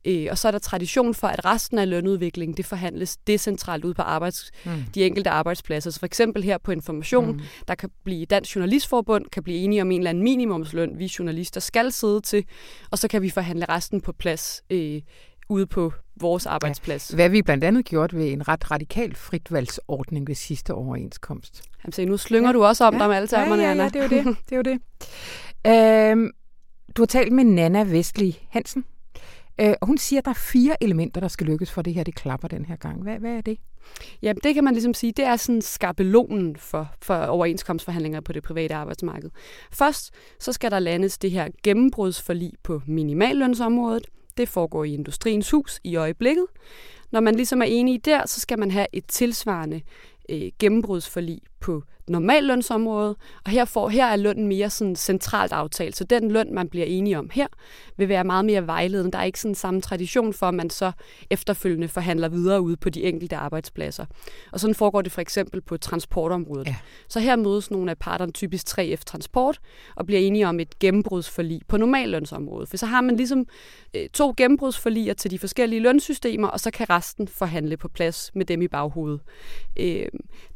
Øh, 0.04 0.26
og 0.30 0.38
så 0.38 0.48
er 0.48 0.52
der 0.52 0.58
tradition 0.58 1.14
for, 1.14 1.28
at 1.28 1.44
resten 1.44 1.78
af 1.78 1.90
lønudviklingen, 1.90 2.56
det 2.56 2.66
forhandles 2.66 3.16
decentralt 3.16 3.84
ud 3.84 3.94
på 3.94 4.02
arbejds, 4.02 4.50
mm. 4.64 4.70
de 4.94 5.04
enkelte 5.04 5.30
arbejdspladser. 5.30 5.90
Så 5.90 5.98
for 5.98 6.06
eksempel 6.06 6.42
her 6.42 6.58
på 6.58 6.72
Information, 6.72 7.32
mm. 7.32 7.40
der 7.68 7.74
kan 7.74 7.90
blive 8.04 8.26
Dansk 8.26 8.56
Journalistforbund, 8.56 9.24
kan 9.32 9.42
blive 9.42 9.58
enige 9.58 9.82
om 9.82 9.90
en 9.90 10.00
eller 10.00 10.10
anden 10.10 10.24
minimumsløn, 10.24 10.98
vi 10.98 11.12
journalister 11.18 11.60
skal 11.60 11.92
sidde 11.92 12.20
til, 12.20 12.44
og 12.90 12.98
så 12.98 13.08
kan 13.08 13.22
vi 13.22 13.30
forhandle 13.30 13.64
resten 13.68 14.00
på 14.00 14.12
plads 14.12 14.62
øh, 14.70 15.00
ude 15.48 15.66
på 15.66 15.92
vores 16.20 16.46
arbejdsplads. 16.46 17.10
Ja. 17.10 17.14
Hvad 17.14 17.28
vi 17.28 17.42
blandt 17.42 17.64
andet 17.64 17.84
gjort 17.84 18.16
ved 18.16 18.32
en 18.32 18.48
ret 18.48 18.70
radikal 18.70 19.14
fritvalgsordning 19.14 20.28
ved 20.28 20.34
sidste 20.34 20.74
overenskomst. 20.74 21.62
Jamen, 21.84 21.92
se, 21.92 22.04
nu 22.04 22.16
slynger 22.16 22.48
ja. 22.48 22.52
du 22.52 22.64
også 22.64 22.84
om 22.84 22.94
ja. 22.94 23.00
dig 23.00 23.08
med 23.08 23.16
alle 23.16 23.28
termerne, 23.28 23.62
ja, 23.62 23.72
ja, 23.72 23.82
ja, 23.82 23.88
det 23.88 23.96
er 23.96 24.02
jo 24.02 24.08
det. 24.08 24.36
det, 24.50 24.52
er 24.52 24.56
jo 24.56 24.62
det. 24.62 24.80
øhm, 25.66 26.30
du 26.96 27.02
har 27.02 27.06
talt 27.06 27.32
med 27.32 27.44
Nana 27.44 27.82
Vestlig 27.82 28.46
Hansen, 28.50 28.84
øh, 29.60 29.74
og 29.80 29.86
hun 29.86 29.98
siger, 29.98 30.20
at 30.20 30.24
der 30.24 30.30
er 30.30 30.34
fire 30.34 30.82
elementer, 30.82 31.20
der 31.20 31.28
skal 31.28 31.46
lykkes 31.46 31.70
for 31.70 31.82
det 31.82 31.94
her, 31.94 32.04
det 32.04 32.14
klapper 32.14 32.48
den 32.48 32.64
her 32.64 32.76
gang. 32.76 33.02
Hvad, 33.02 33.18
hvad 33.18 33.36
er 33.36 33.40
det? 33.40 33.58
Ja, 34.22 34.32
det 34.42 34.54
kan 34.54 34.64
man 34.64 34.74
ligesom 34.74 34.94
sige, 34.94 35.12
det 35.12 35.24
er 35.24 35.36
sådan 35.36 35.62
skabelonen 35.62 36.56
for, 36.56 36.88
for 37.02 37.14
overenskomstforhandlinger 37.14 38.20
på 38.20 38.32
det 38.32 38.42
private 38.42 38.74
arbejdsmarked. 38.74 39.30
Først 39.72 40.14
så 40.40 40.52
skal 40.52 40.70
der 40.70 40.78
landes 40.78 41.18
det 41.18 41.30
her 41.30 41.48
gennembrudsforlig 41.62 42.52
på 42.62 42.82
minimallønsområdet. 42.86 44.06
Det 44.36 44.48
foregår 44.48 44.84
i 44.84 44.94
Industriens 44.94 45.50
Hus 45.50 45.80
i 45.84 45.96
øjeblikket. 45.96 46.46
Når 47.12 47.20
man 47.20 47.34
ligesom 47.34 47.62
er 47.62 47.66
enige 47.66 47.98
der, 47.98 48.26
så 48.26 48.40
skal 48.40 48.58
man 48.58 48.70
have 48.70 48.86
et 48.92 49.06
tilsvarende 49.06 49.80
øh, 50.28 50.50
gennembrudsforlig 50.58 51.40
på 51.60 51.82
normallønsområde, 52.08 53.16
og 53.44 53.50
her, 53.50 53.64
får, 53.64 53.88
her 53.88 54.06
er 54.06 54.16
lønnen 54.16 54.48
mere 54.48 54.70
sådan 54.70 54.96
centralt 54.96 55.52
aftalt. 55.52 55.96
Så 55.96 56.04
den 56.04 56.30
løn, 56.30 56.54
man 56.54 56.68
bliver 56.68 56.86
enige 56.86 57.18
om 57.18 57.30
her, 57.32 57.46
vil 57.96 58.08
være 58.08 58.24
meget 58.24 58.44
mere 58.44 58.66
vejledende. 58.66 59.12
Der 59.12 59.18
er 59.18 59.24
ikke 59.24 59.40
sådan 59.40 59.54
samme 59.54 59.80
tradition 59.80 60.32
for, 60.32 60.46
at 60.46 60.54
man 60.54 60.70
så 60.70 60.92
efterfølgende 61.30 61.88
forhandler 61.88 62.28
videre 62.28 62.60
ude 62.60 62.76
på 62.76 62.90
de 62.90 63.04
enkelte 63.04 63.36
arbejdspladser. 63.36 64.06
Og 64.52 64.60
sådan 64.60 64.74
foregår 64.74 65.02
det 65.02 65.12
for 65.12 65.20
eksempel 65.20 65.60
på 65.60 65.76
transportområdet. 65.76 66.66
Ja. 66.66 66.76
Så 67.08 67.20
her 67.20 67.36
mødes 67.36 67.70
nogle 67.70 67.90
af 67.90 67.98
parterne, 67.98 68.32
typisk 68.32 68.78
3F 68.78 69.02
Transport, 69.06 69.58
og 69.96 70.06
bliver 70.06 70.20
enige 70.20 70.48
om 70.48 70.60
et 70.60 70.78
gennembrudsforlig 70.78 71.60
på 71.68 71.76
normallønsområdet. 71.76 72.68
For 72.68 72.76
så 72.76 72.86
har 72.86 73.00
man 73.00 73.16
ligesom 73.16 73.46
øh, 73.94 74.08
to 74.08 74.34
gennembrudsforliger 74.36 75.14
til 75.14 75.30
de 75.30 75.38
forskellige 75.38 75.80
lønsystemer, 75.80 76.48
og 76.48 76.60
så 76.60 76.70
kan 76.70 76.90
resten 76.90 77.28
forhandle 77.28 77.76
på 77.76 77.88
plads 77.88 78.30
med 78.34 78.44
dem 78.44 78.62
i 78.62 78.68
baghovedet. 78.68 79.20
Øh, 79.76 80.06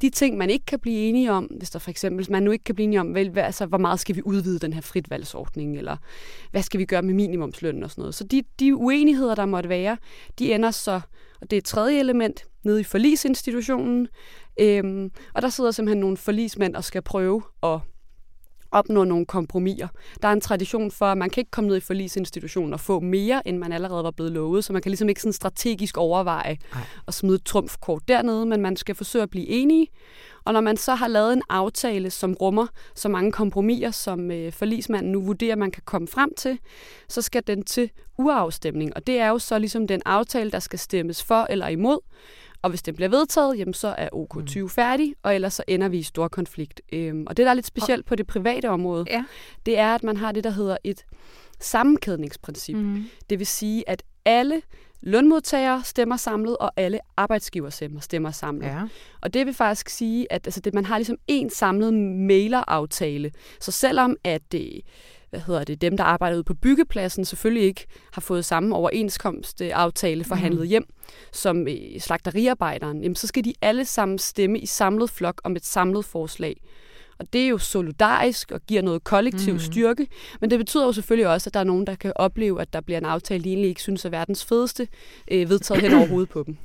de 0.02 0.10
ting, 0.10 0.36
man 0.36 0.50
ikke 0.50 0.66
kan 0.66 0.78
blive 0.78 0.91
enige 0.96 1.32
om, 1.32 1.44
hvis 1.44 1.70
der 1.70 1.78
for 1.78 1.90
eksempel, 1.90 2.26
man 2.30 2.42
nu 2.42 2.50
ikke 2.50 2.64
kan 2.64 2.74
blive 2.74 2.84
enige 2.84 3.00
om, 3.00 3.14
vel, 3.14 3.30
hvad, 3.30 3.42
altså, 3.42 3.66
hvor 3.66 3.78
meget 3.78 4.00
skal 4.00 4.16
vi 4.16 4.22
udvide 4.24 4.58
den 4.58 4.72
her 4.72 4.80
fritvalgsordning, 4.80 5.78
eller 5.78 5.96
hvad 6.50 6.62
skal 6.62 6.80
vi 6.80 6.84
gøre 6.84 7.02
med 7.02 7.14
minimumslønnen 7.14 7.82
og 7.82 7.90
sådan 7.90 8.02
noget. 8.02 8.14
Så 8.14 8.24
de, 8.24 8.42
de 8.60 8.76
uenigheder, 8.76 9.34
der 9.34 9.46
måtte 9.46 9.68
være, 9.68 9.96
de 10.38 10.54
ender 10.54 10.70
så, 10.70 11.00
og 11.40 11.50
det 11.50 11.56
er 11.56 11.58
et 11.58 11.64
tredje 11.64 12.00
element, 12.00 12.44
nede 12.64 12.80
i 12.80 12.84
forlisinstitutionen, 12.84 14.08
øhm, 14.60 15.10
og 15.34 15.42
der 15.42 15.48
sidder 15.48 15.70
simpelthen 15.70 16.00
nogle 16.00 16.16
forlismænd 16.16 16.76
og 16.76 16.84
skal 16.84 17.02
prøve 17.02 17.42
at 17.62 17.78
opnå 18.72 19.04
nogle 19.04 19.26
kompromiser. 19.26 19.88
Der 20.22 20.28
er 20.28 20.32
en 20.32 20.40
tradition 20.40 20.90
for, 20.90 21.06
at 21.06 21.18
man 21.18 21.30
kan 21.30 21.40
ikke 21.40 21.50
komme 21.50 21.68
ned 21.68 21.76
i 21.76 21.80
forlisinstitutionen 21.80 22.72
og 22.72 22.80
få 22.80 23.00
mere, 23.00 23.48
end 23.48 23.58
man 23.58 23.72
allerede 23.72 24.04
var 24.04 24.10
blevet 24.10 24.32
lovet, 24.32 24.64
så 24.64 24.72
man 24.72 24.82
kan 24.82 24.90
ligesom 24.90 25.08
ikke 25.08 25.20
sådan 25.20 25.32
strategisk 25.32 25.96
overveje 25.96 26.58
Ej. 26.72 26.80
at 27.08 27.14
smide 27.14 27.34
et 27.34 27.44
trumfkort 27.44 28.02
dernede, 28.08 28.46
men 28.46 28.60
man 28.60 28.76
skal 28.76 28.94
forsøge 28.94 29.22
at 29.22 29.30
blive 29.30 29.48
enige. 29.48 29.86
Og 30.44 30.52
når 30.52 30.60
man 30.60 30.76
så 30.76 30.94
har 30.94 31.08
lavet 31.08 31.32
en 31.32 31.42
aftale, 31.48 32.10
som 32.10 32.34
rummer 32.34 32.66
så 32.94 33.08
mange 33.08 33.32
kompromiser, 33.32 33.90
som 33.90 34.30
øh, 34.30 34.52
forlismanden 34.52 35.12
nu 35.12 35.22
vurderer, 35.22 35.56
man 35.56 35.70
kan 35.70 35.82
komme 35.86 36.08
frem 36.08 36.34
til, 36.34 36.58
så 37.08 37.22
skal 37.22 37.42
den 37.46 37.64
til 37.64 37.90
uafstemning. 38.18 38.96
Og 38.96 39.06
det 39.06 39.18
er 39.18 39.28
jo 39.28 39.38
så 39.38 39.58
ligesom 39.58 39.86
den 39.86 40.02
aftale, 40.06 40.50
der 40.50 40.58
skal 40.58 40.78
stemmes 40.78 41.24
for 41.24 41.46
eller 41.50 41.68
imod. 41.68 41.98
Og 42.62 42.70
hvis 42.70 42.82
det 42.82 42.94
bliver 42.94 43.08
vedtaget, 43.08 43.58
jamen, 43.58 43.74
så 43.74 43.94
er 43.98 44.08
OK20 44.08 44.60
mm. 44.60 44.68
færdig, 44.68 45.14
og 45.22 45.34
ellers 45.34 45.54
så 45.54 45.62
ender 45.68 45.88
vi 45.88 45.98
i 45.98 46.02
stor 46.02 46.28
konflikt. 46.28 46.80
Øhm, 46.92 47.24
og 47.26 47.36
det, 47.36 47.44
der 47.44 47.50
er 47.50 47.54
lidt 47.54 47.66
specielt 47.66 48.06
på 48.06 48.14
det 48.14 48.26
private 48.26 48.70
område, 48.70 49.04
ja. 49.10 49.24
det 49.66 49.78
er, 49.78 49.94
at 49.94 50.02
man 50.02 50.16
har 50.16 50.32
det, 50.32 50.44
der 50.44 50.50
hedder 50.50 50.76
et 50.84 51.04
sammenkædningsprincip. 51.60 52.76
Mm. 52.76 53.04
Det 53.30 53.38
vil 53.38 53.46
sige, 53.46 53.88
at 53.88 54.02
alle 54.24 54.62
lønmodtagere 55.02 55.82
stemmer 55.84 56.16
samlet, 56.16 56.56
og 56.56 56.72
alle 56.76 56.98
arbejdsgiver 57.16 57.70
stemmer, 57.70 58.00
stemmer 58.00 58.30
samlet. 58.30 58.66
Ja. 58.66 58.82
Og 59.20 59.34
det 59.34 59.46
vil 59.46 59.54
faktisk 59.54 59.88
sige, 59.88 60.32
at 60.32 60.46
altså, 60.46 60.60
det, 60.60 60.74
man 60.74 60.84
har 60.84 60.98
ligesom 60.98 61.18
en 61.26 61.50
samlet 61.50 61.94
maileraftale. 61.94 63.32
Så 63.60 63.72
selvom 63.72 64.16
at 64.24 64.42
det, 64.52 64.80
hvad 65.30 65.40
hedder 65.40 65.64
det, 65.64 65.80
dem, 65.80 65.96
der 65.96 66.04
arbejder 66.04 66.36
ude 66.36 66.44
på 66.44 66.54
byggepladsen, 66.54 67.24
selvfølgelig 67.24 67.66
ikke 67.66 67.86
har 68.12 68.20
fået 68.20 68.44
samme 68.44 68.76
overenskomstaftale 68.76 70.24
forhandlet 70.24 70.62
mm. 70.62 70.68
hjem 70.68 70.84
som 71.32 71.68
øh, 71.68 72.00
slagteriarbejderen, 72.00 73.02
jamen, 73.02 73.16
så 73.16 73.26
skal 73.26 73.44
de 73.44 73.54
alle 73.62 73.84
sammen 73.84 74.18
stemme 74.18 74.58
i 74.58 74.66
samlet 74.66 75.10
flok 75.10 75.40
om 75.44 75.56
et 75.56 75.64
samlet 75.64 76.04
forslag. 76.04 76.56
Og 77.22 77.32
det 77.32 77.44
er 77.44 77.48
jo 77.48 77.58
solidarisk 77.58 78.50
og 78.50 78.60
giver 78.66 78.82
noget 78.82 79.04
kollektiv 79.04 79.52
mm. 79.52 79.60
styrke, 79.60 80.06
men 80.40 80.50
det 80.50 80.58
betyder 80.58 80.84
jo 80.84 80.92
selvfølgelig 80.92 81.28
også, 81.28 81.50
at 81.50 81.54
der 81.54 81.60
er 81.60 81.64
nogen, 81.64 81.86
der 81.86 81.94
kan 81.94 82.12
opleve, 82.16 82.60
at 82.60 82.72
der 82.72 82.80
bliver 82.80 82.98
en 82.98 83.04
aftale, 83.04 83.44
de 83.44 83.48
egentlig 83.48 83.68
ikke 83.68 83.82
synes 83.82 84.04
er 84.04 84.08
verdens 84.08 84.44
fedeste, 84.44 84.88
øh, 85.30 85.48
vedtaget 85.48 85.82
hen 85.82 85.94
over 85.94 86.06
hovedet 86.06 86.28
på 86.28 86.42
dem. 86.46 86.56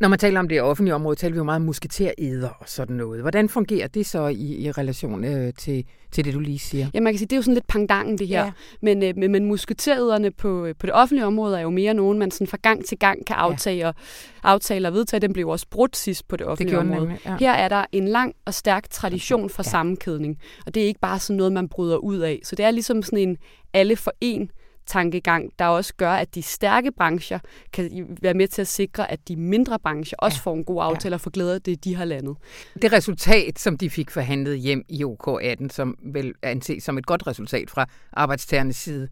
Når 0.00 0.08
man 0.08 0.18
taler 0.18 0.40
om 0.40 0.48
det 0.48 0.62
offentlige 0.62 0.94
område, 0.94 1.16
taler 1.16 1.32
vi 1.32 1.38
jo 1.38 1.44
meget 1.44 1.56
om 1.56 1.62
musketereder 1.62 2.48
og 2.48 2.68
sådan 2.68 2.96
noget. 2.96 3.20
Hvordan 3.20 3.48
fungerer 3.48 3.88
det 3.88 4.06
så 4.06 4.26
i, 4.26 4.56
i 4.56 4.70
relation 4.70 5.24
øh, 5.24 5.52
til, 5.58 5.84
til 6.12 6.24
det, 6.24 6.34
du 6.34 6.40
lige 6.40 6.58
siger? 6.58 6.86
Ja, 6.94 7.00
man 7.00 7.12
kan 7.12 7.18
sige, 7.18 7.26
det 7.26 7.32
er 7.32 7.36
jo 7.36 7.42
sådan 7.42 7.54
lidt 7.54 7.66
pangdangen, 7.66 8.18
det 8.18 8.28
her. 8.28 8.44
Ja. 8.44 8.52
Men, 8.82 9.02
øh, 9.02 9.16
men, 9.16 9.32
men 9.32 9.44
musketerederne 9.44 10.30
på, 10.30 10.68
på 10.78 10.86
det 10.86 10.94
offentlige 10.94 11.26
område 11.26 11.58
er 11.58 11.62
jo 11.62 11.70
mere 11.70 11.94
nogen, 11.94 12.18
man 12.18 12.30
sådan 12.30 12.46
fra 12.46 12.58
gang 12.62 12.84
til 12.84 12.98
gang 12.98 13.26
kan 13.26 13.36
aftage 13.36 13.78
ja. 13.78 13.88
og, 13.88 13.94
aftale 14.42 14.88
og 14.88 14.94
vedtage. 14.94 15.20
Den 15.20 15.32
blev 15.32 15.48
også 15.48 15.66
brudt 15.70 15.96
sidst 15.96 16.28
på 16.28 16.36
det 16.36 16.46
offentlige 16.46 16.76
det 16.76 16.80
område. 16.80 17.00
Nemlig, 17.00 17.20
ja. 17.26 17.36
Her 17.40 17.52
er 17.52 17.68
der 17.68 17.84
en 17.92 18.08
lang 18.08 18.34
og 18.44 18.54
stærk 18.54 18.90
tradition 18.90 19.50
for 19.50 19.62
ja. 19.66 19.70
sammenkædning. 19.70 20.38
Og 20.66 20.74
det 20.74 20.82
er 20.82 20.86
ikke 20.86 21.00
bare 21.00 21.18
sådan 21.18 21.36
noget, 21.36 21.52
man 21.52 21.68
bryder 21.68 21.96
ud 21.96 22.18
af. 22.18 22.40
Så 22.44 22.56
det 22.56 22.64
er 22.64 22.70
ligesom 22.70 23.02
sådan 23.02 23.18
en 23.18 23.36
alle 23.72 23.96
for 23.96 24.12
en 24.20 24.50
tankegang, 24.86 25.50
der 25.58 25.66
også 25.66 25.94
gør, 25.96 26.12
at 26.12 26.34
de 26.34 26.42
stærke 26.42 26.92
brancher 26.92 27.38
kan 27.72 28.16
være 28.22 28.34
med 28.34 28.48
til 28.48 28.60
at 28.60 28.68
sikre, 28.68 29.10
at 29.10 29.28
de 29.28 29.36
mindre 29.36 29.78
brancher 29.78 30.16
også 30.18 30.36
ja. 30.36 30.50
får 30.50 30.54
en 30.54 30.64
god 30.64 30.82
aftale 30.82 31.12
ja. 31.12 31.14
og 31.14 31.20
får 31.20 31.30
glæde 31.30 31.54
af 31.54 31.62
det, 31.62 31.84
de 31.84 31.94
har 31.94 32.04
landet. 32.04 32.36
Det 32.82 32.92
resultat, 32.92 33.58
som 33.58 33.78
de 33.78 33.90
fik 33.90 34.10
forhandlet 34.10 34.58
hjem 34.58 34.84
i 34.88 35.04
OK18, 35.04 35.68
som 35.68 35.96
vel 36.02 36.32
anses 36.42 36.84
som 36.84 36.98
et 36.98 37.06
godt 37.06 37.26
resultat 37.26 37.70
fra 37.70 37.86
arbejdstagernes 38.12 38.76
side, 38.76 39.08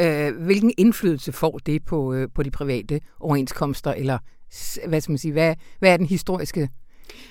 øh, 0.00 0.36
hvilken 0.36 0.72
indflydelse 0.78 1.32
får 1.32 1.58
det 1.58 1.84
på, 1.84 2.14
øh, 2.14 2.28
på 2.34 2.42
de 2.42 2.50
private 2.50 3.00
overenskomster, 3.20 3.92
eller 3.92 4.18
hvad 4.86 5.00
skal 5.00 5.12
man 5.12 5.18
sige, 5.18 5.32
hvad, 5.32 5.54
hvad 5.78 5.92
er 5.92 5.96
den 5.96 6.06
historiske 6.06 6.68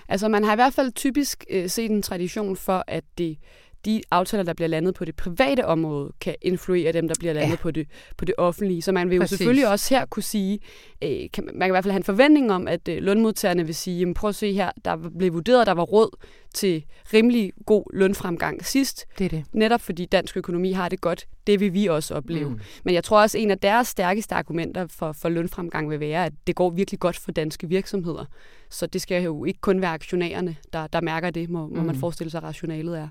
Altså 0.09 0.27
man 0.27 0.43
har 0.43 0.51
i 0.51 0.55
hvert 0.55 0.73
fald 0.73 0.91
typisk 0.91 1.45
øh, 1.49 1.69
set 1.69 1.91
en 1.91 2.01
tradition 2.01 2.55
for, 2.55 2.83
at 2.87 3.03
det 3.17 3.37
de 3.85 4.01
aftaler, 4.11 4.43
der 4.43 4.53
bliver 4.53 4.67
landet 4.67 4.95
på 4.95 5.05
det 5.05 5.15
private 5.15 5.65
område, 5.65 6.11
kan 6.21 6.35
influere 6.41 6.91
dem, 6.91 7.07
der 7.07 7.15
bliver 7.19 7.33
landet 7.33 7.51
ja. 7.51 7.61
på, 7.61 7.71
det, 7.71 7.87
på 8.17 8.25
det 8.25 8.35
offentlige. 8.37 8.81
Så 8.81 8.91
man 8.91 9.09
vil 9.09 9.19
Præcis. 9.19 9.31
jo 9.31 9.37
selvfølgelig 9.37 9.67
også 9.67 9.95
her 9.95 10.05
kunne 10.05 10.23
sige, 10.23 10.59
øh, 11.01 11.09
kan, 11.33 11.43
man 11.45 11.59
kan 11.59 11.67
i 11.67 11.71
hvert 11.71 11.83
fald 11.83 11.91
have 11.91 11.97
en 11.97 12.03
forventning 12.03 12.51
om, 12.51 12.67
at 12.67 12.87
øh, 12.87 13.03
lønmodtagerne 13.03 13.65
vil 13.65 13.75
sige, 13.75 13.99
jamen 13.99 14.13
prøv 14.13 14.27
at 14.29 14.35
se 14.35 14.53
her, 14.53 14.71
der 14.85 15.09
blev 15.17 15.33
vurderet, 15.33 15.61
at 15.61 15.67
der 15.67 15.73
var 15.73 15.83
råd 15.83 16.17
til 16.53 16.83
rimelig 17.13 17.53
god 17.65 17.83
lønfremgang 17.93 18.65
sidst. 18.65 19.05
Det 19.17 19.25
er 19.25 19.29
det. 19.29 19.45
Netop 19.53 19.81
fordi 19.81 20.05
dansk 20.05 20.37
økonomi 20.37 20.71
har 20.71 20.89
det 20.89 21.01
godt. 21.01 21.27
Det 21.47 21.59
vil 21.59 21.73
vi 21.73 21.85
også 21.85 22.15
opleve. 22.15 22.49
Mm. 22.49 22.59
Men 22.83 22.93
jeg 22.93 23.03
tror 23.03 23.21
også, 23.21 23.37
at 23.37 23.41
en 23.43 23.51
af 23.51 23.59
deres 23.59 23.87
stærkeste 23.87 24.35
argumenter 24.35 24.87
for, 24.87 25.11
for 25.11 25.29
lønfremgang 25.29 25.89
vil 25.89 25.99
være, 25.99 26.25
at 26.25 26.33
det 26.47 26.55
går 26.55 26.69
virkelig 26.69 26.99
godt 26.99 27.17
for 27.17 27.31
danske 27.31 27.69
virksomheder. 27.69 28.25
Så 28.69 28.85
det 28.85 29.01
skal 29.01 29.23
jo 29.23 29.45
ikke 29.45 29.61
kun 29.61 29.81
være 29.81 29.91
aktionærerne, 29.91 30.55
der, 30.73 30.87
der 30.87 31.01
mærker 31.01 31.29
det, 31.29 31.49
må, 31.49 31.67
må 31.67 31.81
mm. 31.81 31.85
man 31.85 31.95
forestille 31.95 32.31
sig, 32.31 32.37
at 32.37 32.43
rationalet 32.43 32.97
er. 32.99 33.07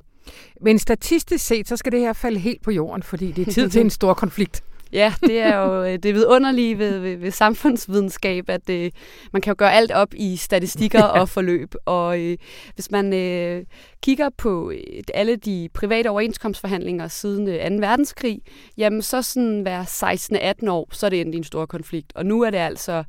Men 0.60 0.78
statistisk 0.78 1.46
set, 1.46 1.68
så 1.68 1.76
skal 1.76 1.92
det 1.92 2.00
her 2.00 2.12
falde 2.12 2.38
helt 2.38 2.62
på 2.62 2.70
jorden, 2.70 3.02
fordi 3.02 3.32
det 3.32 3.48
er 3.48 3.52
tid 3.52 3.68
til 3.68 3.80
en 3.80 3.90
stor 4.00 4.14
konflikt. 4.14 4.62
Ja, 4.92 5.14
det 5.20 5.40
er 5.40 5.56
jo 5.56 5.82
øh, 5.84 5.98
det 6.02 6.14
vidunderlige 6.14 6.78
ved, 6.78 6.98
ved, 6.98 7.16
ved 7.16 7.30
samfundsvidenskab, 7.30 8.48
at 8.48 8.70
øh, 8.70 8.90
man 9.32 9.42
kan 9.42 9.50
jo 9.50 9.54
gøre 9.58 9.72
alt 9.72 9.90
op 9.90 10.14
i 10.14 10.36
statistikker 10.36 11.02
og 11.20 11.28
forløb. 11.28 11.74
Og 11.84 12.20
øh, 12.20 12.36
hvis 12.74 12.90
man 12.90 13.12
øh, 13.12 13.64
kigger 14.02 14.30
på 14.38 14.70
øh, 14.70 15.02
alle 15.14 15.36
de 15.36 15.68
private 15.74 16.08
overenskomstforhandlinger 16.08 17.08
siden 17.08 17.48
øh, 17.48 17.70
2. 17.70 17.74
verdenskrig, 17.74 18.40
jamen 18.76 19.02
så 19.02 19.22
sådan 19.22 19.62
hver 19.62 19.84
16-18 20.64 20.70
år, 20.70 20.88
så 20.92 21.06
er 21.06 21.10
det 21.10 21.20
endelig 21.20 21.38
en 21.38 21.44
stor 21.44 21.66
konflikt. 21.66 22.12
Og 22.14 22.26
nu 22.26 22.42
er 22.42 22.50
det 22.50 22.58
altså 22.58 23.04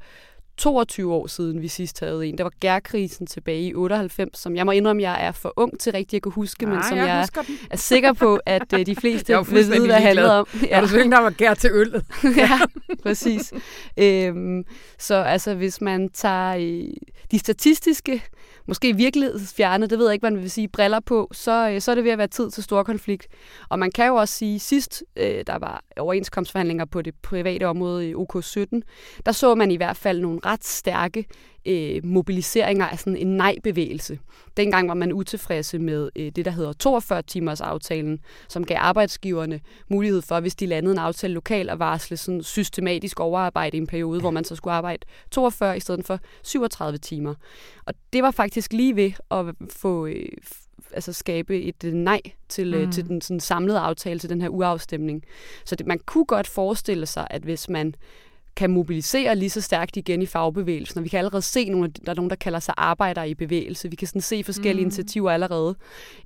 22 0.57 1.13
år 1.13 1.27
siden, 1.27 1.61
vi 1.61 1.67
sidst 1.67 1.99
havde 1.99 2.27
en. 2.27 2.37
Der 2.37 2.43
var 2.43 2.51
gærkrisen 2.59 3.27
tilbage 3.27 3.61
i 3.61 3.73
98, 3.73 4.39
som 4.39 4.55
jeg 4.55 4.65
må 4.65 4.71
indrømme, 4.71 5.01
jeg 5.01 5.25
er 5.25 5.31
for 5.31 5.53
ung 5.55 5.79
til 5.79 5.91
rigtigt 5.91 6.13
at 6.13 6.21
kunne 6.21 6.31
huske, 6.31 6.65
men 6.65 6.83
som 6.89 6.97
jeg, 6.97 7.07
jeg 7.07 7.45
er 7.71 7.77
sikker 7.77 8.13
på, 8.13 8.39
at 8.45 8.73
uh, 8.73 8.79
de 8.85 8.95
fleste 8.95 9.33
vil 9.37 9.51
vide, 9.51 9.85
hvad 9.85 9.95
det 9.95 9.95
handler 9.95 10.29
om. 10.29 10.47
Ja. 10.69 10.81
du 10.81 10.87
synes 10.87 11.11
der 11.11 11.19
var 11.19 11.29
gær 11.29 11.53
til 11.53 11.69
øllet. 11.73 12.05
ja, 12.37 12.59
præcis. 13.03 13.53
Øhm, 13.97 14.63
så 14.99 15.15
altså, 15.15 15.55
hvis 15.55 15.81
man 15.81 16.09
tager 16.09 16.55
øh, 16.55 16.93
de 17.31 17.39
statistiske 17.39 18.23
måske 18.65 18.95
virkelighedsfjerne, 18.95 19.87
det 19.87 19.99
ved 19.99 20.05
jeg 20.05 20.13
ikke, 20.13 20.23
hvad 20.23 20.31
man 20.31 20.41
vil 20.41 20.51
sige, 20.51 20.67
briller 20.67 20.99
på, 20.99 21.29
så, 21.31 21.69
øh, 21.69 21.81
så 21.81 21.91
er 21.91 21.95
det 21.95 22.03
ved 22.03 22.11
at 22.11 22.17
være 22.17 22.27
tid 22.27 22.51
til 22.51 22.63
stor 22.63 22.83
konflikt. 22.83 23.27
Og 23.69 23.79
man 23.79 23.91
kan 23.91 24.07
jo 24.07 24.15
også 24.15 24.33
sige, 24.33 24.59
sidst 24.59 25.03
øh, 25.15 25.43
der 25.47 25.59
var 25.59 25.83
overenskomstforhandlinger 25.97 26.85
på 26.85 27.01
det 27.01 27.15
private 27.21 27.67
område 27.67 28.09
i 28.09 28.13
OK17, 28.13 28.65
der 29.25 29.31
så 29.31 29.55
man 29.55 29.71
i 29.71 29.75
hvert 29.75 29.97
fald 29.97 30.19
nogle 30.19 30.42
ret 30.45 30.65
stærke 30.65 31.25
øh, 31.65 32.05
mobiliseringer 32.05 32.85
af 32.85 32.99
sådan 32.99 33.17
en 33.17 33.37
nej-bevægelse. 33.37 34.19
Dengang 34.57 34.87
var 34.87 34.93
man 34.93 35.13
utilfredse 35.13 35.79
med 35.79 36.09
øh, 36.15 36.31
det, 36.35 36.45
der 36.45 36.51
hedder 36.51 36.73
42-timers 36.87 37.61
aftalen, 37.61 38.19
som 38.47 38.65
gav 38.65 38.77
arbejdsgiverne 38.79 39.59
mulighed 39.87 40.21
for, 40.21 40.39
hvis 40.39 40.55
de 40.55 40.65
landede 40.65 40.93
en 40.93 40.99
aftale 40.99 41.33
lokalt, 41.33 41.69
at 41.69 41.79
varsle 41.79 42.17
sådan 42.17 42.43
systematisk 42.43 43.19
overarbejde 43.19 43.77
i 43.77 43.79
en 43.79 43.87
periode, 43.87 44.19
hvor 44.19 44.31
man 44.31 44.43
så 44.43 44.55
skulle 44.55 44.73
arbejde 44.73 45.05
42 45.31 45.77
i 45.77 45.79
stedet 45.79 46.05
for 46.05 46.19
37 46.43 46.97
timer. 46.97 47.33
Og 47.85 47.93
det 48.13 48.23
var 48.23 48.31
faktisk 48.31 48.73
lige 48.73 48.95
ved 48.95 49.11
at 49.31 49.45
få 49.69 50.05
øh, 50.05 50.25
altså 50.93 51.13
skabe 51.13 51.61
et 51.61 51.83
øh, 51.83 51.93
nej 51.93 52.21
til, 52.49 52.73
øh, 52.73 52.85
mm. 52.85 52.91
til 52.91 53.07
den 53.07 53.21
sådan 53.21 53.39
samlede 53.39 53.79
aftale, 53.79 54.19
til 54.19 54.29
den 54.29 54.41
her 54.41 54.49
uafstemning. 54.49 55.23
Så 55.65 55.75
det, 55.75 55.87
man 55.87 55.99
kunne 56.05 56.25
godt 56.25 56.47
forestille 56.47 57.05
sig, 57.05 57.27
at 57.29 57.41
hvis 57.41 57.69
man 57.69 57.95
kan 58.55 58.71
mobilisere 58.71 59.35
lige 59.35 59.49
så 59.49 59.61
stærkt 59.61 59.97
igen 59.97 60.21
i 60.21 60.25
fagbevægelsen. 60.25 60.97
Og 60.97 61.03
vi 61.03 61.09
kan 61.09 61.17
allerede 61.17 61.41
se, 61.41 61.69
nogle, 61.69 61.91
der 62.05 62.11
er 62.11 62.15
nogen, 62.15 62.29
der 62.29 62.35
kalder 62.35 62.59
sig 62.59 62.73
arbejdere 62.77 63.29
i 63.29 63.33
bevægelse. 63.33 63.89
Vi 63.89 63.95
kan 63.95 64.07
sådan 64.07 64.21
se 64.21 64.43
forskellige 64.43 64.83
mm. 64.83 64.87
initiativer 64.87 65.31
allerede. 65.31 65.75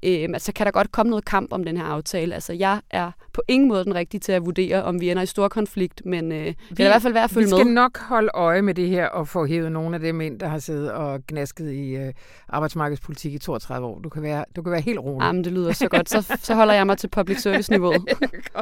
Øhm, 0.03 0.33
altså 0.33 0.53
kan 0.53 0.65
der 0.65 0.71
godt 0.71 0.91
komme 0.91 1.09
noget 1.09 1.25
kamp 1.25 1.53
om 1.53 1.63
den 1.63 1.77
her 1.77 1.83
aftale. 1.83 2.33
Altså 2.33 2.53
jeg 2.53 2.81
er 2.91 3.11
på 3.33 3.41
ingen 3.47 3.69
måde 3.69 3.83
den 3.85 3.95
rigtige 3.95 4.19
til 4.19 4.31
at 4.31 4.45
vurdere, 4.45 4.83
om 4.83 5.01
vi 5.01 5.09
ender 5.09 5.23
i 5.23 5.25
stor 5.25 5.47
konflikt, 5.47 6.01
men 6.05 6.31
øh, 6.31 6.45
vi, 6.45 6.55
det 6.69 6.79
er 6.79 6.85
i 6.85 6.87
hvert 6.87 7.01
fald 7.01 7.13
værd 7.13 7.23
at 7.23 7.29
følge 7.29 7.45
med. 7.45 7.53
Vi 7.53 7.59
skal 7.59 7.65
med. 7.65 7.73
nok 7.73 7.97
holde 7.97 8.29
øje 8.33 8.61
med 8.61 8.73
det 8.73 8.89
her 8.89 9.07
og 9.07 9.27
få 9.27 9.45
hævet 9.45 9.71
nogle 9.71 9.95
af 9.95 9.99
dem 10.01 10.21
ind, 10.21 10.39
der 10.39 10.47
har 10.47 10.59
siddet 10.59 10.91
og 10.91 11.21
gnasket 11.27 11.71
i 11.71 11.95
øh, 11.95 12.13
arbejdsmarkedspolitik 12.49 13.33
i 13.33 13.37
32 13.37 13.87
år. 13.87 13.99
Du 13.99 14.09
kan 14.09 14.21
være, 14.21 14.45
du 14.55 14.61
kan 14.61 14.71
være 14.71 14.81
helt 14.81 14.99
rolig. 14.99 15.25
Jamen, 15.25 15.43
det 15.43 15.51
lyder 15.53 15.71
så 15.71 15.87
godt. 15.89 16.09
Så, 16.09 16.37
så 16.41 16.55
holder 16.55 16.73
jeg 16.73 16.85
mig 16.85 16.97
til 16.97 17.07
public 17.07 17.41
service-niveauet. 17.41 18.01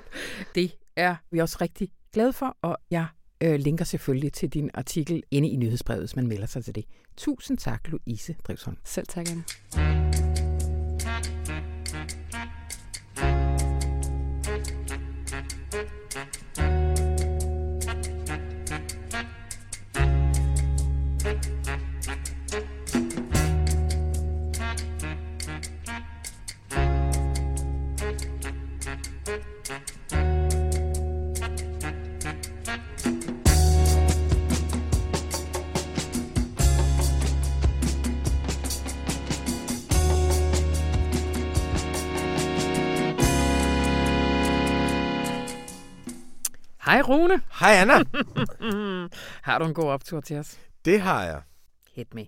det 0.56 0.72
er 0.96 1.16
vi 1.32 1.40
også 1.40 1.58
rigtig 1.62 1.90
glade 2.14 2.34
for, 2.34 2.58
og 2.62 2.78
jeg 2.92 3.06
øh, 3.46 3.60
linker 3.60 3.86
selvfølgelig 3.86 4.34
til 4.34 4.50
din 4.50 4.70
artikel 4.74 5.24
inde 5.32 5.50
i 5.50 5.56
nyhedsbrevet, 5.56 6.02
hvis 6.02 6.16
man 6.16 6.28
melder 6.28 6.46
sig 6.46 6.64
til 6.66 6.76
det. 6.76 6.86
Tusind 7.18 7.58
tak, 7.58 7.88
Louise 7.88 8.36
Drivsholm. 8.48 8.78
Selv 8.84 9.08
tak, 9.08 9.28
Anne. 9.30 9.44
Rune. 47.08 47.42
Hej 47.52 47.76
Anna. 47.76 47.94
har 49.48 49.60
du 49.60 49.66
en 49.66 49.74
god 49.74 49.90
optur 49.90 50.22
til 50.22 50.38
os? 50.38 50.60
Det 50.86 51.02
har 51.02 51.24
jeg. 51.24 51.42
Hit 51.96 52.14
me. 52.14 52.26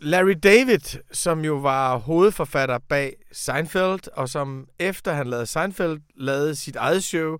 Larry 0.00 0.34
David, 0.42 1.00
som 1.12 1.44
jo 1.44 1.54
var 1.54 1.96
hovedforfatter 1.96 2.78
bag 2.78 3.16
Seinfeld, 3.32 4.08
og 4.12 4.28
som 4.28 4.68
efter 4.78 5.12
han 5.12 5.26
lavede 5.26 5.46
Seinfeld, 5.46 6.00
lavede 6.14 6.54
sit 6.54 6.76
eget 6.76 7.04
show, 7.04 7.38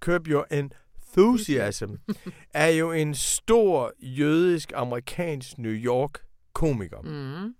Curb 0.00 0.28
Your 0.28 0.46
Enthusiasm, 0.50 1.94
er 2.54 2.68
jo 2.68 2.92
en 2.92 3.14
stor 3.14 3.92
jødisk, 4.00 4.72
amerikansk 4.76 5.58
New 5.58 5.72
York 5.72 6.18
komiker. 6.52 7.00
Mm. 7.00 7.54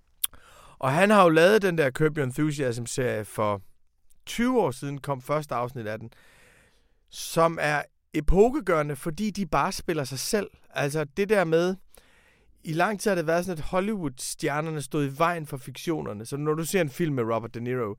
Og 0.78 0.92
han 0.92 1.11
har 1.11 1.22
jo 1.22 1.28
lavet 1.28 1.62
den 1.62 1.78
der 1.78 1.90
Curb 1.90 2.18
Your 2.18 2.24
Enthusiasm-serie 2.24 3.24
for 3.24 3.61
20 4.26 4.61
år 4.61 4.70
siden, 4.70 5.01
kom 5.01 5.22
første 5.22 5.55
afsnit 5.55 5.86
af 5.86 5.99
den 5.99 6.11
som 7.15 7.59
er 7.61 7.83
epokegørende, 8.15 8.97
fordi 8.97 9.31
de 9.31 9.47
bare 9.47 9.73
spiller 9.73 10.05
sig 10.05 10.19
selv. 10.19 10.51
Altså 10.71 11.05
det 11.17 11.29
der 11.29 11.45
med, 11.45 11.77
i 12.65 12.73
lang 12.73 13.01
tid 13.01 13.11
har 13.11 13.17
det 13.17 13.27
været 13.27 13.45
sådan, 13.45 13.59
at 13.59 13.65
Hollywood-stjernerne 13.65 14.83
stod 14.83 15.07
i 15.07 15.19
vejen 15.19 15.47
for 15.47 15.57
fiktionerne. 15.57 16.27
Så 16.27 16.37
når 16.37 16.55
du 16.55 16.65
ser 16.65 16.81
en 16.81 16.91
film 16.91 17.15
med 17.15 17.25
Robert 17.25 17.55
De 17.55 17.61
Niro, 17.61 17.95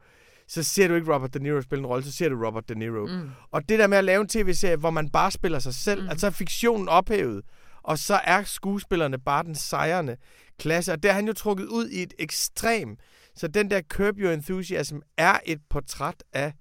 så 0.47 0.63
ser 0.63 0.87
du 0.87 0.95
ikke 0.95 1.13
Robert 1.13 1.33
De 1.33 1.39
Niro 1.39 1.61
spille 1.61 1.79
en 1.79 1.85
rolle, 1.85 2.05
så 2.05 2.11
ser 2.11 2.29
du 2.29 2.45
Robert 2.45 2.69
De 2.69 2.75
Niro. 2.75 3.05
Mm. 3.05 3.29
Og 3.51 3.69
det 3.69 3.79
der 3.79 3.87
med 3.87 3.97
at 3.97 4.03
lave 4.03 4.21
en 4.21 4.27
tv-serie, 4.27 4.75
hvor 4.75 4.89
man 4.89 5.09
bare 5.09 5.31
spiller 5.31 5.59
sig 5.59 5.73
selv, 5.73 6.01
mm. 6.01 6.09
altså 6.09 6.27
er 6.27 6.31
fiktionen 6.31 6.89
ophævet, 6.89 7.41
og 7.83 7.99
så 7.99 8.19
er 8.23 8.43
skuespillerne 8.43 9.19
bare 9.19 9.43
den 9.43 9.55
sejrende 9.55 10.17
klasse. 10.59 10.91
Og 10.91 11.03
der 11.03 11.09
er 11.09 11.13
han 11.13 11.27
jo 11.27 11.33
trukket 11.33 11.65
ud 11.65 11.89
i 11.89 12.01
et 12.01 12.13
ekstrem. 12.19 12.97
Så 13.35 13.47
den 13.47 13.69
der 13.69 13.81
Curb 13.81 14.15
Your 14.17 14.31
Enthusiasm 14.31 14.97
er 15.17 15.39
et 15.45 15.59
portræt 15.69 16.23
af 16.33 16.53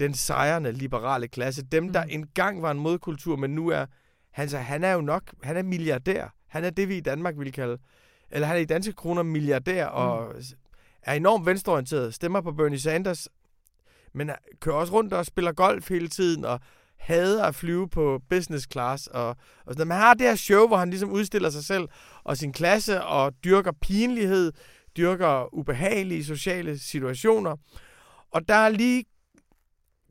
den 0.00 0.14
sejrende 0.14 0.72
liberale 0.72 1.28
klasse. 1.28 1.62
Dem, 1.62 1.92
der 1.92 2.04
mm. 2.04 2.10
engang 2.10 2.62
var 2.62 2.70
en 2.70 2.78
modkultur, 2.78 3.36
men 3.36 3.50
nu 3.50 3.68
er... 3.68 3.86
Han, 4.30 4.48
så, 4.48 4.58
han 4.58 4.84
er 4.84 4.92
jo 4.92 5.00
nok... 5.00 5.22
Han 5.42 5.56
er 5.56 5.62
milliardær. 5.62 6.34
Han 6.48 6.64
er 6.64 6.70
det, 6.70 6.88
vi 6.88 6.96
i 6.96 7.00
Danmark 7.00 7.34
vil 7.38 7.52
kalde... 7.52 7.78
Eller 8.30 8.46
han 8.46 8.56
er 8.56 8.60
i 8.60 8.64
danske 8.64 8.92
kroner 8.92 9.22
milliardær 9.22 9.86
og 9.86 10.34
mm. 10.34 10.42
er 11.02 11.14
enormt 11.14 11.46
venstreorienteret. 11.46 12.14
Stemmer 12.14 12.40
på 12.40 12.52
Bernie 12.52 12.80
Sanders, 12.80 13.28
men 14.14 14.30
kører 14.60 14.76
også 14.76 14.92
rundt 14.92 15.12
og 15.12 15.26
spiller 15.26 15.52
golf 15.52 15.88
hele 15.88 16.08
tiden 16.08 16.44
og 16.44 16.60
hader 16.98 17.44
at 17.44 17.54
flyve 17.54 17.88
på 17.88 18.20
business 18.28 18.66
class. 18.72 19.06
Og, 19.06 19.28
og 19.64 19.74
sådan. 19.74 19.88
Man 19.88 19.96
har 19.96 20.14
det 20.14 20.26
her 20.26 20.34
show, 20.34 20.66
hvor 20.66 20.76
han 20.76 20.90
ligesom 20.90 21.10
udstiller 21.10 21.50
sig 21.50 21.64
selv 21.64 21.88
og 22.24 22.36
sin 22.36 22.52
klasse 22.52 23.04
og 23.04 23.32
dyrker 23.44 23.72
pinlighed, 23.72 24.52
dyrker 24.96 25.54
ubehagelige 25.54 26.24
sociale 26.24 26.78
situationer. 26.78 27.56
Og 28.30 28.48
der 28.48 28.54
er 28.54 28.68
lige 28.68 29.04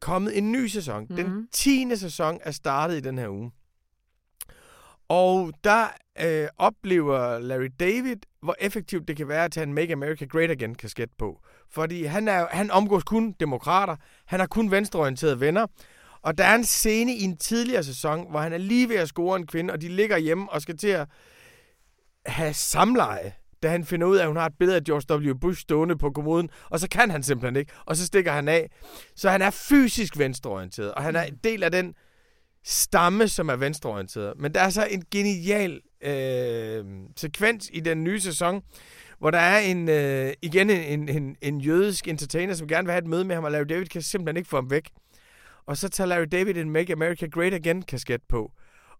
kommet 0.01 0.37
en 0.37 0.51
ny 0.51 0.67
sæson. 0.67 1.07
Mm. 1.09 1.15
Den 1.15 1.27
mhm. 1.27 1.47
tiende 1.51 1.97
sæson 1.97 2.39
er 2.43 2.51
startet 2.51 2.97
i 2.97 2.99
den 2.99 3.17
her 3.17 3.29
uge. 3.29 3.51
Og 5.09 5.53
der 5.63 5.87
øh, 6.21 6.47
oplever 6.57 7.39
Larry 7.39 7.69
David, 7.79 8.17
hvor 8.41 8.55
effektivt 8.59 9.07
det 9.07 9.17
kan 9.17 9.27
være 9.27 9.45
at 9.45 9.51
tage 9.51 9.63
en 9.63 9.73
Make 9.73 9.93
America 9.93 10.25
Great 10.25 10.51
Again 10.51 10.75
kasket 10.75 11.09
på. 11.17 11.41
Fordi 11.69 12.03
han, 12.03 12.27
er, 12.27 12.47
han 12.51 12.71
omgås 12.71 13.03
kun 13.03 13.31
demokrater, 13.39 13.95
han 14.25 14.39
har 14.39 14.47
kun 14.47 14.71
venstreorienterede 14.71 15.39
venner, 15.39 15.67
og 16.21 16.37
der 16.37 16.43
er 16.43 16.55
en 16.55 16.63
scene 16.63 17.13
i 17.15 17.23
en 17.23 17.37
tidligere 17.37 17.83
sæson, 17.83 18.29
hvor 18.29 18.39
han 18.39 18.53
er 18.53 18.57
lige 18.57 18.89
ved 18.89 18.95
at 18.95 19.07
score 19.07 19.35
en 19.37 19.47
kvinde, 19.47 19.73
og 19.73 19.81
de 19.81 19.87
ligger 19.87 20.17
hjemme 20.17 20.51
og 20.51 20.61
skal 20.61 20.77
til 20.77 20.87
at 20.87 21.07
have 22.25 22.53
samleje 22.53 23.33
da 23.63 23.69
han 23.69 23.85
finder 23.85 24.07
ud 24.07 24.17
af, 24.17 24.21
at 24.21 24.27
hun 24.27 24.37
har 24.37 24.45
et 24.45 24.53
billede 24.59 24.77
af 24.77 24.83
George 24.83 25.29
W. 25.29 25.33
Bush 25.33 25.61
stående 25.61 25.97
på 25.97 26.11
kommoden, 26.11 26.49
og 26.69 26.79
så 26.79 26.89
kan 26.89 27.11
han 27.11 27.23
simpelthen 27.23 27.55
ikke, 27.55 27.71
og 27.85 27.95
så 27.95 28.05
stikker 28.05 28.31
han 28.31 28.47
af. 28.47 28.69
Så 29.15 29.29
han 29.29 29.41
er 29.41 29.49
fysisk 29.49 30.17
venstreorienteret, 30.17 30.93
og 30.93 31.03
han 31.03 31.15
er 31.15 31.23
en 31.23 31.37
del 31.43 31.63
af 31.63 31.71
den 31.71 31.93
stamme, 32.63 33.27
som 33.27 33.49
er 33.49 33.55
venstreorienteret. 33.55 34.33
Men 34.37 34.53
der 34.53 34.59
er 34.59 34.69
så 34.69 34.87
en 34.91 35.03
genial 35.11 35.81
øh, 36.01 36.85
sekvens 37.15 37.69
i 37.73 37.79
den 37.79 38.03
nye 38.03 38.19
sæson, 38.19 38.61
hvor 39.19 39.31
der 39.31 39.37
er 39.37 39.59
en 39.59 39.89
øh, 39.89 40.33
igen 40.41 40.69
en, 40.69 41.09
en, 41.09 41.35
en 41.41 41.61
jødisk 41.61 42.07
entertainer, 42.07 42.53
som 42.53 42.67
gerne 42.67 42.85
vil 42.85 42.91
have 42.91 43.01
et 43.01 43.07
møde 43.07 43.25
med 43.25 43.35
ham, 43.35 43.43
og 43.43 43.51
Larry 43.51 43.65
David 43.69 43.85
kan 43.85 44.01
simpelthen 44.01 44.37
ikke 44.37 44.49
få 44.49 44.57
ham 44.57 44.71
væk. 44.71 44.89
Og 45.65 45.77
så 45.77 45.89
tager 45.89 46.07
Larry 46.07 46.27
David 46.31 46.55
en 46.55 46.69
Make 46.69 46.93
America 46.93 47.25
Great 47.25 47.53
Again 47.53 47.81
kasket 47.81 48.21
på 48.29 48.51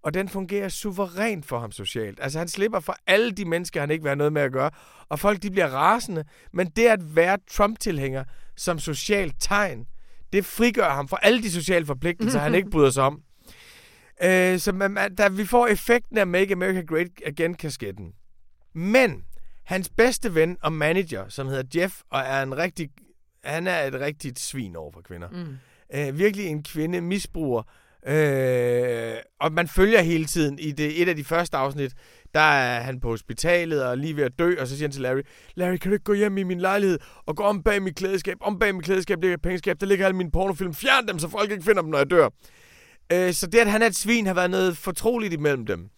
og 0.07 0.13
den 0.13 0.29
fungerer 0.29 0.69
suverænt 0.69 1.45
for 1.45 1.59
ham 1.59 1.71
socialt. 1.71 2.19
Altså 2.21 2.39
han 2.39 2.47
slipper 2.47 2.79
for 2.79 2.95
alle 3.07 3.31
de 3.31 3.45
mennesker, 3.45 3.79
han 3.79 3.91
ikke 3.91 4.03
vil 4.03 4.09
have 4.09 4.15
noget 4.15 4.33
med 4.33 4.41
at 4.41 4.51
gøre, 4.51 4.71
og 5.09 5.19
folk 5.19 5.43
de 5.43 5.51
bliver 5.51 5.67
rasende, 5.67 6.23
men 6.53 6.67
det 6.67 6.87
at 6.87 7.15
være 7.15 7.37
Trump-tilhænger 7.51 8.23
som 8.55 8.79
socialt 8.79 9.35
tegn, 9.39 9.85
det 10.33 10.45
frigør 10.45 10.89
ham 10.89 11.07
fra 11.07 11.19
alle 11.21 11.43
de 11.43 11.51
sociale 11.51 11.85
forpligtelser, 11.85 12.39
han 12.39 12.55
ikke 12.55 12.69
bryder 12.69 12.89
sig 12.89 13.03
om. 13.03 13.21
Øh, 14.23 14.59
så 14.59 14.71
man, 14.71 15.15
da 15.15 15.27
vi 15.27 15.45
får 15.45 15.67
effekten 15.67 16.17
af 16.17 16.27
Make 16.27 16.51
America 16.51 16.81
Great 16.81 17.07
Again-kasketten. 17.25 18.13
Men 18.73 19.23
hans 19.63 19.89
bedste 19.89 20.35
ven 20.35 20.57
og 20.61 20.73
manager, 20.73 21.29
som 21.29 21.47
hedder 21.47 21.81
Jeff, 21.81 22.01
og 22.09 22.19
er 22.19 22.43
en 22.43 22.57
rigtig, 22.57 22.89
han 23.43 23.67
er 23.67 23.83
et 23.83 23.93
rigtigt 23.93 24.39
svin 24.39 24.75
over 24.75 24.91
for 24.91 25.01
kvinder. 25.01 25.29
Mm. 25.29 25.57
Øh, 25.93 26.19
virkelig 26.19 26.45
en 26.45 26.63
kvinde 26.63 27.01
misbruger 27.01 27.63
Øh, 28.07 29.15
og 29.39 29.51
man 29.51 29.67
følger 29.67 30.01
hele 30.01 30.25
tiden 30.25 30.59
i 30.59 30.71
det, 30.71 31.01
et 31.01 31.09
af 31.09 31.15
de 31.15 31.23
første 31.23 31.57
afsnit, 31.57 31.93
der 32.33 32.39
er 32.39 32.81
han 32.81 32.99
på 32.99 33.09
hospitalet 33.09 33.83
og 33.83 33.97
lige 33.97 34.15
ved 34.15 34.23
at 34.23 34.31
dø, 34.39 34.55
og 34.59 34.67
så 34.67 34.75
siger 34.75 34.87
han 34.87 34.91
til 34.91 35.01
Larry, 35.01 35.21
Larry, 35.55 35.77
kan 35.77 35.91
du 35.91 35.93
ikke 35.93 36.03
gå 36.03 36.13
hjem 36.13 36.37
i 36.37 36.43
min 36.43 36.59
lejlighed 36.59 36.99
og 37.25 37.35
gå 37.35 37.43
om 37.43 37.63
bag 37.63 37.81
mit 37.81 37.95
klædeskab? 37.95 38.37
Om 38.41 38.59
bag 38.59 38.75
mit 38.75 38.85
klædeskab 38.85 39.21
ligger 39.21 39.37
pengeskab, 39.37 39.79
der 39.79 39.85
ligger 39.85 40.05
alle 40.05 40.17
mine 40.17 40.31
pornofilm. 40.31 40.73
Fjern 40.73 41.07
dem, 41.07 41.19
så 41.19 41.29
folk 41.29 41.51
ikke 41.51 41.63
finder 41.63 41.81
dem, 41.81 41.91
når 41.91 41.97
jeg 41.97 42.09
dør. 42.09 42.29
Øh, 43.13 43.33
så 43.33 43.47
det, 43.47 43.59
at 43.59 43.71
han 43.71 43.81
er 43.81 43.87
et 43.87 43.95
svin, 43.95 44.25
har 44.25 44.33
været 44.33 44.51
noget 44.51 44.77
fortroligt 44.77 45.33
imellem 45.33 45.65
dem. 45.65 45.89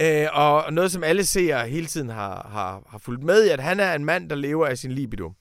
Øh, 0.00 0.26
og 0.32 0.72
noget, 0.72 0.92
som 0.92 1.04
alle 1.04 1.24
ser 1.24 1.64
hele 1.64 1.86
tiden 1.86 2.08
har, 2.08 2.48
har, 2.52 2.82
har 2.90 2.98
fulgt 2.98 3.22
med 3.22 3.44
i, 3.44 3.48
at 3.48 3.60
han 3.60 3.80
er 3.80 3.94
en 3.94 4.04
mand, 4.04 4.30
der 4.30 4.36
lever 4.36 4.66
af 4.66 4.78
sin 4.78 4.92
libido. 4.92 5.32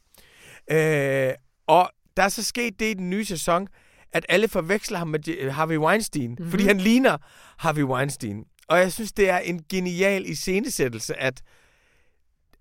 Øh, 0.72 1.32
og 1.68 1.90
der 2.18 2.24
er 2.24 2.30
så 2.30 2.44
sket 2.44 2.80
det 2.80 2.86
i 2.86 2.94
den 2.94 3.10
nye 3.10 3.26
sæson, 3.26 3.68
at 4.14 4.26
alle 4.30 4.48
forveksler 4.48 4.98
ham 4.98 5.08
med 5.08 5.52
Harvey 5.52 5.78
Weinstein, 5.78 6.30
mm-hmm. 6.30 6.50
fordi 6.50 6.64
han 6.64 6.78
ligner 6.78 7.18
Harvey 7.58 7.84
Weinstein. 7.84 8.46
og 8.68 8.78
jeg 8.78 8.92
synes, 8.92 9.14
det 9.14 9.30
er 9.30 9.38
en 9.38 9.62
genial 9.70 10.30
iscenesættelse, 10.30 11.20
at, 11.20 11.42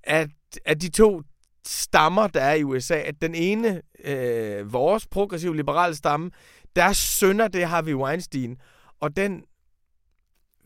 at, 0.02 0.28
at 0.64 0.82
de 0.82 0.88
to 0.88 1.22
stammer, 1.66 2.26
der 2.26 2.40
er 2.40 2.54
i 2.54 2.64
USA, 2.64 2.94
at 2.94 3.14
den 3.22 3.34
ene, 3.34 3.82
øh, 4.04 4.72
vores 4.72 5.06
progressive 5.06 5.56
liberale 5.56 5.94
stamme, 5.94 6.30
der 6.76 6.92
sønder 6.92 7.48
det 7.48 7.68
Harvey 7.68 7.94
Weinstein, 7.94 8.56
og 9.00 9.16
den 9.16 9.42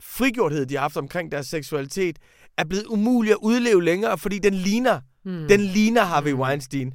frigjorthed, 0.00 0.66
de 0.66 0.74
har 0.74 0.80
haft 0.80 0.96
omkring 0.96 1.32
deres 1.32 1.46
seksualitet, 1.46 2.18
er 2.58 2.64
blevet 2.64 2.86
umulig 2.86 3.30
at 3.32 3.38
udleve 3.42 3.84
længere, 3.84 4.18
fordi 4.18 4.38
den 4.38 4.54
ligner, 4.54 5.00
mm. 5.24 5.48
den 5.48 5.60
ligner 5.60 6.02
Harvey 6.04 6.32
mm. 6.32 6.40
Weinstein. 6.40 6.94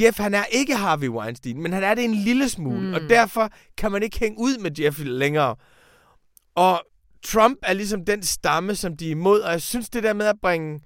Jeff, 0.00 0.18
han 0.18 0.34
er 0.34 0.44
ikke 0.44 0.76
Harvey 0.76 1.08
Weinstein, 1.08 1.62
men 1.62 1.72
han 1.72 1.82
er 1.82 1.94
det 1.94 2.04
en 2.04 2.14
lille 2.14 2.48
smule, 2.48 2.80
mm. 2.80 2.94
og 2.94 3.00
derfor 3.00 3.50
kan 3.76 3.92
man 3.92 4.02
ikke 4.02 4.18
hænge 4.18 4.38
ud 4.38 4.58
med 4.58 4.78
Jeff 4.80 4.98
længere. 5.04 5.56
Og 6.54 6.82
Trump 7.24 7.58
er 7.62 7.72
ligesom 7.72 8.04
den 8.04 8.22
stamme, 8.22 8.74
som 8.74 8.96
de 8.96 9.06
er 9.06 9.10
imod, 9.10 9.40
og 9.40 9.52
jeg 9.52 9.62
synes 9.62 9.88
det 9.88 10.02
der 10.02 10.12
med 10.12 10.26
at 10.26 10.36
bringe 10.42 10.80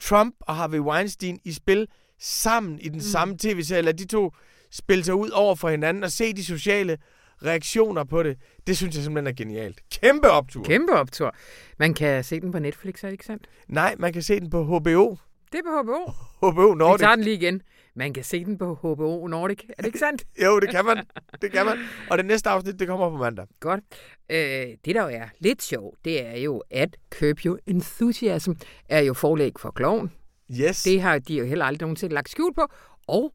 Trump 0.00 0.34
og 0.40 0.56
Harvey 0.56 0.78
Weinstein 0.78 1.38
i 1.44 1.52
spil 1.52 1.88
sammen 2.20 2.78
i 2.78 2.88
den 2.88 2.96
mm. 2.96 3.00
samme 3.00 3.36
tv-serie, 3.38 3.88
at 3.88 3.98
de 3.98 4.06
to 4.06 4.32
spille 4.70 5.04
sig 5.04 5.14
ud 5.14 5.30
over 5.30 5.54
for 5.54 5.68
hinanden 5.68 6.04
og 6.04 6.12
se 6.12 6.32
de 6.32 6.44
sociale 6.44 6.98
reaktioner 7.44 8.04
på 8.04 8.22
det, 8.22 8.36
det 8.66 8.76
synes 8.76 8.94
jeg 8.94 9.04
simpelthen 9.04 9.26
er 9.26 9.36
genialt. 9.36 9.80
Kæmpe 9.90 10.30
optur. 10.30 10.64
Kæmpe 10.64 10.92
optur. 10.92 11.34
Man 11.78 11.94
kan 11.94 12.24
se 12.24 12.40
den 12.40 12.52
på 12.52 12.58
Netflix, 12.58 13.02
er 13.04 13.08
det 13.08 13.12
ikke 13.12 13.26
sandt? 13.26 13.46
Nej, 13.68 13.94
man 13.98 14.12
kan 14.12 14.22
se 14.22 14.40
den 14.40 14.50
på 14.50 14.64
HBO. 14.64 15.16
Det 15.52 15.58
er 15.58 15.62
på 15.62 15.82
HBO. 15.82 16.12
HBO 16.50 16.74
Nordic. 16.74 17.00
Vi 17.00 17.04
tager 17.04 17.16
den 17.16 17.24
lige 17.24 17.36
igen. 17.36 17.62
Man 17.94 18.12
kan 18.12 18.24
se 18.24 18.44
den 18.44 18.58
på 18.58 18.74
HBO 18.74 19.26
Nordic. 19.26 19.58
Er 19.68 19.74
det 19.76 19.86
ikke 19.86 19.98
sandt? 19.98 20.24
jo, 20.44 20.60
det 20.60 20.70
kan 20.70 20.84
man. 20.84 21.04
Det 21.42 21.52
kan 21.52 21.66
man. 21.66 21.78
Og 22.10 22.18
det 22.18 22.26
næste 22.26 22.50
afsnit, 22.50 22.78
det 22.78 22.88
kommer 22.88 23.10
på 23.10 23.16
mandag. 23.16 23.46
Godt. 23.60 23.80
Øh, 24.30 24.36
det, 24.84 24.94
der 24.94 25.02
jo 25.02 25.08
er 25.08 25.28
lidt 25.38 25.62
sjovt, 25.62 25.98
det 26.04 26.26
er 26.26 26.36
jo, 26.36 26.62
at 26.70 26.96
Curb 27.10 27.38
Your 27.46 27.58
Enthusiasm 27.66 28.52
er 28.88 29.00
jo 29.00 29.14
forlæg 29.14 29.52
for 29.58 29.70
Kloven. 29.70 30.12
Yes. 30.60 30.82
Det 30.82 31.02
har 31.02 31.18
de 31.18 31.34
jo 31.34 31.44
heller 31.44 31.64
aldrig 31.64 31.80
nogensinde 31.80 32.14
lagt 32.14 32.30
skjul 32.30 32.54
på. 32.54 32.66
Og 33.06 33.32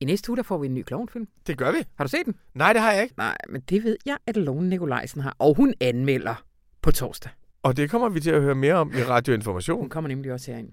i 0.00 0.04
næste 0.04 0.30
uge, 0.30 0.36
der 0.36 0.42
får 0.42 0.58
vi 0.58 0.66
en 0.66 0.74
ny 0.74 0.82
klovnfilm. 0.82 1.28
Det 1.46 1.58
gør 1.58 1.72
vi. 1.72 1.78
Har 1.96 2.04
du 2.04 2.10
set 2.10 2.26
den? 2.26 2.34
Nej, 2.54 2.72
det 2.72 2.82
har 2.82 2.92
jeg 2.92 3.02
ikke. 3.02 3.14
Nej, 3.16 3.36
men 3.48 3.60
det 3.60 3.84
ved 3.84 3.96
jeg, 4.06 4.16
at 4.26 4.36
Lone 4.36 4.68
Nikolajsen 4.68 5.20
har. 5.20 5.36
Og 5.38 5.54
hun 5.54 5.74
anmelder 5.80 6.44
på 6.82 6.90
torsdag. 6.92 7.30
Og 7.62 7.76
det 7.76 7.90
kommer 7.90 8.08
vi 8.08 8.20
til 8.20 8.30
at 8.30 8.42
høre 8.42 8.54
mere 8.54 8.74
om 8.74 8.92
i 8.92 9.02
Radioinformation. 9.12 9.80
Hun 9.80 9.88
kommer 9.88 10.08
nemlig 10.08 10.32
også 10.32 10.50
herind. 10.50 10.72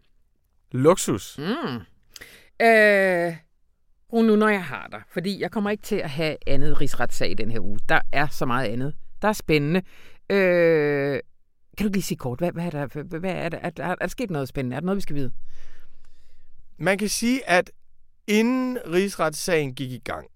Luksus. 0.71 1.37
Mm. 1.37 1.81
Øh, 2.61 3.35
og 4.09 4.23
nu 4.23 4.35
når 4.35 4.47
jeg 4.47 4.63
har 4.63 4.87
dig, 4.91 5.01
fordi 5.09 5.41
jeg 5.41 5.51
kommer 5.51 5.69
ikke 5.69 5.83
til 5.83 5.95
at 5.95 6.09
have 6.09 6.37
andet 6.47 6.81
rigsretssag 6.81 7.31
i 7.31 7.33
den 7.33 7.51
her 7.51 7.59
uge. 7.59 7.79
Der 7.89 8.01
er 8.11 8.27
så 8.27 8.45
meget 8.45 8.67
andet. 8.67 8.95
Der 9.21 9.27
er 9.27 9.33
spændende. 9.33 9.81
Øh, 10.29 11.19
kan 11.77 11.87
du 11.87 11.93
lige 11.93 12.03
sige 12.03 12.17
kort, 12.17 12.39
hvad, 12.39 12.51
hvad 12.51 12.65
er 12.65 12.69
der, 12.69 13.03
hvad 13.19 13.31
er 13.31 13.49
der, 13.49 13.57
er, 13.57 13.71
er, 13.77 13.83
er 13.83 13.95
der 13.95 14.07
sket 14.07 14.29
noget 14.29 14.47
spændende? 14.47 14.75
Er 14.75 14.79
der 14.79 14.85
noget, 14.85 14.95
vi 14.95 15.01
skal 15.01 15.15
vide? 15.15 15.31
Man 16.77 16.97
kan 16.97 17.09
sige, 17.09 17.49
at 17.49 17.71
inden 18.27 18.77
rigsretssagen 18.93 19.75
gik 19.75 19.91
i 19.91 20.01
gang, 20.03 20.27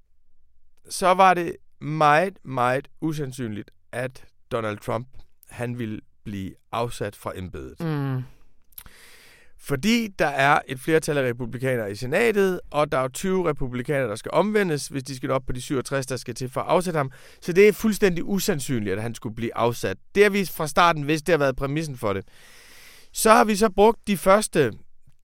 så 0.90 1.14
var 1.14 1.34
det 1.34 1.56
meget, 1.80 2.38
meget 2.44 2.88
usandsynligt, 3.02 3.72
at 3.92 4.26
Donald 4.52 4.78
Trump 4.78 5.08
han 5.50 5.80
ville 5.80 6.02
blive 6.24 6.54
afsat 6.72 7.16
fra 7.16 7.32
embedet. 7.36 7.80
Mm. 7.80 8.24
Fordi 9.70 10.08
der 10.20 10.28
er 10.28 10.60
et 10.68 10.80
flertal 10.80 11.18
af 11.18 11.30
republikanere 11.30 11.92
i 11.92 11.96
senatet, 11.96 12.60
og 12.72 12.92
der 12.92 12.98
er 12.98 13.08
20 13.08 13.50
republikanere, 13.50 14.10
der 14.10 14.16
skal 14.16 14.32
omvendes, 14.34 14.88
hvis 14.88 15.04
de 15.04 15.16
skal 15.16 15.32
op 15.32 15.42
på 15.48 15.54
de 15.54 15.62
67, 15.62 16.06
der 16.06 16.18
skal 16.18 16.36
til 16.36 16.50
for 16.50 16.62
at 16.62 16.68
afsætte 16.68 16.98
ham. 16.98 17.12
Så 17.42 17.54
det 17.54 17.68
er 17.68 17.74
fuldstændig 17.74 18.24
usandsynligt, 18.24 18.96
at 18.96 19.02
han 19.02 19.16
skulle 19.16 19.36
blive 19.36 19.58
afsat. 19.58 19.98
Det 20.16 20.24
har 20.24 20.30
vi 20.30 20.46
fra 20.46 20.68
starten 20.68 21.08
vidst, 21.08 21.28
det 21.28 21.34
har 21.34 21.38
været 21.38 21.56
præmissen 21.56 21.98
for 21.98 22.14
det. 22.14 22.26
Så 23.14 23.32
har 23.32 23.44
vi 23.44 23.56
så 23.56 23.70
brugt 23.70 24.08
de 24.08 24.18
første 24.18 24.72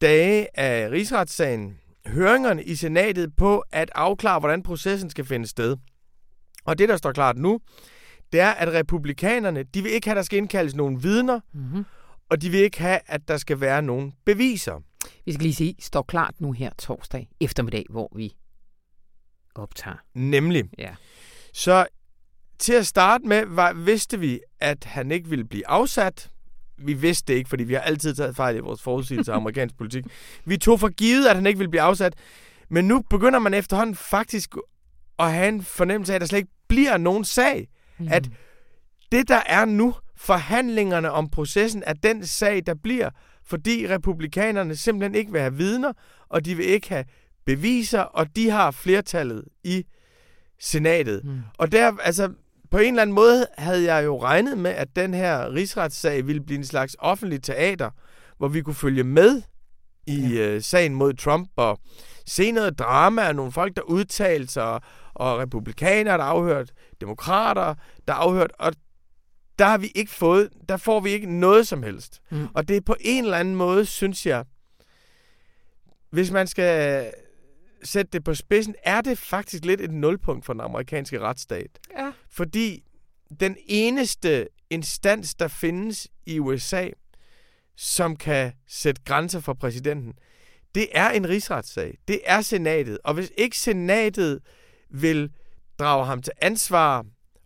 dage 0.01 0.59
af 0.59 0.89
rigsretssagen 0.91 1.79
høringerne 2.07 2.63
i 2.63 2.75
senatet 2.75 3.35
på 3.37 3.63
at 3.71 3.91
afklare, 3.95 4.39
hvordan 4.39 4.63
processen 4.63 5.09
skal 5.09 5.25
finde 5.25 5.47
sted. 5.47 5.77
Og 6.65 6.77
det, 6.77 6.89
der 6.89 6.97
står 6.97 7.11
klart 7.11 7.37
nu, 7.37 7.59
det 8.31 8.39
er, 8.39 8.51
at 8.51 8.73
republikanerne, 8.73 9.63
de 9.63 9.81
vil 9.81 9.91
ikke 9.91 10.07
have, 10.07 10.13
at 10.13 10.17
der 10.17 10.23
skal 10.23 10.37
indkaldes 10.37 10.75
nogen 10.75 11.03
vidner, 11.03 11.39
mm-hmm 11.53 11.85
og 12.29 12.41
de 12.41 12.49
vil 12.49 12.59
ikke 12.59 12.79
have, 12.79 12.99
at 13.05 13.27
der 13.27 13.37
skal 13.37 13.59
være 13.59 13.81
nogen 13.81 14.13
beviser. 14.25 14.83
Vi 15.25 15.33
skal 15.33 15.43
lige 15.43 15.55
sige, 15.55 15.75
står 15.79 16.01
klart 16.01 16.41
nu 16.41 16.51
her 16.51 16.69
torsdag 16.77 17.29
eftermiddag, 17.41 17.85
hvor 17.89 18.11
vi 18.15 18.35
optager. 19.55 19.97
Nemlig. 20.13 20.65
Ja. 20.77 20.95
Så 21.53 21.85
til 22.59 22.73
at 22.73 22.87
starte 22.87 23.27
med, 23.27 23.45
var, 23.45 23.73
vidste 23.73 24.19
vi, 24.19 24.39
at 24.59 24.83
han 24.83 25.11
ikke 25.11 25.29
ville 25.29 25.45
blive 25.45 25.67
afsat 25.67 26.31
vi 26.77 26.93
vidste 26.93 27.33
det 27.33 27.37
ikke, 27.37 27.49
fordi 27.49 27.63
vi 27.63 27.73
har 27.73 27.81
altid 27.81 28.15
taget 28.15 28.35
fejl 28.35 28.55
i 28.55 28.59
vores 28.59 28.81
forudsigelse 28.81 29.31
af 29.31 29.35
amerikansk 29.41 29.77
politik. 29.77 30.05
Vi 30.45 30.57
tog 30.57 30.79
for 30.79 30.89
givet, 30.89 31.27
at 31.27 31.35
han 31.35 31.45
ikke 31.45 31.57
ville 31.57 31.69
blive 31.69 31.81
afsat. 31.81 32.15
Men 32.69 32.87
nu 32.87 33.01
begynder 33.09 33.39
man 33.39 33.53
efterhånden 33.53 33.95
faktisk 33.95 34.55
at 35.19 35.33
have 35.33 35.47
en 35.47 35.63
fornemmelse 35.63 36.13
af, 36.13 36.15
at 36.15 36.21
der 36.21 36.27
slet 36.27 36.39
ikke 36.39 36.51
bliver 36.67 36.97
nogen 36.97 37.25
sag. 37.25 37.67
Mm. 37.97 38.07
At 38.11 38.29
det, 39.11 39.27
der 39.27 39.41
er 39.45 39.65
nu, 39.65 39.95
forhandlingerne 40.25 41.11
om 41.11 41.29
processen, 41.29 41.83
er 41.85 41.93
den 41.93 42.25
sag, 42.25 42.63
der 42.65 42.73
bliver, 42.83 43.09
fordi 43.43 43.87
republikanerne 43.89 44.75
simpelthen 44.75 45.15
ikke 45.15 45.31
vil 45.31 45.41
have 45.41 45.53
vidner, 45.53 45.93
og 46.29 46.45
de 46.45 46.55
vil 46.55 46.65
ikke 46.65 46.89
have 46.89 47.05
beviser, 47.45 48.01
og 48.01 48.35
de 48.35 48.49
har 48.49 48.71
flertallet 48.71 49.43
i 49.63 49.85
senatet. 50.59 51.21
Mm. 51.23 51.41
Og 51.57 51.71
der, 51.71 51.97
altså, 52.03 52.33
på 52.71 52.77
en 52.77 52.87
eller 52.87 53.01
anden 53.01 53.15
måde 53.15 53.45
havde 53.57 53.93
jeg 53.93 54.05
jo 54.05 54.21
regnet 54.21 54.57
med, 54.57 54.71
at 54.71 54.95
den 54.95 55.13
her 55.13 55.53
rigsretssag 55.53 56.27
ville 56.27 56.41
blive 56.41 56.57
en 56.57 56.65
slags 56.65 56.95
offentlig 56.99 57.43
teater, 57.43 57.89
hvor 58.37 58.47
vi 58.47 58.61
kunne 58.61 58.75
følge 58.75 59.03
med 59.03 59.41
i 60.07 60.21
ja. 60.21 60.47
øh, 60.47 60.61
sagen 60.61 60.95
mod 60.95 61.13
Trump 61.13 61.49
og 61.55 61.79
se 62.25 62.51
noget 62.51 62.79
drama 62.79 63.21
af 63.21 63.35
nogle 63.35 63.51
folk, 63.51 63.75
der 63.75 63.81
udtalte 63.81 64.53
sig, 64.53 64.79
og 65.13 65.39
republikanere, 65.39 66.17
der 66.17 66.23
afhørt, 66.23 66.71
demokrater, 67.01 67.73
der 68.07 68.13
afhørt, 68.13 68.51
og 68.59 68.73
der 69.59 69.65
har 69.65 69.77
vi 69.77 69.91
ikke 69.95 70.11
fået, 70.11 70.49
der 70.69 70.77
får 70.77 70.99
vi 70.99 71.09
ikke 71.09 71.39
noget 71.39 71.67
som 71.67 71.83
helst. 71.83 72.21
Mm. 72.31 72.47
Og 72.53 72.67
det 72.67 72.77
er 72.77 72.81
på 72.81 72.95
en 72.99 73.23
eller 73.23 73.37
anden 73.37 73.55
måde, 73.55 73.85
synes 73.85 74.25
jeg, 74.25 74.45
hvis 76.09 76.31
man 76.31 76.47
skal 76.47 77.11
sætte 77.83 78.09
det 78.11 78.23
på 78.23 78.35
spidsen, 78.35 78.75
er 78.83 79.01
det 79.01 79.17
faktisk 79.17 79.65
lidt 79.65 79.81
et 79.81 79.91
nulpunkt 79.91 80.45
for 80.45 80.53
den 80.53 80.61
amerikanske 80.61 81.19
retsstat. 81.19 81.79
Ja. 81.97 82.11
Fordi 82.29 82.83
den 83.39 83.57
eneste 83.67 84.47
instans, 84.69 85.35
der 85.35 85.47
findes 85.47 86.07
i 86.25 86.39
USA, 86.39 86.89
som 87.75 88.15
kan 88.15 88.53
sætte 88.67 89.01
grænser 89.05 89.39
for 89.39 89.53
præsidenten, 89.53 90.13
det 90.75 90.87
er 90.91 91.09
en 91.09 91.29
rigsretssag. 91.29 91.97
Det 92.07 92.19
er 92.25 92.41
senatet. 92.41 92.97
Og 93.03 93.13
hvis 93.13 93.31
ikke 93.37 93.57
senatet 93.57 94.41
vil 94.89 95.31
drage 95.79 96.05
ham 96.05 96.21
til 96.21 96.33
ansvar 96.41 97.05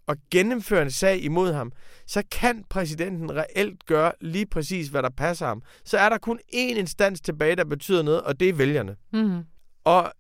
og 0.09 0.17
gennemføre 0.31 0.81
en 0.81 0.91
sag 0.91 1.23
imod 1.23 1.53
ham, 1.53 1.71
så 2.07 2.23
kan 2.31 2.63
præsidenten 2.69 3.35
reelt 3.35 3.85
gøre 3.85 4.11
lige 4.21 4.45
præcis, 4.45 4.87
hvad 4.87 5.03
der 5.03 5.09
passer 5.09 5.47
ham. 5.47 5.61
Så 5.85 5.97
er 5.97 6.09
der 6.09 6.17
kun 6.17 6.39
én 6.53 6.77
instans 6.79 7.21
tilbage, 7.21 7.55
der 7.55 7.65
betyder 7.65 8.01
noget, 8.01 8.21
og 8.21 8.39
det 8.39 8.49
er 8.49 8.53
vælgerne. 8.53 8.95
Mm. 9.13 9.43
Og 9.83 10.11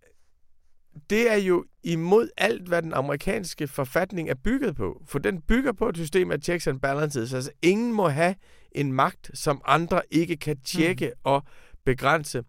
det 1.09 1.31
er 1.31 1.35
jo 1.35 1.65
imod 1.83 2.29
alt, 2.37 2.67
hvad 2.67 2.81
den 2.81 2.93
amerikanske 2.93 3.67
forfatning 3.67 4.29
er 4.29 4.35
bygget 4.43 4.75
på. 4.75 5.01
For 5.07 5.19
den 5.19 5.41
bygger 5.41 5.71
på 5.71 5.89
et 5.89 5.97
system 5.97 6.31
af 6.31 6.39
checks 6.43 6.67
and 6.67 6.79
balances. 6.79 7.33
Altså 7.33 7.51
ingen 7.61 7.93
må 7.93 8.07
have 8.07 8.35
en 8.71 8.93
magt, 8.93 9.31
som 9.33 9.61
andre 9.65 10.01
ikke 10.11 10.37
kan 10.37 10.57
tjekke 10.61 11.05
mm. 11.05 11.21
og 11.23 11.43
begrænse. 11.85 12.43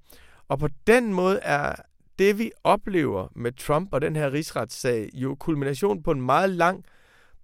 Og 0.48 0.58
på 0.58 0.68
den 0.86 1.14
måde 1.14 1.38
er 1.38 1.74
det, 2.18 2.38
vi 2.38 2.50
oplever 2.64 3.28
med 3.36 3.52
Trump 3.52 3.88
og 3.92 4.00
den 4.00 4.16
her 4.16 4.32
rigsretssag, 4.32 5.10
jo 5.14 5.34
kulmination 5.34 6.02
på 6.02 6.10
en 6.10 6.22
meget 6.22 6.50
lang 6.50 6.84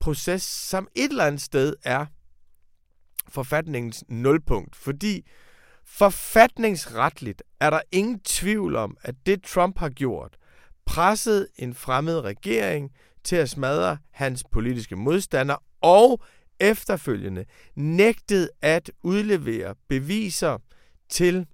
proces, 0.00 0.42
som 0.42 0.88
et 0.94 1.10
eller 1.10 1.24
andet 1.24 1.40
sted 1.42 1.74
er 1.84 2.06
forfatningens 3.28 4.04
nulpunkt. 4.08 4.76
Fordi 4.76 5.26
forfatningsretligt 5.84 7.42
er 7.60 7.70
der 7.70 7.80
ingen 7.92 8.20
tvivl 8.20 8.76
om, 8.76 8.96
at 9.02 9.14
det 9.26 9.42
Trump 9.42 9.78
har 9.78 9.88
gjort– 9.88 10.36
presset 10.86 11.48
en 11.56 11.74
fremmed 11.74 12.20
regering 12.20 12.90
til 13.24 13.36
at 13.36 13.50
smadre 13.50 13.98
hans 14.10 14.44
politiske 14.52 14.96
modstander 14.96 15.56
og 15.80 16.22
efterfølgende 16.60 17.44
nægtet 17.74 18.50
at 18.62 18.90
udlevere 19.02 19.74
beviser 19.88 20.58
til 21.08 21.46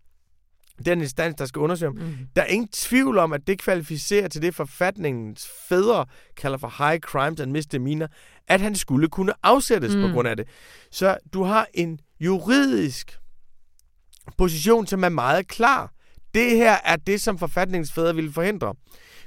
den 0.82 1.00
instans, 1.00 1.34
der 1.34 1.44
skal 1.44 1.60
undersøge 1.60 1.98
ham. 1.98 2.08
Mm. 2.08 2.16
Der 2.36 2.42
er 2.42 2.46
ingen 2.46 2.68
tvivl 2.68 3.18
om, 3.18 3.32
at 3.32 3.46
det 3.46 3.58
kvalificerer 3.58 4.28
til 4.28 4.42
det, 4.42 4.54
forfatningens 4.54 5.48
fædre 5.68 6.06
kalder 6.36 6.58
for 6.58 6.88
high 6.88 7.00
crimes 7.00 7.40
and 7.40 7.50
misdemeanor, 7.50 8.08
at 8.48 8.60
han 8.60 8.74
skulle 8.74 9.08
kunne 9.08 9.32
afsættes 9.42 9.94
mm. 9.94 10.02
på 10.02 10.08
grund 10.08 10.28
af 10.28 10.36
det. 10.36 10.48
Så 10.90 11.18
du 11.32 11.42
har 11.42 11.66
en 11.74 11.98
juridisk 12.20 13.18
position, 14.38 14.86
som 14.86 15.04
er 15.04 15.08
meget 15.08 15.48
klar. 15.48 15.92
Det 16.34 16.50
her 16.50 16.76
er 16.84 16.96
det, 16.96 17.20
som 17.20 17.38
forfatningens 17.38 17.92
fædre 17.92 18.14
ville 18.14 18.32
forhindre. 18.32 18.74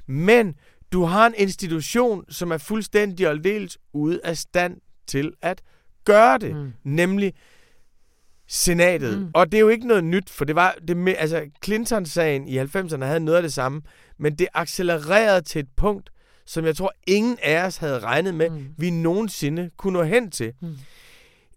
Men 0.08 0.56
du 0.92 1.04
har 1.04 1.28
en 1.28 1.34
institution, 1.38 2.26
som 2.30 2.52
er 2.52 2.58
fuldstændig 2.58 3.30
og 3.30 3.44
dels 3.44 3.78
ude 3.94 4.20
af 4.24 4.38
stand 4.38 4.78
til 5.08 5.34
at 5.42 5.62
gøre 6.06 6.38
det, 6.38 6.56
mm. 6.56 6.74
nemlig 6.84 7.34
senatet. 8.48 9.20
Mm. 9.20 9.32
Og 9.34 9.52
det 9.52 9.58
er 9.58 9.62
jo 9.62 9.70
ikke 9.70 9.88
noget 9.88 10.04
nyt, 10.04 10.30
for 10.30 10.46
det 10.46 10.56
var 10.56 10.76
det 10.88 10.98
med, 10.98 11.16
altså 11.18 11.46
Clinton-sagen 11.64 12.48
i 12.48 12.60
90'erne 12.60 13.04
havde 13.06 13.20
noget 13.20 13.38
af 13.38 13.44
det 13.44 13.54
samme, 13.54 13.82
men 14.18 14.36
det 14.36 14.48
accelererede 14.54 15.42
til 15.42 15.60
et 15.60 15.70
punkt, 15.78 16.10
som 16.46 16.66
jeg 16.66 16.76
tror 16.76 16.94
ingen 17.08 17.38
af 17.44 17.66
os 17.66 17.78
havde 17.78 18.00
regnet 18.00 18.36
med, 18.36 18.50
mm. 18.50 18.66
vi 18.78 18.90
nogensinde 18.90 19.70
kunne 19.78 19.94
nå 19.94 20.04
hen 20.04 20.32
til. 20.32 20.54
Mm. 20.62 20.78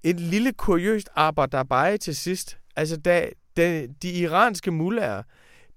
Et 0.02 0.20
lille 0.20 0.52
kuriøst 0.52 1.08
arbejde 1.14 1.98
til 1.98 2.16
sidst. 2.16 2.58
Altså 2.76 2.96
da, 2.96 3.28
da 3.56 3.86
de 4.02 4.12
iranske 4.12 4.70
mullager, 4.70 5.22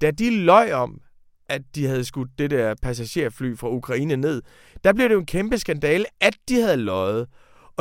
da 0.01 0.11
de 0.11 0.43
løj 0.43 0.71
om, 0.71 1.01
at 1.49 1.61
de 1.75 1.87
havde 1.87 2.05
skudt 2.05 2.29
det 2.37 2.51
der 2.51 2.75
passagerfly 2.81 3.55
fra 3.55 3.69
Ukraine 3.69 4.15
ned, 4.15 4.41
der 4.83 4.93
blev 4.93 5.09
det 5.09 5.15
jo 5.15 5.19
en 5.19 5.25
kæmpe 5.25 5.57
skandale, 5.57 6.05
at 6.21 6.37
de 6.49 6.61
havde 6.61 6.77
løjet 6.77 7.27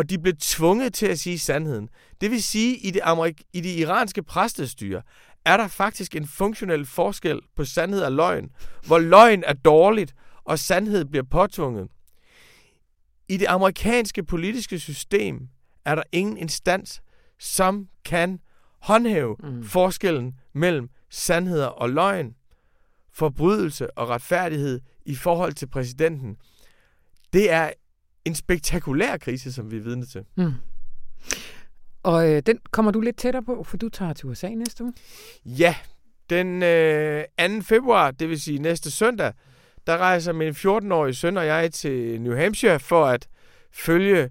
og 0.00 0.10
de 0.10 0.18
blev 0.18 0.34
tvunget 0.40 0.94
til 0.94 1.06
at 1.06 1.18
sige 1.18 1.38
sandheden. 1.38 1.88
Det 2.20 2.30
vil 2.30 2.42
sige, 2.42 2.76
i 2.76 2.90
det, 2.90 3.00
Amerik- 3.00 3.50
i 3.52 3.60
det 3.60 3.78
iranske 3.78 4.22
præstestyre 4.22 5.02
er 5.44 5.56
der 5.56 5.68
faktisk 5.68 6.16
en 6.16 6.26
funktionel 6.26 6.86
forskel 6.86 7.40
på 7.56 7.64
sandhed 7.64 8.02
og 8.02 8.12
løgn, 8.12 8.50
hvor 8.86 8.98
løgn 8.98 9.42
er 9.46 9.52
dårligt, 9.52 10.14
og 10.44 10.58
sandhed 10.58 11.04
bliver 11.04 11.22
påtvunget. 11.30 11.88
I 13.28 13.36
det 13.36 13.46
amerikanske 13.46 14.24
politiske 14.24 14.78
system 14.78 15.48
er 15.84 15.94
der 15.94 16.02
ingen 16.12 16.36
instans, 16.36 17.02
som 17.38 17.88
kan 18.04 18.40
håndhæve 18.80 19.36
mm. 19.42 19.64
forskellen 19.64 20.34
mellem 20.52 20.88
sandheder 21.10 21.66
og 21.66 21.90
løgn, 21.90 22.34
forbrydelse 23.12 23.98
og 23.98 24.08
retfærdighed 24.08 24.80
i 25.06 25.14
forhold 25.14 25.52
til 25.52 25.66
præsidenten. 25.66 26.36
Det 27.32 27.50
er 27.50 27.70
en 28.24 28.34
spektakulær 28.34 29.16
krise, 29.16 29.52
som 29.52 29.70
vi 29.70 29.76
er 29.76 29.80
vidne 29.80 30.06
til. 30.06 30.24
Mm. 30.36 30.52
Og 32.02 32.32
øh, 32.32 32.42
den 32.46 32.58
kommer 32.70 32.90
du 32.90 33.00
lidt 33.00 33.16
tættere 33.16 33.42
på, 33.42 33.64
for 33.64 33.76
du 33.76 33.88
tager 33.88 34.12
til 34.12 34.26
USA 34.26 34.48
næste 34.48 34.84
uge. 34.84 34.92
Ja, 35.44 35.74
den 36.30 36.62
øh, 36.62 37.24
2. 37.38 37.62
februar, 37.62 38.10
det 38.10 38.28
vil 38.28 38.40
sige 38.40 38.58
næste 38.58 38.90
søndag, 38.90 39.32
der 39.86 39.98
rejser 39.98 40.32
min 40.32 40.50
14-årige 40.50 41.14
søn 41.14 41.36
og 41.36 41.46
jeg 41.46 41.72
til 41.72 42.20
New 42.20 42.36
Hampshire 42.36 42.80
for 42.80 43.06
at 43.06 43.28
følge 43.72 44.30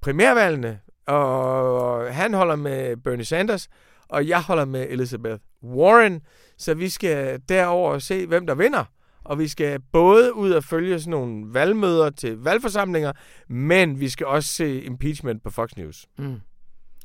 primærvalgene. 0.00 0.80
Og 1.06 2.14
han 2.14 2.34
holder 2.34 2.56
med 2.56 2.96
Bernie 2.96 3.24
Sanders, 3.24 3.68
og 4.08 4.28
jeg 4.28 4.42
holder 4.42 4.64
med 4.64 4.86
Elizabeth 4.90 5.42
Warren. 5.62 6.20
Så 6.58 6.74
vi 6.74 6.88
skal 6.88 7.40
derover 7.48 7.98
se, 7.98 8.26
hvem 8.26 8.46
der 8.46 8.54
vinder 8.54 8.84
og 9.24 9.38
vi 9.38 9.48
skal 9.48 9.80
både 9.92 10.36
ud 10.36 10.50
og 10.50 10.64
følge 10.64 11.00
sådan 11.00 11.10
nogle 11.10 11.44
valgmøder 11.54 12.10
til 12.10 12.36
valgforsamlinger, 12.36 13.12
men 13.48 14.00
vi 14.00 14.08
skal 14.08 14.26
også 14.26 14.48
se 14.48 14.82
impeachment 14.82 15.42
på 15.42 15.50
Fox 15.50 15.70
News. 15.76 16.06
Mm. 16.18 16.40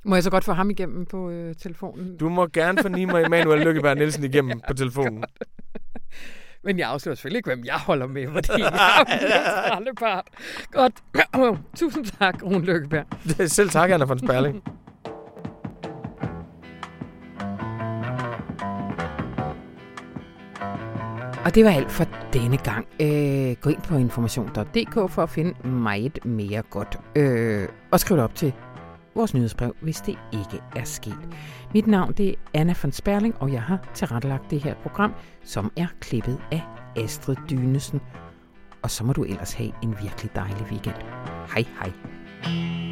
Må 0.04 0.16
jeg 0.16 0.24
så 0.24 0.30
godt 0.30 0.44
få 0.44 0.54
ham 0.54 0.70
igennem 0.70 1.06
på 1.06 1.30
øh, 1.30 1.56
telefonen? 1.56 2.18
Du 2.18 2.30
må 2.30 2.48
gerne 2.48 2.82
få 2.82 2.88
Nima 2.88 3.26
Emanuel 3.26 3.62
Lykkeberg 3.62 3.96
Nielsen 3.98 4.24
igennem 4.24 4.62
på 4.68 4.74
telefonen. 4.74 5.24
Men 6.64 6.80
jeg 6.80 6.90
afslører 6.90 7.16
selvfølgelig 7.16 7.38
ikke, 7.38 7.50
hvem 7.50 7.66
jeg 7.66 7.80
holder 7.80 8.08
med, 8.08 8.28
fordi 8.28 8.62
jeg 8.62 9.70
er 9.72 9.78
en 9.78 9.88
part. 10.00 10.26
Godt. 10.72 10.94
Tusind 11.80 12.06
tak, 12.06 12.44
Rune 12.44 12.66
Lykkeberg. 12.66 13.06
Selv 13.50 13.70
tak, 13.70 13.90
Anna 13.92 14.06
von 14.06 14.20
Sperling. 14.20 14.64
Og 21.48 21.56
det 21.56 21.66
var 21.66 21.72
alt 21.72 21.92
for 21.92 22.06
denne 22.34 22.58
gang. 22.58 22.88
Øh, 23.02 23.56
gå 23.62 23.70
ind 23.70 23.82
på 23.82 23.98
information.dk 23.98 25.12
for 25.12 25.24
at 25.24 25.30
finde 25.30 25.68
meget 25.68 26.26
mere 26.26 26.62
godt. 26.62 27.00
Øh, 27.16 27.68
og 27.92 28.00
skriv 28.00 28.18
det 28.18 28.24
op 28.24 28.36
til 28.36 28.54
vores 29.16 29.34
nyhedsbrev, 29.34 29.76
hvis 29.82 30.02
det 30.02 30.18
ikke 30.34 30.64
er 30.76 30.84
sket. 30.84 31.30
Mit 31.74 31.88
navn 31.88 32.14
det 32.14 32.30
er 32.30 32.34
Anna 32.54 32.74
von 32.84 32.92
Sperling, 32.92 33.36
og 33.40 33.54
jeg 33.54 33.62
har 33.62 33.80
tilrettelagt 33.94 34.52
det 34.52 34.64
her 34.64 34.76
program, 34.76 35.14
som 35.44 35.72
er 35.78 35.88
klippet 36.00 36.40
af 36.52 36.62
Astrid 36.96 37.36
Dynesen. 37.50 38.02
Og 38.82 38.92
så 38.92 39.04
må 39.04 39.14
du 39.14 39.24
ellers 39.24 39.54
have 39.54 39.72
en 39.84 39.96
virkelig 40.02 40.36
dejlig 40.36 40.66
weekend. 40.72 40.96
Hej 41.54 41.66
hej. 41.80 42.87